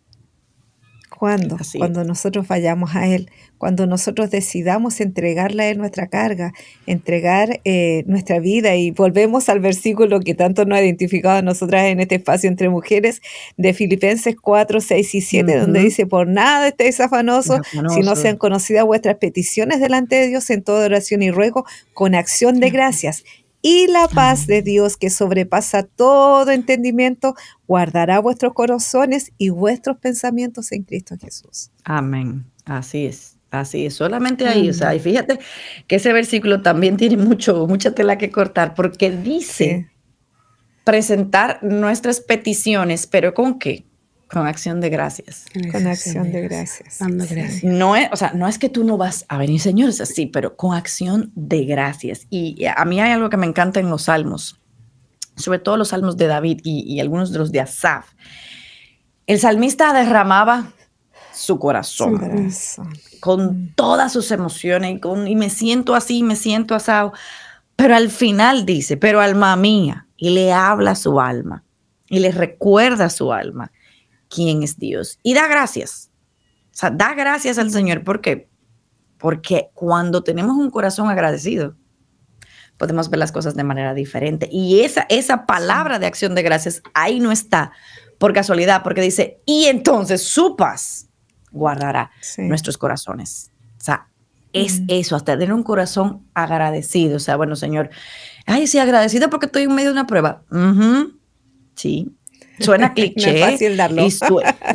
¿Cuándo? 1.17 1.57
Cuando 1.77 2.03
nosotros 2.03 2.47
vayamos 2.47 2.95
a 2.95 3.07
Él, 3.07 3.29
cuando 3.57 3.87
nosotros 3.87 4.31
decidamos 4.31 4.99
entregarle 4.99 5.63
a 5.63 5.69
Él 5.69 5.77
nuestra 5.77 6.07
carga, 6.07 6.53
entregar 6.87 7.61
eh, 7.63 8.03
nuestra 8.05 8.39
vida 8.39 8.75
y 8.75 8.91
volvemos 8.91 9.47
al 9.47 9.59
versículo 9.61 10.19
que 10.19 10.33
tanto 10.33 10.65
nos 10.65 10.77
ha 10.77 10.83
identificado 10.83 11.37
a 11.37 11.41
nosotras 11.41 11.85
en 11.85 12.01
este 12.01 12.15
espacio 12.15 12.49
entre 12.49 12.69
mujeres 12.69 13.21
de 13.55 13.73
Filipenses 13.73 14.35
4, 14.39 14.81
6 14.81 15.15
y 15.15 15.21
7, 15.21 15.57
donde 15.57 15.79
dice, 15.79 16.05
por 16.05 16.27
nada 16.27 16.67
estéis 16.67 16.99
afanosos, 16.99 17.59
si 17.93 18.01
no 18.01 18.15
sean 18.15 18.37
conocidas 18.37 18.85
vuestras 18.85 19.15
peticiones 19.15 19.79
delante 19.79 20.15
de 20.15 20.27
Dios 20.27 20.49
en 20.49 20.63
toda 20.63 20.85
oración 20.85 21.21
y 21.21 21.31
ruego 21.31 21.65
con 21.93 22.13
acción 22.13 22.59
de 22.59 22.69
gracias 22.69 23.23
y 23.67 23.87
la 23.87 24.07
paz 24.07 24.45
de 24.45 24.61
Dios 24.61 24.95
que 24.95 25.09
sobrepasa 25.09 25.81
todo 25.81 26.51
entendimiento, 26.51 27.33
guardará 27.67 28.19
vuestros 28.19 28.53
corazones 28.53 29.31
y 29.39 29.49
vuestros 29.49 29.97
pensamientos 29.97 30.71
en 30.71 30.83
Cristo 30.83 31.15
Jesús. 31.19 31.71
Amén. 31.83 32.45
Así 32.65 33.07
es. 33.07 33.39
Así 33.49 33.87
es, 33.87 33.95
solamente 33.95 34.47
ahí, 34.47 34.69
o 34.69 34.73
sea, 34.73 34.93
y 34.93 34.99
fíjate 34.99 35.39
que 35.87 35.95
ese 35.95 36.13
versículo 36.13 36.61
también 36.61 36.97
tiene 36.97 37.17
mucho, 37.17 37.65
mucha 37.65 37.95
tela 37.95 38.19
que 38.19 38.29
cortar, 38.29 38.75
porque 38.75 39.09
dice 39.09 39.89
presentar 40.83 41.63
nuestras 41.63 42.19
peticiones, 42.19 43.07
pero 43.07 43.33
¿con 43.33 43.57
qué? 43.57 43.85
Con 44.29 44.47
acción 44.47 44.81
de 44.81 44.89
gracias. 44.89 45.45
Con 45.71 45.85
acción 45.85 46.31
de 46.31 46.41
gracias. 46.41 46.99
Dando 46.99 47.25
gracias. 47.29 47.63
No 47.63 47.95
es, 47.95 48.09
o 48.11 48.15
sea, 48.15 48.33
no 48.33 48.47
es 48.47 48.57
que 48.57 48.69
tú 48.69 48.83
no 48.83 48.97
vas 48.97 49.25
a 49.29 49.37
venir, 49.37 49.61
señores, 49.61 50.01
así, 50.01 50.25
pero 50.25 50.55
con 50.55 50.73
acción 50.73 51.31
de 51.35 51.65
gracias. 51.65 52.25
Y 52.29 52.65
a 52.65 52.83
mí 52.85 52.99
hay 52.99 53.11
algo 53.11 53.29
que 53.29 53.37
me 53.37 53.45
encanta 53.45 53.79
en 53.79 53.89
los 53.89 54.03
salmos, 54.03 54.59
sobre 55.35 55.59
todo 55.59 55.77
los 55.77 55.89
salmos 55.89 56.17
de 56.17 56.27
David 56.27 56.61
y, 56.63 56.99
algunos 56.99 57.31
de 57.31 57.39
los 57.39 57.51
de 57.51 57.59
Asaf. 57.61 58.13
El 59.27 59.39
salmista 59.39 59.93
derramaba 59.93 60.71
su 61.31 61.59
corazón, 61.59 62.49
con 63.19 63.45
mm. 63.45 63.73
todas 63.75 64.11
sus 64.11 64.31
emociones 64.31 64.95
y, 64.95 64.99
con, 64.99 65.27
y 65.27 65.35
me 65.35 65.49
siento 65.49 65.93
así, 65.93 66.23
me 66.23 66.35
siento 66.35 66.73
asado. 66.73 67.13
Pero 67.75 67.95
al 67.95 68.09
final 68.09 68.65
dice, 68.65 68.97
pero 68.97 69.21
alma 69.21 69.55
mía, 69.55 70.07
y 70.17 70.29
le 70.31 70.51
habla 70.51 70.91
a 70.91 70.95
su 70.95 71.19
alma 71.19 71.63
y 72.07 72.19
le 72.19 72.31
recuerda 72.31 73.05
a 73.05 73.09
su 73.09 73.33
alma 73.33 73.71
quién 74.35 74.63
es 74.63 74.77
Dios. 74.77 75.19
Y 75.23 75.33
da 75.33 75.47
gracias. 75.47 76.11
O 76.65 76.77
sea, 76.77 76.89
da 76.89 77.13
gracias 77.13 77.57
al 77.57 77.71
Señor. 77.71 78.03
¿Por 78.03 78.21
qué? 78.21 78.49
Porque 79.17 79.69
cuando 79.73 80.23
tenemos 80.23 80.57
un 80.57 80.69
corazón 80.69 81.09
agradecido, 81.09 81.75
podemos 82.77 83.09
ver 83.09 83.19
las 83.19 83.31
cosas 83.31 83.55
de 83.55 83.63
manera 83.63 83.93
diferente. 83.93 84.49
Y 84.51 84.81
esa, 84.81 85.05
esa 85.09 85.45
palabra 85.45 85.99
de 85.99 86.05
acción 86.05 86.35
de 86.35 86.43
gracias 86.43 86.83
ahí 86.93 87.19
no 87.19 87.31
está 87.31 87.71
por 88.19 88.33
casualidad, 88.33 88.83
porque 88.83 89.01
dice, 89.01 89.41
y 89.45 89.65
entonces 89.65 90.23
su 90.23 90.55
paz 90.55 91.09
guardará 91.51 92.11
nuestros 92.37 92.77
corazones. 92.77 93.51
O 93.77 93.83
sea, 93.83 94.09
es 94.53 94.81
eso, 94.87 95.15
hasta 95.15 95.33
tener 95.37 95.53
un 95.53 95.63
corazón 95.63 96.25
agradecido. 96.33 97.17
O 97.17 97.19
sea, 97.19 97.35
bueno, 97.35 97.55
Señor, 97.55 97.89
ay, 98.45 98.67
sí, 98.67 98.79
agradecido 98.79 99.29
porque 99.29 99.47
estoy 99.47 99.63
en 99.63 99.75
medio 99.75 99.89
de 99.89 99.93
una 99.93 100.07
prueba. 100.07 100.43
Sí, 101.75 102.15
Suena 102.59 102.93
cliché. 102.93 103.31
no 103.31 103.37
es 103.37 103.51
fácil 103.51 103.77
darlo. 103.77 104.07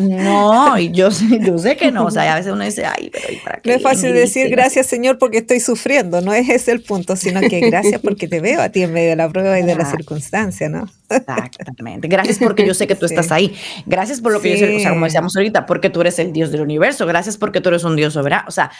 no, 0.00 0.78
y 0.78 0.90
yo, 0.90 1.08
yo, 1.40 1.58
sé 1.58 1.76
que 1.76 1.90
no. 1.90 2.06
O 2.06 2.10
sea, 2.10 2.32
a 2.32 2.36
veces 2.36 2.52
uno 2.52 2.64
dice, 2.64 2.84
ay, 2.84 3.10
pero 3.10 3.32
¿y 3.32 3.36
para 3.36 3.60
qué? 3.60 3.70
No 3.70 3.76
es 3.76 3.82
fácil 3.82 4.12
decir 4.12 4.48
gracias, 4.50 4.86
Señor, 4.86 5.18
porque 5.18 5.38
estoy 5.38 5.60
sufriendo. 5.60 6.20
No 6.20 6.32
es 6.32 6.48
ese 6.48 6.72
el 6.72 6.82
punto, 6.82 7.16
sino 7.16 7.40
que 7.40 7.60
gracias 7.60 8.00
porque 8.00 8.28
te 8.28 8.40
veo 8.40 8.60
a 8.60 8.68
ti 8.68 8.82
en 8.82 8.92
medio 8.92 9.10
de 9.10 9.16
la 9.16 9.28
prueba 9.28 9.58
y 9.58 9.62
de 9.62 9.74
la 9.74 9.90
circunstancia, 9.90 10.68
¿no? 10.68 10.88
Exactamente. 11.08 12.08
Gracias 12.08 12.38
porque 12.38 12.66
yo 12.66 12.74
sé 12.74 12.86
que 12.86 12.94
tú 12.94 13.06
estás 13.10 13.32
ahí. 13.32 13.54
Gracias 13.86 14.20
por 14.20 14.32
lo 14.32 14.40
que 14.40 14.50
yo 14.50 14.56
sé, 14.58 14.76
o 14.76 14.80
sea, 14.80 14.90
como 14.90 15.06
decíamos 15.06 15.36
ahorita, 15.36 15.66
porque 15.66 15.90
tú 15.90 16.00
eres 16.00 16.18
el 16.18 16.32
Dios 16.32 16.50
del 16.50 16.60
universo. 16.60 17.06
Gracias 17.06 17.36
porque 17.36 17.60
tú 17.60 17.70
eres 17.70 17.84
un 17.84 17.96
Dios 17.96 18.12
soberano. 18.14 18.44
O 18.48 18.52
sea, 18.52 18.70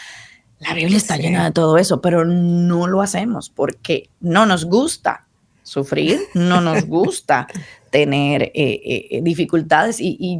la 0.59 0.73
Biblia 0.73 0.97
está 0.97 1.17
llena 1.17 1.45
de 1.45 1.51
todo 1.51 1.77
eso, 1.77 2.01
pero 2.01 2.23
no 2.23 2.87
lo 2.87 3.01
hacemos 3.01 3.49
porque 3.49 4.09
no 4.19 4.45
nos 4.45 4.65
gusta 4.65 5.25
sufrir, 5.63 6.19
no 6.33 6.61
nos 6.61 6.85
gusta 6.85 7.47
tener 7.91 8.43
eh, 8.43 8.51
eh, 8.55 9.21
dificultades. 9.21 9.97
Y, 9.99 10.39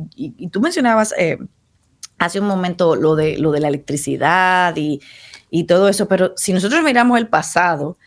tú 0.52 0.60
mencionabas 0.60 1.14
eh, 1.18 1.38
hace 2.18 2.40
un 2.40 2.48
momento 2.48 2.96
lo 2.96 3.16
de, 3.16 3.38
lo 3.38 3.52
de 3.52 3.60
la 3.60 3.68
electricidad 3.68 4.76
y, 4.76 5.00
todo 5.68 5.90
eso, 5.90 6.08
pero 6.08 6.34
si 6.38 6.54
nosotros 6.54 6.82
miramos 6.82 7.20
el 7.20 7.28
pasado, 7.28 7.98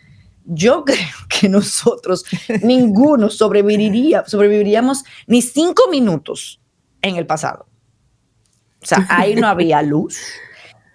yo 0.47 0.85
creo 0.87 0.99
que 1.29 1.49
nosotros, 1.49 2.25
ninguno 2.63 3.31
sobreviviría, 3.31 4.25
sobreviviríamos 4.27 5.05
ni 5.29 5.43
cinco 5.43 5.85
minutos 5.91 6.61
en 7.03 7.17
el 7.17 7.27
pasado. 7.27 7.69
O 8.83 8.87
sea, 8.87 9.07
ahí 9.09 9.35
no 9.35 9.47
había 9.47 9.81
luz, 9.83 10.19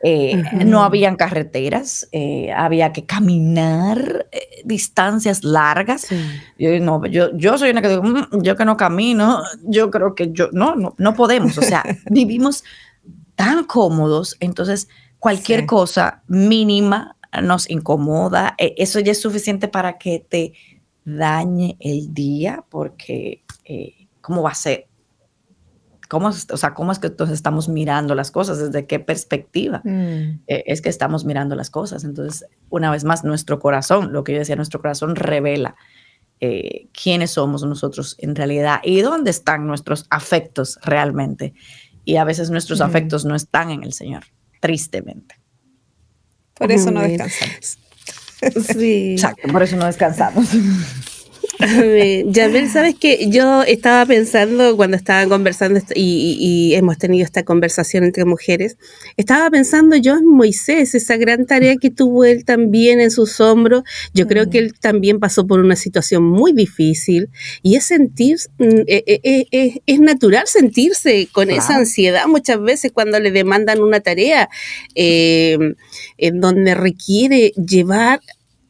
eh, 0.02 0.42
no 0.66 0.84
habían 0.84 1.18
carreteras, 1.18 2.08
eh, 2.12 2.52
había 2.54 2.94
que 2.94 3.06
caminar 3.06 4.28
eh, 4.32 4.62
distancias 4.64 5.44
largas. 5.44 6.08
Yo, 6.58 6.80
no, 6.80 7.06
yo, 7.06 7.36
yo 7.36 7.58
soy 7.58 7.72
una 7.72 7.82
que 7.82 7.90
digo, 7.90 8.04
mm, 8.04 8.42
yo 8.42 8.56
que 8.56 8.66
no 8.66 8.78
camino, 8.78 9.44
yo 9.64 9.92
creo 9.92 10.16
que 10.16 10.32
yo, 10.32 10.50
no, 10.54 10.76
no, 10.76 10.96
no 10.98 11.14
podemos. 11.16 11.58
O 11.58 11.62
sea, 11.62 11.84
vivimos 12.10 12.64
tan 13.36 13.66
cómodos, 13.66 14.38
entonces 14.40 14.88
cualquier 15.20 15.66
cosa 15.66 16.24
mínima 16.28 17.18
nos 17.44 17.70
incomoda. 17.70 18.56
E, 18.58 18.76
eso 18.78 19.00
ya 19.02 19.12
es 19.12 19.22
suficiente 19.22 19.68
para 19.68 19.98
que 19.98 20.26
te 20.28 20.54
dañe 21.04 21.76
el 21.80 22.14
día, 22.14 22.64
porque 22.70 23.44
¿cómo 24.22 24.44
va 24.44 24.52
a 24.52 24.56
ser? 24.56 24.89
¿Cómo, 26.10 26.30
o 26.30 26.58
sea, 26.58 26.74
¿Cómo 26.74 26.92
es 26.92 26.98
que 26.98 27.06
entonces 27.06 27.36
estamos 27.36 27.70
mirando 27.70 28.16
las 28.16 28.32
cosas? 28.32 28.58
¿Desde 28.58 28.88
qué 28.88 29.00
perspectiva 29.00 29.84
mm. 29.86 30.42
eh, 30.48 30.64
es 30.66 30.82
que 30.82 30.90
estamos 30.90 31.24
mirando 31.24 31.56
las 31.56 31.70
cosas? 31.70 32.04
Entonces, 32.04 32.48
una 32.72 32.90
vez 32.90 33.04
más, 33.04 33.24
nuestro 33.24 33.60
corazón, 33.60 34.12
lo 34.12 34.24
que 34.24 34.34
yo 34.34 34.40
decía, 34.40 34.56
nuestro 34.56 34.82
corazón 34.82 35.16
revela 35.16 35.76
eh, 36.40 36.88
quiénes 37.00 37.30
somos 37.30 37.64
nosotros 37.64 38.16
en 38.18 38.36
realidad 38.36 38.80
y 38.84 39.02
dónde 39.02 39.30
están 39.30 39.68
nuestros 39.68 40.08
afectos 40.10 40.80
realmente. 40.82 41.54
Y 42.06 42.16
a 42.16 42.24
veces 42.24 42.50
nuestros 42.50 42.80
mm. 42.80 42.84
afectos 42.84 43.26
no 43.26 43.36
están 43.36 43.70
en 43.70 43.84
el 43.84 43.94
Señor, 43.94 44.24
tristemente. 44.62 45.36
Por 46.56 46.72
eso 46.72 46.90
no 46.90 47.02
descansamos. 47.02 47.78
Sí. 48.66 49.12
Exacto, 49.12 49.48
por 49.52 49.62
eso 49.62 49.76
no 49.76 49.86
descansamos. 49.86 50.50
Yamel, 52.26 52.70
sabes 52.70 52.96
que 52.96 53.30
yo 53.30 53.64
estaba 53.64 54.06
pensando 54.06 54.78
cuando 54.78 54.96
estaban 54.96 55.28
conversando 55.28 55.82
y, 55.94 56.74
hemos 56.74 56.98
tenido 56.98 57.26
esta 57.26 57.44
conversación 57.44 58.06
entre 58.06 58.24
mujeres, 58.24 58.78
estaba 59.18 59.50
pensando 59.50 59.98
yo 59.98 60.18
en 60.18 60.26
Moisés, 60.26 60.96
esa 60.96 61.18
gran 61.18 61.46
tarea 61.46 61.76
que 61.76 61.90
tuvo 61.90 62.24
él 62.24 62.46
también 62.46 63.02
en 63.02 63.12
sus 63.12 63.42
hombros. 63.42 63.84
Yo 64.14 64.28
creo 64.28 64.50
que 64.50 64.60
él 64.60 64.74
también 64.80 65.20
pasó 65.20 65.46
por 65.48 65.60
una 65.60 65.76
situación 65.76 66.24
muy 66.24 66.54
difícil 66.54 67.30
y 67.62 67.76
es 67.76 67.86
sentir, 67.86 68.38
mm, 68.58 68.64
eh, 68.88 69.04
eh, 69.06 69.46
eh, 69.52 69.80
es 69.86 70.00
natural 70.00 70.44
sentirse 70.48 71.28
con 71.32 71.50
esa 71.50 71.76
ansiedad 71.76 72.28
muchas 72.28 72.62
veces 72.62 72.92
cuando 72.94 73.20
le 73.20 73.32
demandan 73.32 73.82
una 73.82 74.00
tarea 74.00 74.50
en 74.96 75.76
donde 76.40 76.76
requiere 76.76 77.52
llevar 77.52 78.22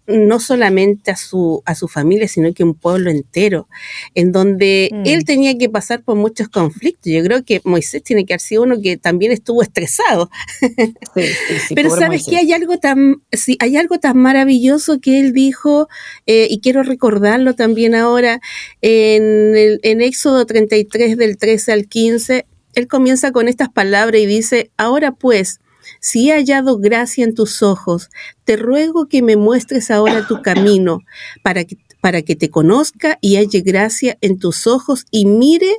no 0.10 0.40
solamente 0.40 1.12
a 1.12 1.16
su, 1.16 1.62
a 1.66 1.76
su 1.76 1.88
familia, 1.88 2.28
sino 2.28 2.54
que 2.54 2.64
un 2.64 2.74
pueblo 2.74 3.12
entero, 3.12 3.68
en 4.16 4.32
donde 4.32 4.90
mm. 4.92 5.04
él 5.06 5.24
tenía 5.24 5.58
que 5.58 5.70
pasar 5.70 6.04
por 6.04 6.16
muchos 6.16 6.50
conflictos. 6.50 7.12
Yo 7.12 7.24
creo 7.24 7.44
que 7.44 7.62
Moisés 7.64 8.04
tiene 8.04 8.26
que 8.26 8.34
haber 8.34 8.42
sido 8.42 8.64
uno 8.64 8.82
que 8.82 8.98
también 8.98 9.32
estuvo 9.32 9.62
estresado. 9.62 10.30
Pero 11.76 11.90
sabes 11.92 12.26
que 12.26 12.38
hay 12.38 12.52
algo 12.54 12.78
tan, 12.80 13.22
sí, 13.32 13.56
hay 13.60 13.78
algo 13.78 14.00
tan 14.00 14.18
maravilloso 14.18 15.00
que 15.00 15.20
él 15.20 15.34
dijo, 15.34 15.88
eh, 16.26 16.48
y 16.50 16.60
quiero 16.60 16.84
recordarlo 16.84 17.56
también 17.56 17.96
ahora, 17.96 18.42
en, 18.82 19.56
el, 19.56 19.80
en 19.84 20.02
Éxodo 20.02 20.46
33 20.46 21.18
del 21.18 21.38
13 21.38 21.72
al 21.72 21.88
15, 21.88 22.46
él 22.76 22.88
comienza 22.88 23.32
con 23.32 23.48
estas 23.48 23.70
palabras 23.70 24.22
y 24.22 24.26
dice, 24.26 24.72
ahora 24.78 25.12
pues, 25.12 25.60
si 26.00 26.30
he 26.30 26.34
hallado 26.34 26.78
gracia 26.78 27.24
en 27.24 27.34
tus 27.34 27.62
ojos, 27.64 28.10
te 28.44 28.56
ruego 28.56 29.08
que 29.08 29.22
me 29.22 29.36
muestres 29.36 29.92
ahora 29.92 30.28
tu 30.28 30.42
camino 30.42 31.00
para 31.44 31.66
que, 31.66 31.78
para 32.02 32.22
que 32.22 32.36
te 32.36 32.50
conozca 32.50 33.18
y 33.22 33.36
halle 33.36 33.62
gracia 33.62 34.18
en 34.22 34.40
tus 34.40 34.68
ojos 34.68 35.06
y 35.12 35.26
mire 35.26 35.74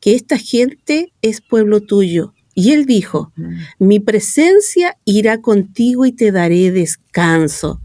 que 0.00 0.14
esta 0.14 0.38
gente 0.38 1.12
es 1.22 1.40
pueblo 1.40 1.80
tuyo. 1.80 2.34
Y 2.54 2.72
él 2.72 2.84
dijo, 2.84 3.32
mi 3.78 4.00
presencia 4.00 4.98
irá 5.04 5.40
contigo 5.40 6.04
y 6.04 6.12
te 6.12 6.32
daré 6.32 6.70
descanso. 6.70 7.80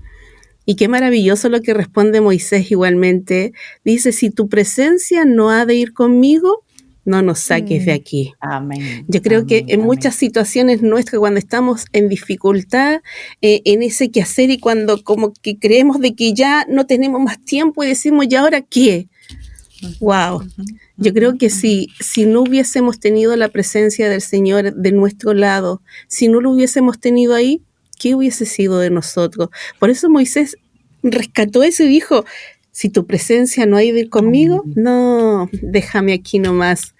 Y 0.66 0.76
qué 0.76 0.88
maravilloso 0.88 1.48
lo 1.50 1.62
que 1.62 1.76
responde 1.76 2.22
Moisés 2.22 2.72
igualmente. 2.72 3.54
Dice, 3.84 4.12
si 4.12 4.32
tu 4.32 4.50
presencia 4.50 5.24
no 5.24 5.52
ha 5.52 5.66
de 5.66 5.76
ir 5.76 5.94
conmigo, 5.94 6.65
no 7.06 7.22
nos 7.22 7.40
saques 7.40 7.86
de 7.86 7.94
mm. 7.94 7.96
aquí. 7.96 8.34
Amén. 8.40 9.06
Yo 9.08 9.22
creo 9.22 9.46
que 9.46 9.64
en 9.68 9.82
muchas 9.82 10.16
situaciones 10.16 10.82
nuestras, 10.82 11.20
cuando 11.20 11.40
estamos 11.40 11.86
en 11.94 12.10
dificultad, 12.10 13.02
eh, 13.42 13.62
en 13.66 13.84
ese 13.84 14.10
quehacer 14.10 14.50
y 14.50 14.60
cuando 14.60 15.04
como 15.04 15.32
que 15.34 15.58
creemos 15.58 16.00
de 16.00 16.16
que 16.16 16.34
ya 16.34 16.66
no 16.68 16.86
tenemos 16.86 17.22
más 17.22 17.40
tiempo 17.44 17.84
y 17.84 17.88
decimos, 17.88 18.26
¿y 18.30 18.36
ahora 18.36 18.62
qué? 18.62 19.08
Wow. 20.00 20.44
Yo 20.98 21.14
creo 21.14 21.38
que 21.38 21.50
si, 21.50 21.90
si 22.00 22.26
no 22.26 22.42
hubiésemos 22.42 23.00
tenido 23.00 23.36
la 23.36 23.50
presencia 23.50 24.10
del 24.10 24.22
Señor 24.22 24.74
de 24.74 24.92
nuestro 24.92 25.34
lado, 25.34 25.82
si 26.08 26.28
no 26.28 26.42
lo 26.42 26.52
hubiésemos 26.52 27.00
tenido 27.00 27.36
ahí, 27.36 27.62
¿qué 28.00 28.16
hubiese 28.16 28.46
sido 28.46 28.80
de 28.80 28.90
nosotros? 28.90 29.50
Por 29.80 29.90
eso 29.90 30.10
Moisés 30.10 30.58
rescató 31.04 31.64
eso 31.64 31.84
y 31.84 31.88
dijo, 31.88 32.26
si 32.76 32.90
tu 32.90 33.08
presencia 33.08 33.66
no 33.66 33.78
ha 33.78 33.84
ido 33.86 34.10
conmigo, 34.10 34.66
no, 34.76 35.50
déjame 35.62 36.12
aquí 36.12 36.40
nomás. 36.40 36.94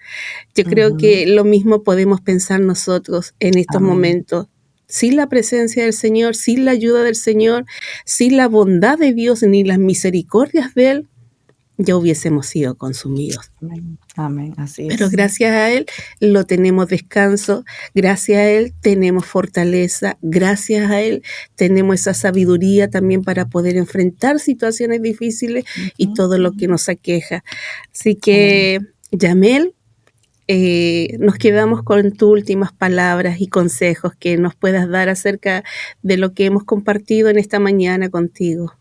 Yo 0.54 0.64
creo 0.64 0.96
que 0.96 1.26
lo 1.26 1.44
mismo 1.44 1.82
podemos 1.82 2.22
pensar 2.22 2.60
nosotros 2.60 3.34
en 3.40 3.58
estos 3.58 3.82
momentos. 3.82 4.46
Sin 4.86 5.16
la 5.16 5.28
presencia 5.28 5.84
del 5.84 5.92
Señor, 5.92 6.34
sin 6.34 6.64
la 6.64 6.70
ayuda 6.70 7.02
del 7.02 7.14
Señor, 7.14 7.66
sin 8.06 8.38
la 8.38 8.48
bondad 8.48 8.96
de 8.96 9.12
Dios 9.12 9.42
ni 9.42 9.64
las 9.64 9.78
misericordias 9.78 10.74
de 10.74 10.90
Él, 10.92 11.08
ya 11.78 11.96
hubiésemos 11.96 12.46
sido 12.46 12.76
consumidos. 12.76 13.50
Amén. 14.16 14.54
Así 14.56 14.88
Pero 14.88 15.08
gracias 15.10 15.52
a 15.52 15.70
Él 15.70 15.86
lo 16.20 16.44
tenemos 16.44 16.88
descanso, 16.88 17.64
gracias 17.94 18.38
a 18.38 18.50
Él 18.50 18.72
tenemos 18.80 19.26
fortaleza, 19.26 20.16
gracias 20.22 20.90
a 20.90 21.02
Él 21.02 21.22
tenemos 21.54 22.00
esa 22.00 22.14
sabiduría 22.14 22.88
también 22.88 23.22
para 23.22 23.46
poder 23.46 23.76
enfrentar 23.76 24.40
situaciones 24.40 25.02
difíciles 25.02 25.64
y 25.96 26.14
todo 26.14 26.38
lo 26.38 26.52
que 26.52 26.68
nos 26.68 26.88
aqueja. 26.88 27.44
Así 27.92 28.14
que, 28.14 28.80
Yamel, 29.12 29.74
eh, 30.48 31.16
nos 31.18 31.36
quedamos 31.36 31.82
con 31.82 32.12
tus 32.12 32.30
últimas 32.30 32.72
palabras 32.72 33.40
y 33.40 33.48
consejos 33.48 34.14
que 34.14 34.36
nos 34.36 34.54
puedas 34.54 34.88
dar 34.88 35.08
acerca 35.08 35.64
de 36.02 36.16
lo 36.16 36.34
que 36.34 36.46
hemos 36.46 36.64
compartido 36.64 37.28
en 37.28 37.38
esta 37.38 37.58
mañana 37.58 38.08
contigo. 38.10 38.72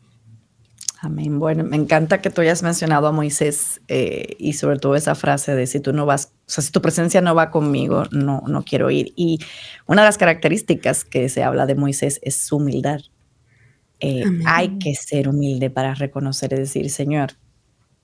Amén. 1.05 1.37
Bueno, 1.37 1.63
me 1.63 1.75
encanta 1.75 2.19
que 2.19 2.31
tú 2.31 2.41
hayas 2.41 2.63
mencionado 2.63 3.05
a 3.05 3.11
Moisés 3.11 3.79
eh, 3.89 4.35
y 4.39 4.53
sobre 4.53 4.79
todo 4.79 4.95
esa 4.95 5.13
frase 5.13 5.53
de 5.53 5.67
si 5.67 5.79
tú 5.79 5.93
no 5.93 6.07
vas, 6.07 6.31
o 6.47 6.49
sea, 6.49 6.63
si 6.63 6.71
tu 6.71 6.81
presencia 6.81 7.21
no 7.21 7.35
va 7.35 7.51
conmigo, 7.51 8.05
no, 8.09 8.41
no 8.47 8.63
quiero 8.63 8.89
ir. 8.89 9.13
Y 9.15 9.37
una 9.85 10.01
de 10.01 10.07
las 10.07 10.17
características 10.17 11.05
que 11.05 11.29
se 11.29 11.43
habla 11.43 11.67
de 11.67 11.75
Moisés 11.75 12.19
es 12.23 12.35
su 12.35 12.57
humildad. 12.57 13.01
Eh, 13.99 14.23
hay 14.47 14.79
que 14.79 14.95
ser 14.95 15.29
humilde 15.29 15.69
para 15.69 15.93
reconocer 15.93 16.53
y 16.53 16.55
decir, 16.55 16.89
Señor, 16.89 17.33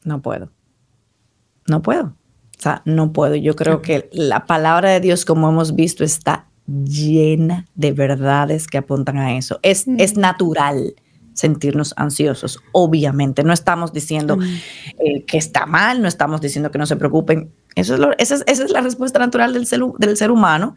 no 0.03 0.21
puedo. 0.21 0.51
No 1.67 1.81
puedo. 1.81 2.03
O 2.05 2.61
sea, 2.61 2.83
no 2.85 3.13
puedo. 3.13 3.35
Yo 3.35 3.55
creo 3.55 3.81
que 3.81 4.11
la 4.13 4.45
palabra 4.45 4.91
de 4.91 4.99
Dios, 4.99 5.25
como 5.25 5.49
hemos 5.49 5.73
visto, 5.73 6.03
está 6.03 6.49
llena 6.67 7.65
de 7.73 7.93
verdades 7.93 8.67
que 8.67 8.77
apuntan 8.77 9.17
a 9.17 9.35
eso. 9.35 9.59
Es, 9.63 9.87
es 9.97 10.17
natural 10.17 10.93
sentirnos 11.33 11.93
ansiosos. 11.97 12.59
Obviamente, 12.71 13.43
no 13.43 13.53
estamos 13.53 13.93
diciendo 13.93 14.37
eh, 14.99 15.23
que 15.25 15.37
está 15.37 15.65
mal, 15.65 16.01
no 16.01 16.07
estamos 16.07 16.41
diciendo 16.41 16.71
que 16.71 16.77
no 16.77 16.85
se 16.85 16.95
preocupen. 16.95 17.53
Eso 17.75 17.95
es 18.17 18.31
esa, 18.31 18.43
es, 18.45 18.71
la 18.71 18.81
respuesta 18.81 19.19
natural 19.19 19.53
del 19.53 19.65
ser, 19.65 19.81
del 19.97 20.17
ser 20.17 20.31
humano 20.31 20.75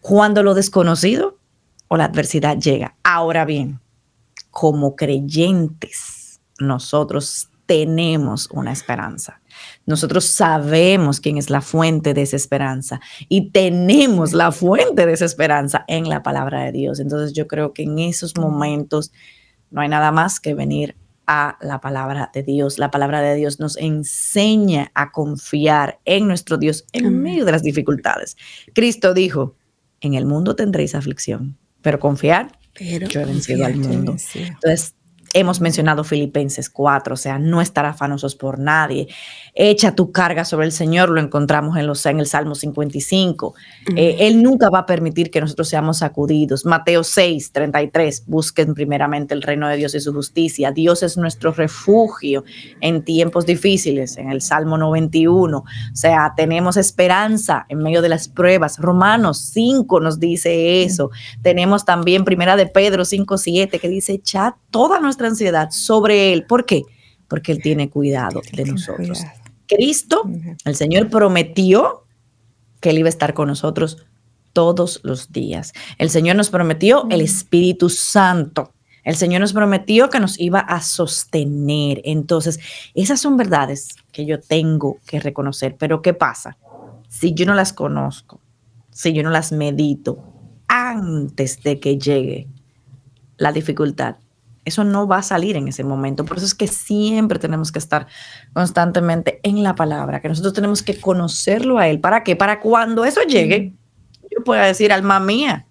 cuando 0.00 0.42
lo 0.42 0.54
desconocido 0.54 1.38
o 1.88 1.96
la 1.96 2.04
adversidad 2.04 2.58
llega. 2.58 2.96
Ahora 3.02 3.44
bien, 3.44 3.80
como 4.50 4.96
creyentes, 4.96 6.40
nosotros 6.58 7.48
tenemos 7.66 8.48
una 8.50 8.72
esperanza. 8.72 9.40
Nosotros 9.86 10.26
sabemos 10.26 11.20
quién 11.20 11.38
es 11.38 11.50
la 11.50 11.60
fuente 11.60 12.14
de 12.14 12.22
esa 12.22 12.36
esperanza 12.36 13.00
y 13.28 13.50
tenemos 13.50 14.32
la 14.32 14.52
fuente 14.52 15.06
de 15.06 15.12
esa 15.12 15.24
esperanza 15.24 15.84
en 15.88 16.08
la 16.08 16.22
palabra 16.22 16.64
de 16.64 16.72
Dios. 16.72 17.00
Entonces 17.00 17.32
yo 17.32 17.46
creo 17.46 17.72
que 17.72 17.84
en 17.84 17.98
esos 17.98 18.36
momentos 18.36 19.12
no 19.74 19.80
hay 19.80 19.88
nada 19.88 20.12
más 20.12 20.38
que 20.38 20.54
venir 20.54 20.96
a 21.26 21.58
la 21.60 21.80
palabra 21.80 22.30
de 22.32 22.44
Dios. 22.44 22.78
La 22.78 22.92
palabra 22.92 23.20
de 23.20 23.34
Dios 23.34 23.58
nos 23.58 23.76
enseña 23.76 24.92
a 24.94 25.10
confiar 25.10 25.98
en 26.04 26.28
nuestro 26.28 26.58
Dios 26.58 26.86
en 26.92 27.20
medio 27.20 27.44
de 27.44 27.50
las 27.50 27.64
dificultades. 27.64 28.36
Cristo 28.72 29.14
dijo, 29.14 29.56
en 30.00 30.14
el 30.14 30.26
mundo 30.26 30.54
tendréis 30.54 30.94
aflicción, 30.94 31.58
pero 31.82 31.98
confiar, 31.98 32.56
pero 32.78 33.08
yo 33.08 33.20
he 33.20 33.24
vencido 33.24 33.66
al 33.66 33.74
mundo. 33.74 34.14
Entonces, 34.34 34.94
hemos 35.34 35.60
mencionado 35.60 36.04
Filipenses 36.04 36.70
4, 36.70 37.14
o 37.14 37.16
sea, 37.16 37.38
no 37.38 37.60
estar 37.60 37.84
afanosos 37.84 38.34
por 38.36 38.58
nadie. 38.58 39.08
Echa 39.52 39.94
tu 39.94 40.10
carga 40.12 40.44
sobre 40.44 40.66
el 40.66 40.72
Señor, 40.72 41.10
lo 41.10 41.20
encontramos 41.20 41.76
en, 41.76 41.86
los, 41.86 42.06
en 42.06 42.20
el 42.20 42.26
Salmo 42.26 42.54
55. 42.54 43.54
Eh, 43.96 44.16
él 44.20 44.42
nunca 44.42 44.70
va 44.70 44.80
a 44.80 44.86
permitir 44.86 45.30
que 45.30 45.40
nosotros 45.40 45.68
seamos 45.68 45.98
sacudidos. 45.98 46.64
Mateo 46.64 47.04
6, 47.04 47.52
33, 47.52 48.24
busquen 48.26 48.74
primeramente 48.74 49.34
el 49.34 49.42
reino 49.42 49.68
de 49.68 49.76
Dios 49.76 49.94
y 49.94 50.00
su 50.00 50.12
justicia. 50.12 50.70
Dios 50.70 51.02
es 51.02 51.16
nuestro 51.16 51.52
refugio 51.52 52.44
en 52.80 53.04
tiempos 53.04 53.44
difíciles, 53.44 54.16
en 54.16 54.30
el 54.30 54.40
Salmo 54.40 54.78
91. 54.78 55.58
O 55.58 55.64
sea, 55.92 56.32
tenemos 56.36 56.76
esperanza 56.76 57.66
en 57.68 57.78
medio 57.78 58.02
de 58.02 58.08
las 58.08 58.28
pruebas. 58.28 58.78
Romanos 58.78 59.38
5 59.52 60.00
nos 60.00 60.20
dice 60.20 60.82
eso. 60.82 61.10
Tenemos 61.42 61.84
también 61.84 62.24
Primera 62.24 62.56
de 62.56 62.66
Pedro 62.66 63.04
5, 63.04 63.36
7 63.36 63.78
que 63.78 63.88
dice, 63.88 64.14
echa 64.14 64.56
toda 64.70 65.00
nuestra 65.00 65.23
ansiedad 65.26 65.70
sobre 65.70 66.32
Él. 66.32 66.44
¿Por 66.46 66.66
qué? 66.66 66.82
Porque 67.28 67.52
Él 67.52 67.62
tiene 67.62 67.90
cuidado 67.90 68.40
de 68.52 68.64
nosotros. 68.64 69.24
Cristo, 69.66 70.22
el 70.64 70.76
Señor 70.76 71.08
prometió 71.08 72.04
que 72.80 72.90
Él 72.90 72.98
iba 72.98 73.08
a 73.08 73.10
estar 73.10 73.34
con 73.34 73.48
nosotros 73.48 74.06
todos 74.52 75.00
los 75.02 75.32
días. 75.32 75.72
El 75.98 76.10
Señor 76.10 76.36
nos 76.36 76.50
prometió 76.50 77.06
el 77.10 77.20
Espíritu 77.20 77.90
Santo. 77.90 78.72
El 79.02 79.16
Señor 79.16 79.42
nos 79.42 79.52
prometió 79.52 80.08
que 80.08 80.20
nos 80.20 80.40
iba 80.40 80.60
a 80.60 80.80
sostener. 80.80 82.00
Entonces, 82.04 82.58
esas 82.94 83.20
son 83.20 83.36
verdades 83.36 83.90
que 84.12 84.24
yo 84.24 84.40
tengo 84.40 84.98
que 85.06 85.20
reconocer. 85.20 85.76
Pero 85.78 86.00
¿qué 86.00 86.14
pasa? 86.14 86.56
Si 87.08 87.34
yo 87.34 87.44
no 87.44 87.54
las 87.54 87.72
conozco, 87.72 88.40
si 88.90 89.12
yo 89.12 89.22
no 89.22 89.30
las 89.30 89.52
medito 89.52 90.18
antes 90.68 91.62
de 91.62 91.80
que 91.80 91.98
llegue 91.98 92.48
la 93.36 93.52
dificultad, 93.52 94.16
eso 94.64 94.84
no 94.84 95.06
va 95.06 95.18
a 95.18 95.22
salir 95.22 95.56
en 95.56 95.68
ese 95.68 95.84
momento. 95.84 96.24
Por 96.24 96.38
eso 96.38 96.46
es 96.46 96.54
que 96.54 96.68
siempre 96.68 97.38
tenemos 97.38 97.72
que 97.72 97.78
estar 97.78 98.06
constantemente 98.52 99.40
en 99.42 99.62
la 99.62 99.74
palabra, 99.74 100.20
que 100.20 100.28
nosotros 100.28 100.54
tenemos 100.54 100.82
que 100.82 101.00
conocerlo 101.00 101.78
a 101.78 101.88
Él. 101.88 102.00
¿Para 102.00 102.22
qué? 102.24 102.36
Para 102.36 102.60
cuando 102.60 103.04
eso 103.04 103.22
llegue, 103.22 103.74
yo 104.30 104.42
pueda 104.44 104.64
decir, 104.64 104.92
alma 104.92 105.20
mía, 105.20 105.66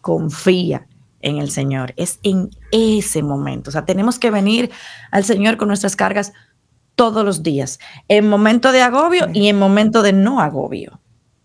confía 0.00 0.86
en 1.20 1.38
el 1.38 1.50
Señor. 1.50 1.92
Es 1.96 2.18
en 2.22 2.50
ese 2.72 3.22
momento. 3.22 3.70
O 3.70 3.72
sea, 3.72 3.84
tenemos 3.84 4.18
que 4.18 4.30
venir 4.30 4.70
al 5.10 5.24
Señor 5.24 5.56
con 5.56 5.68
nuestras 5.68 5.96
cargas 5.96 6.32
todos 6.94 7.24
los 7.24 7.42
días, 7.42 7.78
en 8.08 8.28
momento 8.28 8.72
de 8.72 8.82
agobio 8.82 9.28
y 9.32 9.48
en 9.48 9.58
momento 9.58 10.02
de 10.02 10.12
no 10.12 10.40
agobio. 10.40 10.99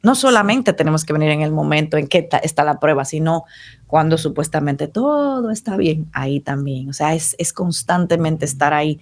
No 0.05 0.13
solamente 0.13 0.71
tenemos 0.71 1.03
que 1.03 1.13
venir 1.13 1.31
en 1.31 1.41
el 1.41 1.51
momento 1.51 1.97
en 1.97 2.07
que 2.07 2.29
está 2.43 2.63
la 2.63 2.79
prueba, 2.79 3.05
sino 3.05 3.45
cuando 3.87 4.19
supuestamente 4.19 4.87
todo 4.87 5.49
está 5.49 5.77
bien, 5.77 6.07
ahí 6.13 6.41
también. 6.41 6.89
O 6.89 6.93
sea, 6.93 7.15
es, 7.15 7.35
constantemente 7.53 8.45
estar 8.45 8.71
ahí 8.71 8.99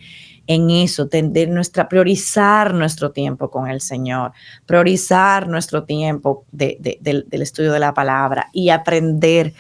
en 0.48 0.70
eso, 0.70 1.10
tender 1.10 1.50
nuestra, 1.50 1.90
priorizar 1.90 2.74
nuestro 2.74 3.12
tiempo 3.12 3.52
con 3.52 3.68
el 3.68 3.82
Señor, 3.82 4.32
priorizar 4.66 5.50
nuestro 5.50 5.84
tiempo 5.84 6.46
del, 6.54 6.78
del 7.02 7.42
estudio 7.42 7.74
de 7.74 7.82
la 7.82 7.94
palabra 7.94 8.48
y 8.54 8.70
aprender 8.70 9.54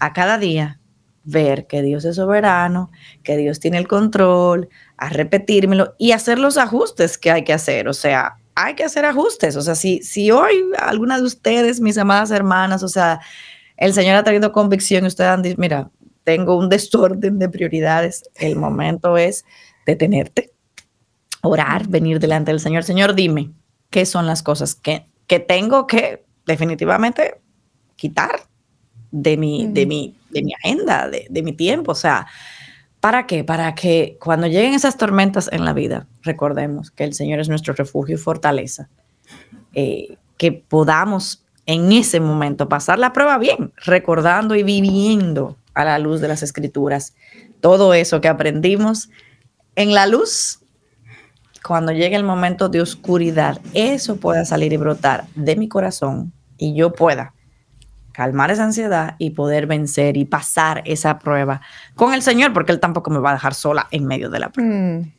a 0.00 0.12
cada 0.12 0.38
día 0.38 0.80
ver 1.22 1.68
que 1.68 1.82
Dios 1.82 2.04
es 2.04 2.16
soberano, 2.16 2.90
que 3.22 3.36
Dios 3.36 3.60
tiene 3.60 3.78
el 3.78 3.86
control, 3.86 4.68
a 4.96 5.08
repetírmelo 5.08 5.94
y 5.98 6.10
hacer 6.10 6.40
los 6.40 6.58
ajustes 6.58 7.16
que 7.16 7.30
hay 7.30 7.44
que 7.44 7.52
hacer. 7.52 7.86
O 7.86 7.94
sea, 7.94 8.39
hay 8.54 8.74
que 8.74 8.84
hacer 8.84 9.04
ajustes. 9.04 9.56
O 9.56 9.62
sea, 9.62 9.74
si, 9.74 10.02
si 10.02 10.30
hoy 10.30 10.54
alguna 10.78 11.18
de 11.18 11.24
ustedes, 11.24 11.80
mis 11.80 11.98
amadas 11.98 12.30
hermanas, 12.30 12.82
o 12.82 12.88
sea, 12.88 13.20
el 13.76 13.94
Señor 13.94 14.16
ha 14.16 14.24
traído 14.24 14.52
convicción 14.52 15.04
y 15.04 15.08
ustedes 15.08 15.30
han 15.30 15.42
dicho, 15.42 15.56
mira, 15.58 15.90
tengo 16.24 16.56
un 16.56 16.68
desorden 16.68 17.38
de 17.38 17.48
prioridades, 17.48 18.24
el 18.34 18.56
momento 18.56 19.16
es 19.16 19.44
detenerte, 19.86 20.52
orar, 21.42 21.88
venir 21.88 22.20
delante 22.20 22.50
del 22.50 22.60
Señor. 22.60 22.84
Señor, 22.84 23.14
dime, 23.14 23.50
¿qué 23.88 24.04
son 24.06 24.26
las 24.26 24.42
cosas 24.42 24.74
que, 24.74 25.06
que 25.26 25.40
tengo 25.40 25.86
que 25.86 26.24
definitivamente 26.44 27.40
quitar? 27.96 28.50
de 29.10 29.36
mi, 29.36 29.66
de 29.66 29.86
mi, 29.86 30.16
de 30.30 30.42
mi 30.42 30.54
agenda, 30.54 31.08
de, 31.08 31.26
de 31.28 31.42
mi 31.42 31.52
tiempo. 31.52 31.92
O 31.92 31.96
sea, 31.96 32.26
¿Para 33.00 33.26
qué? 33.26 33.44
Para 33.44 33.74
que 33.74 34.18
cuando 34.20 34.46
lleguen 34.46 34.74
esas 34.74 34.98
tormentas 34.98 35.48
en 35.52 35.64
la 35.64 35.72
vida, 35.72 36.06
recordemos 36.22 36.90
que 36.90 37.04
el 37.04 37.14
Señor 37.14 37.40
es 37.40 37.48
nuestro 37.48 37.72
refugio 37.72 38.16
y 38.16 38.18
fortaleza, 38.18 38.90
eh, 39.72 40.18
que 40.36 40.52
podamos 40.52 41.44
en 41.64 41.92
ese 41.92 42.20
momento 42.20 42.68
pasar 42.68 42.98
la 42.98 43.12
prueba 43.12 43.38
bien, 43.38 43.72
recordando 43.76 44.54
y 44.54 44.62
viviendo 44.62 45.56
a 45.72 45.84
la 45.84 45.98
luz 45.98 46.20
de 46.20 46.28
las 46.28 46.42
escrituras 46.42 47.14
todo 47.60 47.94
eso 47.94 48.20
que 48.20 48.28
aprendimos 48.28 49.08
en 49.76 49.94
la 49.94 50.06
luz. 50.06 50.60
Cuando 51.66 51.92
llegue 51.92 52.16
el 52.16 52.24
momento 52.24 52.68
de 52.68 52.82
oscuridad, 52.82 53.60
eso 53.72 54.16
pueda 54.16 54.44
salir 54.44 54.72
y 54.72 54.76
brotar 54.78 55.26
de 55.34 55.56
mi 55.56 55.68
corazón 55.68 56.32
y 56.58 56.74
yo 56.74 56.92
pueda 56.92 57.34
calmar 58.12 58.50
esa 58.50 58.64
ansiedad 58.64 59.16
y 59.18 59.30
poder 59.30 59.66
vencer 59.66 60.16
y 60.16 60.24
pasar 60.24 60.82
esa 60.84 61.18
prueba 61.18 61.60
con 61.94 62.14
el 62.14 62.22
Señor, 62.22 62.52
porque 62.52 62.72
Él 62.72 62.80
tampoco 62.80 63.10
me 63.10 63.18
va 63.18 63.30
a 63.30 63.34
dejar 63.34 63.54
sola 63.54 63.86
en 63.90 64.06
medio 64.06 64.30
de 64.30 64.38
la 64.38 64.50
prueba. 64.50 64.74
Mm. 64.74 65.12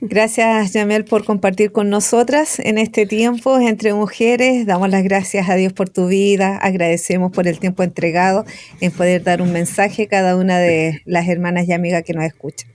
Gracias, 0.00 0.72
Yamel, 0.74 1.04
por 1.04 1.24
compartir 1.24 1.72
con 1.72 1.88
nosotras 1.88 2.58
en 2.58 2.76
este 2.76 3.06
tiempo 3.06 3.58
entre 3.58 3.94
mujeres. 3.94 4.66
Damos 4.66 4.90
las 4.90 5.02
gracias 5.02 5.48
a 5.48 5.54
Dios 5.54 5.72
por 5.72 5.88
tu 5.88 6.08
vida. 6.08 6.58
Agradecemos 6.58 7.32
por 7.32 7.48
el 7.48 7.58
tiempo 7.58 7.82
entregado 7.82 8.44
en 8.80 8.92
poder 8.92 9.22
dar 9.22 9.40
un 9.40 9.52
mensaje 9.52 10.02
a 10.04 10.08
cada 10.08 10.36
una 10.36 10.58
de 10.58 11.00
las 11.06 11.28
hermanas 11.28 11.66
y 11.68 11.72
amigas 11.72 12.02
que 12.02 12.12
nos 12.12 12.24
escuchan. 12.24 12.70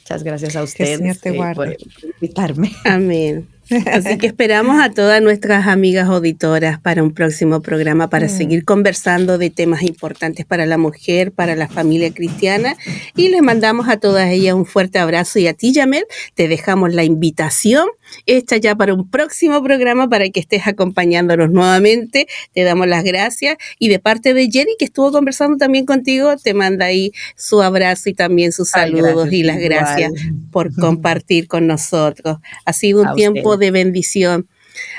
Muchas 0.00 0.22
gracias 0.22 0.56
a 0.56 0.62
ustedes 0.62 0.98
Señor 0.98 1.16
te 1.16 1.28
eh, 1.36 1.54
por 1.54 1.76
invitarme. 2.18 2.72
Amén. 2.84 3.46
Así 3.92 4.18
que 4.18 4.26
esperamos 4.26 4.80
a 4.80 4.90
todas 4.90 5.20
nuestras 5.22 5.66
amigas 5.66 6.08
auditoras 6.08 6.80
para 6.80 7.02
un 7.02 7.12
próximo 7.12 7.60
programa 7.60 8.08
para 8.08 8.26
mm. 8.26 8.30
seguir 8.30 8.64
conversando 8.64 9.38
de 9.38 9.50
temas 9.50 9.82
importantes 9.82 10.46
para 10.46 10.66
la 10.66 10.78
mujer, 10.78 11.32
para 11.32 11.54
la 11.54 11.68
familia 11.68 12.12
cristiana. 12.12 12.76
Y 13.16 13.28
les 13.28 13.42
mandamos 13.42 13.88
a 13.88 13.98
todas 13.98 14.30
ellas 14.30 14.54
un 14.54 14.66
fuerte 14.66 14.98
abrazo. 14.98 15.38
Y 15.38 15.46
a 15.46 15.54
ti, 15.54 15.72
Yamel, 15.72 16.04
te 16.34 16.48
dejamos 16.48 16.94
la 16.94 17.04
invitación 17.04 17.88
hecha 18.26 18.56
ya 18.56 18.74
para 18.74 18.94
un 18.94 19.08
próximo 19.10 19.62
programa 19.62 20.08
para 20.08 20.28
que 20.28 20.40
estés 20.40 20.66
acompañándonos 20.66 21.50
nuevamente. 21.50 22.26
Te 22.52 22.62
damos 22.62 22.86
las 22.86 23.04
gracias. 23.04 23.56
Y 23.78 23.88
de 23.88 23.98
parte 23.98 24.34
de 24.34 24.48
Jenny, 24.50 24.76
que 24.78 24.84
estuvo 24.84 25.12
conversando 25.12 25.56
también 25.56 25.86
contigo, 25.86 26.36
te 26.36 26.54
manda 26.54 26.86
ahí 26.86 27.12
su 27.36 27.62
abrazo 27.62 28.10
y 28.10 28.14
también 28.14 28.52
sus 28.52 28.70
saludos 28.70 29.32
y 29.32 29.42
las 29.42 29.58
gracias 29.58 30.12
por 30.50 30.74
compartir 30.78 31.48
con 31.48 31.66
nosotros. 31.66 32.38
Ha 32.64 32.72
sido 32.72 33.02
un 33.02 33.14
tiempo 33.14 33.56
de 33.56 33.70
bendición. 33.70 34.48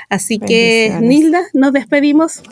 Así 0.08 0.38
que, 0.38 0.98
Nilda, 1.00 1.42
nos 1.54 1.72
despedimos. 1.72 2.42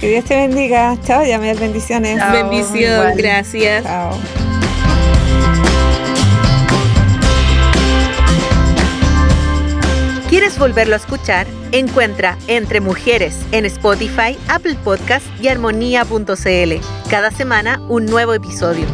Que 0.00 0.10
Dios 0.10 0.24
te 0.26 0.36
bendiga. 0.36 0.98
Chao, 1.04 1.24
Yamel, 1.24 1.58
bendiciones. 1.58 2.20
Bendición, 2.30 3.16
gracias. 3.16 3.84
Chao. 3.84 4.55
¿Quieres 10.36 10.58
volverlo 10.58 10.92
a 10.92 10.98
escuchar? 10.98 11.46
Encuentra 11.72 12.36
Entre 12.46 12.82
Mujeres 12.82 13.34
en 13.52 13.64
Spotify, 13.64 14.36
Apple 14.48 14.74
Podcast 14.84 15.24
y 15.40 15.48
armonía.cl. 15.48 17.08
Cada 17.08 17.30
semana 17.30 17.80
un 17.88 18.04
nuevo 18.04 18.34
episodio. 18.34 18.84